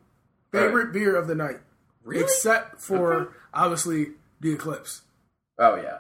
Favorite 0.52 0.92
beer 0.94 1.16
of 1.16 1.28
the 1.28 1.36
night, 1.36 1.60
really? 2.10 2.24
except 2.24 2.82
for 2.82 3.14
Okay. 3.14 3.32
obviously 3.54 4.08
the 4.42 4.54
Eclipse. 4.54 5.02
oh 5.58 5.76
yeah, 5.76 6.00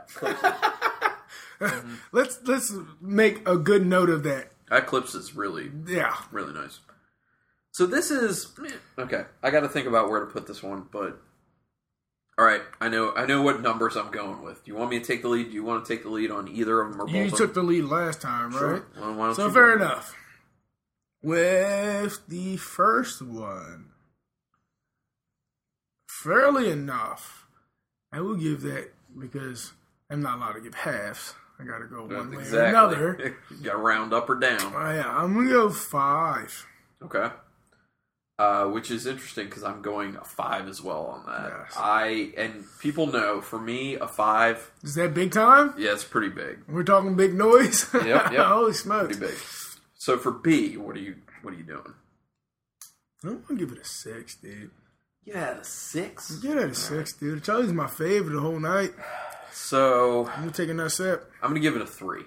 Let's 2.11 2.39
let's 2.45 2.73
make 3.01 3.47
a 3.47 3.57
good 3.57 3.85
note 3.85 4.09
of 4.09 4.23
that. 4.23 4.51
Eclipse 4.71 5.13
is 5.15 5.35
really, 5.35 5.69
Yeah, 5.87 6.15
really 6.31 6.53
nice. 6.53 6.79
So 7.71 7.85
this 7.85 8.11
is 8.11 8.51
okay. 8.97 9.25
I 9.43 9.49
got 9.51 9.61
to 9.61 9.69
think 9.69 9.87
about 9.87 10.09
where 10.09 10.19
to 10.21 10.25
put 10.25 10.47
this 10.47 10.63
one, 10.63 10.87
but 10.91 11.19
all 12.37 12.45
right. 12.45 12.61
I 12.79 12.87
know, 12.87 13.13
I 13.15 13.25
know 13.25 13.41
what 13.41 13.61
numbers 13.61 13.97
I'm 13.97 14.11
going 14.11 14.41
with. 14.41 14.63
Do 14.63 14.71
you 14.71 14.77
want 14.77 14.89
me 14.91 14.99
to 14.99 15.05
take 15.05 15.21
the 15.21 15.27
lead? 15.27 15.47
Do 15.49 15.53
you 15.53 15.63
want 15.63 15.85
to 15.85 15.93
take 15.93 16.03
the 16.03 16.09
lead 16.09 16.31
on 16.31 16.47
either 16.47 16.79
of 16.81 16.91
them 16.91 17.01
or 17.01 17.05
both? 17.05 17.13
you 17.15 17.29
took 17.29 17.53
them? 17.53 17.65
the 17.65 17.71
lead 17.73 17.83
last 17.85 18.21
time, 18.21 18.51
Sure. 18.53 18.73
right? 18.73 18.83
Well, 18.97 19.13
why 19.15 19.25
don't 19.27 19.35
So 19.35 19.51
fair 19.51 19.75
enough. 19.75 20.15
With 21.21 22.25
the 22.29 22.55
first 22.57 23.21
one, 23.21 23.89
fairly 26.23 26.69
enough, 26.69 27.47
I 28.11 28.21
will 28.21 28.35
give 28.35 28.61
that 28.61 28.91
because 29.17 29.73
I'm 30.09 30.21
not 30.21 30.37
allowed 30.37 30.53
to 30.53 30.61
give 30.61 30.75
halves. 30.75 31.33
I 31.59 31.65
got 31.65 31.79
to 31.79 31.85
go 31.85 32.03
one 32.05 32.31
way 32.35 32.49
or 32.49 32.63
another. 32.63 33.35
you 33.51 33.57
got 33.63 33.73
to 33.73 33.77
round 33.77 34.13
up 34.13 34.29
or 34.29 34.35
down. 34.35 34.73
Oh, 34.75 34.91
yeah, 34.91 35.09
I'm 35.09 35.33
gonna 35.33 35.49
go 35.49 35.69
five. 35.69 36.65
Okay. 37.03 37.29
Uh, 38.37 38.67
which 38.67 38.89
is 38.89 39.05
interesting 39.05 39.47
because 39.47 39.63
I'm 39.63 39.81
going 39.81 40.15
a 40.15 40.23
five 40.23 40.69
as 40.69 40.81
well 40.81 41.07
on 41.07 41.25
that. 41.25 41.51
Yes. 41.65 41.73
I 41.77 42.31
and 42.37 42.63
people 42.79 43.07
know 43.07 43.41
for 43.41 43.59
me 43.59 43.95
a 43.95 44.07
five, 44.07 44.71
Is 44.81 44.95
that 44.95 45.13
big 45.13 45.33
time? 45.33 45.73
yeah, 45.77 45.91
it's 45.91 46.05
pretty 46.05 46.29
big, 46.29 46.59
We're 46.69 46.83
talking 46.83 47.17
big 47.17 47.33
noise. 47.33 47.89
Yep, 47.93 48.05
yep. 48.05 48.31
Holy 48.45 48.71
smokes! 48.71 49.17
pretty 49.17 49.33
big. 49.33 49.43
So 49.95 50.17
for 50.17 50.31
B, 50.31 50.77
what 50.77 50.95
are 50.95 51.01
you 51.01 51.17
what 51.41 51.53
are 51.53 51.57
you 51.57 51.63
doing? 51.63 51.93
I'm 53.25 53.41
gonna 53.45 53.59
give 53.59 53.73
it 53.73 53.79
a 53.79 53.85
six, 53.85 54.35
dude. 54.35 54.71
Yeah, 55.29 55.61
six. 55.61 56.35
Give 56.37 56.57
it 56.57 56.69
a 56.71 56.73
six, 56.73 57.13
dude. 57.13 57.43
Charlie's 57.43 57.71
my 57.73 57.87
favorite 57.87 58.33
the 58.33 58.41
whole 58.41 58.59
night. 58.59 58.91
So 59.51 60.27
I'm 60.27 60.39
gonna 60.41 60.51
take 60.51 60.69
another 60.69 60.89
sip. 60.89 61.31
I'm 61.41 61.49
gonna 61.51 61.59
give 61.59 61.75
it 61.75 61.81
a 61.81 61.85
three. 61.85 62.23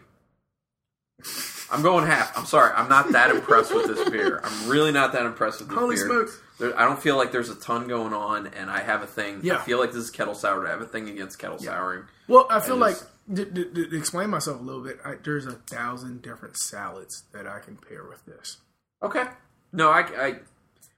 I'm 1.70 1.82
going 1.82 2.06
half. 2.06 2.36
I'm 2.36 2.44
sorry. 2.44 2.72
I'm 2.74 2.88
not 2.88 3.12
that 3.12 3.30
impressed 3.30 3.74
with 3.74 3.86
this 3.86 4.08
beer. 4.10 4.40
I'm 4.44 4.68
really 4.68 4.92
not 4.92 5.12
that 5.14 5.24
impressed 5.24 5.60
with 5.60 5.68
this 5.68 5.74
beer. 5.76 5.80
Holy 5.82 5.96
beer. 5.96 6.06
smokes! 6.06 6.40
There, 6.58 6.78
I 6.78 6.84
don't 6.84 7.00
feel 7.02 7.16
like 7.16 7.32
there's 7.32 7.48
a 7.48 7.54
ton 7.54 7.88
going 7.88 8.12
on, 8.12 8.48
and 8.48 8.70
I 8.70 8.80
have 8.80 9.02
a 9.02 9.06
thing. 9.06 9.40
Yeah. 9.42 9.56
I 9.56 9.62
feel 9.62 9.78
like 9.78 9.90
this 9.92 10.04
is 10.04 10.10
kettle 10.10 10.34
sour. 10.34 10.66
I 10.66 10.70
have 10.70 10.82
a 10.82 10.86
thing 10.86 11.08
against 11.08 11.38
kettle 11.38 11.58
souring. 11.58 12.04
Well, 12.28 12.46
I 12.50 12.60
feel 12.60 12.74
I 12.76 12.88
like 12.88 12.94
just- 12.96 13.54
to, 13.54 13.64
to- 13.64 13.86
to 13.90 13.96
explain 13.96 14.30
myself 14.30 14.60
a 14.60 14.62
little 14.62 14.82
bit. 14.82 14.98
I, 15.04 15.14
there's 15.24 15.46
a 15.46 15.52
thousand 15.52 16.22
different 16.22 16.56
salads 16.58 17.24
that 17.32 17.46
I 17.46 17.60
can 17.60 17.76
pair 17.76 18.04
with 18.04 18.24
this. 18.26 18.58
Okay. 19.02 19.24
No, 19.72 19.88
I, 19.90 20.00
I 20.00 20.34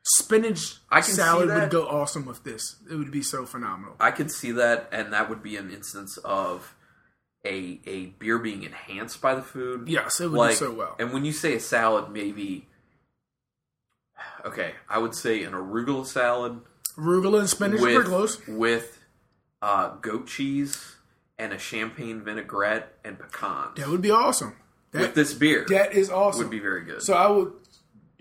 Spinach 0.06 0.80
I 0.90 1.00
can 1.00 1.14
salad 1.14 1.48
would 1.48 1.70
go 1.70 1.88
awesome 1.88 2.26
with 2.26 2.44
this. 2.44 2.76
It 2.90 2.96
would 2.96 3.10
be 3.10 3.22
so 3.22 3.46
phenomenal. 3.46 3.96
I 3.98 4.10
could 4.10 4.30
see 4.30 4.52
that, 4.52 4.88
and 4.92 5.12
that 5.12 5.30
would 5.30 5.42
be 5.42 5.56
an 5.56 5.70
instance 5.70 6.18
of 6.18 6.74
a 7.44 7.80
a 7.86 8.06
beer 8.18 8.38
being 8.38 8.64
enhanced 8.64 9.22
by 9.22 9.34
the 9.34 9.42
food. 9.42 9.88
Yes, 9.88 10.20
it 10.20 10.30
would 10.30 10.38
like, 10.38 10.50
do 10.50 10.56
so 10.56 10.72
well. 10.72 10.96
And 10.98 11.12
when 11.12 11.24
you 11.24 11.32
say 11.32 11.54
a 11.54 11.60
salad, 11.60 12.10
maybe 12.10 12.66
okay, 14.44 14.72
I 14.88 14.98
would 14.98 15.14
say 15.14 15.42
an 15.42 15.52
arugula 15.52 16.06
salad 16.06 16.60
Arugula 16.96 17.40
and 17.40 17.48
spinach 17.48 17.80
are 17.80 17.82
pretty 17.82 17.96
with 17.96 18.06
close. 18.06 18.46
with 18.46 19.00
uh, 19.62 19.96
goat 19.96 20.26
cheese 20.26 20.96
and 21.38 21.52
a 21.52 21.58
champagne 21.58 22.22
vinaigrette 22.22 22.94
and 23.04 23.18
pecans. 23.18 23.76
That 23.76 23.88
would 23.88 24.02
be 24.02 24.10
awesome. 24.10 24.56
That, 24.92 25.00
with 25.00 25.14
this 25.14 25.34
beer 25.34 25.64
that 25.70 25.92
is 25.92 26.10
awesome. 26.10 26.42
would 26.42 26.50
be 26.50 26.60
very 26.60 26.84
good. 26.84 27.02
So 27.02 27.14
I 27.14 27.26
would, 27.26 27.52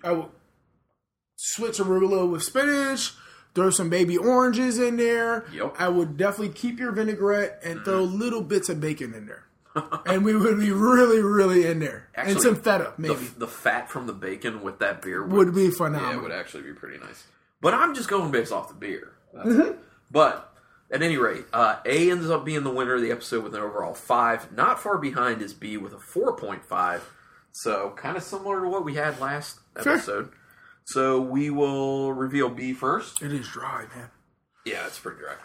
I 0.03 0.11
would 0.13 0.29
switch 1.43 1.77
arugula 1.77 2.29
with 2.29 2.43
spinach. 2.43 3.13
Throw 3.53 3.69
some 3.69 3.89
baby 3.89 4.17
oranges 4.17 4.79
in 4.79 4.97
there. 4.97 5.45
Yep. 5.53 5.75
I 5.77 5.87
would 5.87 6.17
definitely 6.17 6.55
keep 6.55 6.79
your 6.79 6.91
vinaigrette 6.91 7.59
and 7.63 7.81
throw 7.83 8.01
little 8.01 8.41
bits 8.41 8.67
of 8.67 8.81
bacon 8.81 9.13
in 9.13 9.27
there, 9.27 9.43
and 10.07 10.25
we 10.25 10.35
would 10.35 10.59
be 10.59 10.71
really, 10.71 11.21
really 11.21 11.67
in 11.67 11.77
there. 11.77 12.09
and 12.15 12.41
some 12.41 12.55
feta, 12.55 12.93
maybe, 12.97 13.13
the 13.37 13.47
fat 13.47 13.91
from 13.91 14.07
the 14.07 14.13
bacon 14.13 14.63
with 14.63 14.79
that 14.79 15.03
beer 15.03 15.21
would, 15.21 15.31
would 15.47 15.55
be 15.55 15.65
yeah, 15.65 15.69
phenomenal. 15.69 16.13
it 16.13 16.23
would 16.23 16.31
actually 16.31 16.63
be 16.63 16.73
pretty 16.73 16.97
nice. 16.97 17.25
But 17.61 17.75
I'm 17.75 17.93
just 17.93 18.09
going 18.09 18.31
based 18.31 18.51
off 18.51 18.69
the 18.69 18.73
beer. 18.73 19.13
Mm-hmm. 19.35 19.77
But 20.09 20.51
at 20.89 21.03
any 21.03 21.17
rate, 21.17 21.45
uh, 21.53 21.77
A 21.85 22.09
ends 22.09 22.29
up 22.31 22.43
being 22.45 22.63
the 22.63 22.71
winner 22.71 22.95
of 22.95 23.01
the 23.01 23.11
episode 23.11 23.43
with 23.43 23.53
an 23.53 23.61
overall 23.61 23.93
five. 23.93 24.51
Not 24.51 24.79
far 24.81 24.97
behind 24.97 25.43
is 25.43 25.53
B 25.53 25.77
with 25.77 25.93
a 25.93 25.99
four 25.99 26.35
point 26.35 26.65
five. 26.65 27.07
So 27.51 27.93
kind 27.95 28.17
of 28.17 28.23
similar 28.23 28.61
to 28.61 28.67
what 28.67 28.83
we 28.83 28.95
had 28.95 29.19
last 29.19 29.59
Sure. 29.81 30.29
So 30.85 31.19
we 31.21 31.49
will 31.49 32.13
reveal 32.13 32.49
B 32.49 32.73
first. 32.73 33.21
It 33.21 33.31
is 33.31 33.47
dry, 33.47 33.85
man. 33.95 34.09
Yeah, 34.65 34.85
it's 34.87 34.99
pretty 34.99 35.19
dry. 35.19 35.35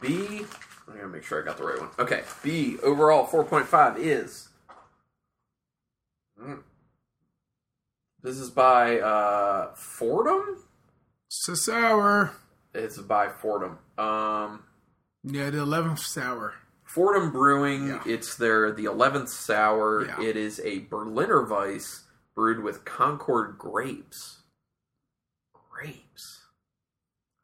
B. 0.00 0.44
I 0.90 0.94
gotta 0.96 1.08
make 1.08 1.22
sure 1.24 1.40
I 1.42 1.44
got 1.44 1.58
the 1.58 1.64
right 1.64 1.78
one. 1.78 1.90
Okay, 1.98 2.22
B 2.42 2.76
overall 2.82 3.24
four 3.24 3.44
point 3.44 3.66
five 3.66 3.98
is. 3.98 4.48
Mm. 6.42 6.62
This 8.22 8.36
is 8.38 8.50
by 8.50 8.98
uh, 9.00 9.74
Fordham. 9.74 10.64
So 11.28 11.54
sour. 11.54 12.32
It's 12.74 12.98
by 12.98 13.28
Fordham. 13.28 13.78
Um, 13.96 14.64
Yeah, 15.24 15.50
the 15.50 15.58
eleventh 15.60 16.00
sour. 16.00 16.54
Fordham 16.84 17.30
Brewing. 17.32 17.88
Yeah. 17.88 18.02
It's 18.06 18.34
their 18.36 18.72
the 18.72 18.84
eleventh 18.84 19.28
sour. 19.30 20.06
Yeah. 20.06 20.22
It 20.22 20.36
is 20.36 20.60
a 20.64 20.80
Berliner 20.80 21.44
Weiss 21.44 22.04
brewed 22.34 22.62
with 22.62 22.84
Concord. 22.84 23.58
Grapes. 23.58 24.36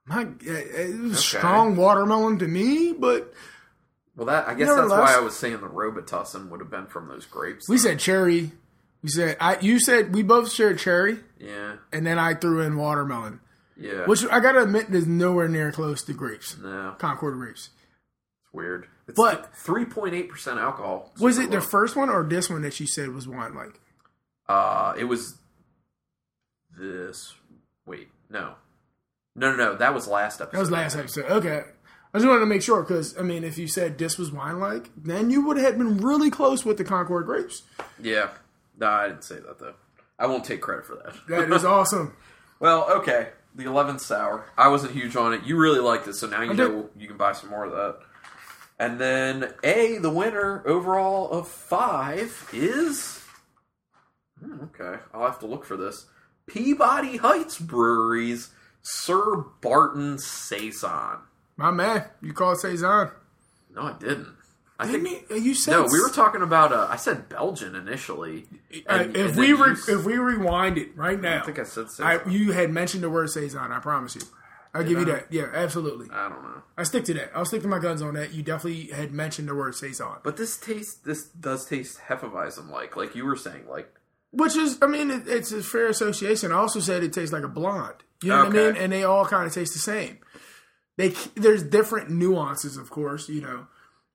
My, 0.07 0.27
it 0.43 1.01
was 1.01 1.19
strong 1.19 1.77
watermelon 1.77 2.39
to 2.41 2.47
me, 2.49 2.93
but 2.93 3.33
Well, 4.17 4.27
that 4.27 4.47
I 4.49 4.55
guess 4.55 4.69
that's 4.69 4.91
why 4.91 5.15
I 5.17 5.21
was 5.21 5.35
saying 5.37 5.61
the 5.61 5.67
Robitussin 5.69 6.51
would 6.51 6.61
have 6.61 6.71
been 6.71 6.87
from 6.87 7.09
those 7.09 7.25
grapes. 7.27 7.69
we 7.69 7.79
said 7.79 7.99
cherry. 7.99 8.53
We 9.03 9.09
said 9.09 9.37
I. 9.41 9.59
You 9.61 9.79
said 9.81 10.15
we 10.15 10.23
both 10.23 10.51
shared 10.53 10.79
cherry, 10.79 11.19
yeah, 11.39 11.77
and 11.93 12.07
then 12.07 12.19
I 12.19 12.35
threw 12.35 12.61
in 12.63 12.77
watermelon, 12.77 13.41
yeah. 13.79 14.07
which 14.07 14.25
I 14.31 14.41
gotta 14.41 14.63
admit 14.63 14.89
is 14.95 15.07
nowhere 15.07 15.49
near 15.49 15.73
close 15.73 16.03
to 16.05 16.13
grapes. 16.15 16.57
no, 16.59 16.95
Concord 16.99 17.35
grapes. 17.35 17.71
it's 18.43 18.53
weird. 18.55 18.87
It's 19.07 19.17
But- 19.17 19.55
three 19.57 19.85
point 19.85 20.15
eight 20.15 20.31
percent 20.31 20.59
alcohol. 20.59 21.13
Was 21.21 21.39
it 21.39 21.51
the 21.51 21.61
first 21.61 21.97
one 21.97 22.09
or 22.11 22.25
this 22.25 22.49
one 22.51 22.63
that 22.63 22.79
you 22.81 22.87
said 22.87 23.11
was 23.11 23.29
wine 23.29 23.55
like? 23.55 23.79
Uh, 24.49 24.95
it 24.99 25.05
was 25.05 25.37
this. 26.79 27.35
Wait, 27.87 28.09
no, 28.31 28.55
no, 29.35 29.51
no, 29.51 29.57
no. 29.57 29.77
That 29.77 29.95
was 29.95 30.07
last 30.09 30.41
episode. 30.41 30.57
That 30.57 30.61
was 30.61 30.71
last 30.71 30.97
episode. 30.97 31.25
Okay. 31.27 31.63
I 32.13 32.19
just 32.19 32.29
wanted 32.29 32.41
to 32.41 32.47
make 32.47 32.63
sure 32.63 32.83
because 32.83 33.19
I 33.19 33.23
mean, 33.23 33.43
if 33.43 33.59
you 33.59 33.67
said 33.67 33.99
this 33.99 34.17
was 34.19 34.31
wine 34.31 34.61
like, 34.61 34.91
then 34.97 35.31
you 35.31 35.45
would 35.47 35.57
have 35.57 35.77
been 35.77 35.99
really 35.99 36.31
close 36.31 36.65
with 36.65 36.77
the 36.77 36.85
Concord 36.85 37.27
grapes. 37.27 37.63
Yeah, 38.01 38.31
no, 38.79 38.87
I 38.89 39.09
didn't 39.09 39.25
say 39.25 39.37
that 39.37 39.59
though. 39.59 39.75
I 40.19 40.27
won't 40.29 40.45
take 40.45 40.61
credit 40.61 40.87
for 40.87 40.95
that. 40.97 41.15
That 41.29 41.53
is 41.53 41.65
awesome. 41.65 42.15
well, 42.61 42.89
okay. 42.99 43.31
The 43.57 43.65
eleventh 43.65 44.01
sour. 44.01 44.47
I 44.57 44.69
wasn't 44.69 44.93
huge 44.93 45.17
on 45.17 45.33
it. 45.33 45.43
You 45.45 45.57
really 45.57 45.81
liked 45.81 46.07
it, 46.09 46.15
so 46.15 46.27
now 46.29 46.41
you 46.43 46.51
I 46.51 46.55
know 46.55 46.91
you 46.97 47.07
can 47.09 47.17
buy 47.17 47.33
some 47.33 47.51
more 47.51 47.65
of 47.65 47.73
that. 47.73 47.99
And 48.79 48.99
then 49.01 49.53
A, 49.63 49.99
the 49.99 50.11
winner 50.11 50.63
overall 50.67 51.31
of 51.31 51.47
five 51.49 52.49
is. 52.53 53.21
Hmm, 54.41 54.65
Okay, 54.65 55.01
I'll 55.13 55.27
have 55.27 55.39
to 55.41 55.47
look 55.47 55.65
for 55.65 55.77
this. 55.77 56.07
Peabody 56.47 57.17
Heights 57.17 57.59
Breweries 57.59 58.51
Sir 58.85 59.45
Barton 59.63 60.19
Saison. 60.19 61.19
My 61.57 61.71
man, 61.71 62.05
you 62.21 62.33
called 62.33 62.61
Saison. 62.61 63.11
No, 63.75 63.83
I 63.83 63.93
didn't. 63.99 64.37
I 64.79 64.87
Didn't 64.87 65.05
think 65.05 65.31
you, 65.31 65.37
you 65.37 65.55
said 65.55 65.73
no. 65.73 65.87
We 65.91 66.01
were 66.01 66.11
talking 66.11 66.43
about. 66.43 66.73
Uh, 66.73 66.89
I 66.91 66.97
said 66.97 67.29
Belgian 67.29 67.77
initially. 67.77 68.47
Uh, 68.89 69.07
if 69.15 69.31
and 69.31 69.37
we 69.37 69.53
re- 69.53 69.77
you 69.87 69.99
if 69.99 70.05
we 70.05 70.17
rewind 70.17 70.79
it 70.79 70.97
right 70.97 71.21
now, 71.21 71.43
I 71.43 71.47
think 71.47 71.61
I 71.61 71.63
said 71.63 71.87
I, 72.01 72.29
you 72.29 72.51
had 72.53 72.71
mentioned 72.71 73.05
the 73.05 73.11
word 73.11 73.31
saison. 73.31 73.71
I 73.71 73.79
promise 73.79 74.17
you. 74.17 74.23
I'll 74.75 74.83
give 74.83 74.99
you 74.99 75.05
that. 75.05 75.29
Yeah, 75.31 75.49
absolutely. 75.55 76.09
I 76.13 76.29
don't 76.29 76.43
know. 76.43 76.63
I 76.77 76.83
stick 76.83 77.05
to 77.05 77.15
that. 77.15 77.31
I'll 77.37 77.45
stick 77.45 77.63
to 77.63 77.69
my 77.69 77.79
guns 77.79 78.03
on 78.03 78.15
that. 78.15 78.35
You 78.35 78.43
definitely 78.43 78.89
had 78.89 79.13
mentioned 79.13 79.49
the 79.49 79.55
word 79.55 79.77
saison, 79.77 80.17
But 80.25 80.37
this 80.37 80.57
tastes. 80.57 80.95
This 80.95 81.25
does 81.25 81.65
taste 81.67 82.01
Hefeweizen 82.09 82.69
like, 82.69 82.97
like 82.97 83.15
you 83.15 83.25
were 83.25 83.37
saying, 83.37 83.69
like 83.69 83.95
which 84.33 84.57
is, 84.57 84.79
I 84.83 84.87
mean, 84.87 85.13
it, 85.13 85.29
it's 85.29 85.53
a 85.53 85.63
fair 85.63 85.87
association. 85.87 86.51
I 86.51 86.57
also 86.57 86.81
said 86.81 87.05
it 87.05 87.13
tastes 87.13 87.33
like 87.33 87.45
a 87.45 87.49
blonde. 87.49 88.03
You 88.25 88.31
know 88.31 88.45
what 88.45 88.49
I 88.49 88.51
mean? 88.51 88.77
And 88.77 88.93
they 88.93 89.05
all 89.05 89.25
kind 89.27 89.47
of 89.47 89.53
taste 89.53 89.73
the 89.73 89.79
same. 89.79 90.19
They 90.97 91.15
there's 91.35 91.63
different 91.63 92.11
nuances, 92.11 92.77
of 92.77 92.91
course. 92.91 93.29
You 93.29 93.41
know, 93.41 93.67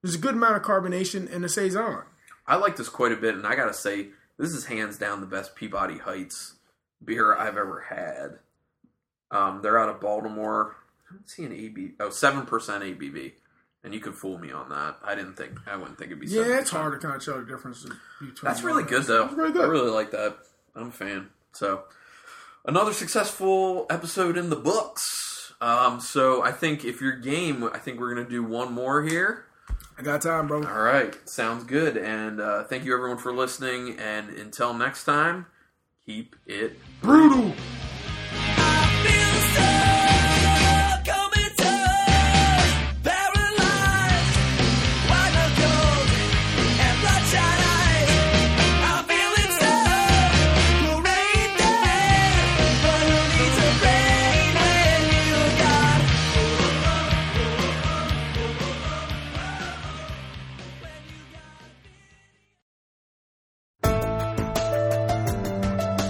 there's 0.02 0.16
a 0.16 0.20
good 0.20 0.36
amount 0.36 0.56
of 0.56 0.64
carbonation 0.64 1.30
in 1.30 1.42
the 1.42 1.50
saison. 1.50 2.04
I 2.48 2.56
like 2.56 2.78
this 2.78 2.90
quite 2.90 3.12
a 3.12 3.18
bit, 3.18 3.36
and 3.36 3.46
I 3.46 3.56
gotta 3.56 3.74
say, 3.74 4.08
this 4.38 4.52
is 4.52 4.66
hands 4.66 4.98
down 4.98 5.20
the 5.20 5.28
best 5.28 5.56
Peabody 5.56 5.98
Heights 5.98 6.56
beer 7.04 7.36
I've 7.36 7.58
ever 7.58 7.82
had. 7.82 8.40
Um, 9.32 9.62
they're 9.62 9.78
out 9.78 9.90
of 9.90 10.02
Baltimore. 10.02 10.76
I 11.10 11.14
don't 11.14 11.30
see 11.30 11.44
an 11.44 11.54
AB. 11.54 11.92
Oh, 12.00 12.10
seven 12.10 12.46
percent 12.46 12.84
ABV, 12.84 13.34
and 13.84 13.94
you 13.94 14.00
could 14.00 14.16
fool 14.16 14.38
me 14.38 14.52
on 14.52 14.70
that. 14.70 14.98
I 15.04 15.16
didn't 15.16 15.36
think. 15.36 15.60
I 15.68 15.76
wouldn't 15.76 15.98
think 15.98 16.12
it'd 16.12 16.22
be. 16.22 16.28
Yeah, 16.28 16.44
7%. 16.44 16.62
it's 16.62 16.70
hard 16.72 16.94
to 16.94 17.06
kind 17.06 17.16
of 17.18 17.26
tell 17.26 17.40
the 17.40 17.46
difference 17.46 17.84
between. 18.20 18.36
That's 18.42 18.64
really 18.64 18.84
good, 18.84 19.04
though. 19.04 19.28
Really 19.28 19.60
I 19.60 19.66
really 19.66 19.92
like 19.92 20.12
that. 20.12 20.38
I'm 20.76 20.88
a 20.88 20.92
fan. 20.92 21.30
So, 21.52 21.84
another 22.66 22.94
successful 22.94 23.86
episode 23.90 24.38
in 24.38 24.50
the 24.50 24.56
books. 24.56 25.54
Um, 25.62 26.00
so 26.00 26.44
I 26.44 26.52
think 26.52 26.86
if 26.86 27.02
you're 27.02 27.18
game, 27.18 27.64
I 27.74 27.80
think 27.80 28.00
we're 28.00 28.14
gonna 28.14 28.30
do 28.30 28.44
one 28.44 28.74
more 28.74 29.04
here. 29.04 29.46
I 29.98 30.02
got 30.02 30.22
time, 30.22 30.48
bro. 30.48 30.64
All 30.64 30.82
right, 30.82 31.14
sounds 31.28 31.66
good. 31.66 31.98
And 31.98 32.40
uh, 32.40 32.64
thank 32.64 32.86
you 32.86 32.94
everyone 32.94 33.18
for 33.18 33.34
listening. 33.34 33.98
And 34.00 34.30
until 34.30 34.74
next 34.74 35.04
time, 35.04 35.48
keep 36.06 36.36
it 36.46 36.78
Brutal. 37.02 37.54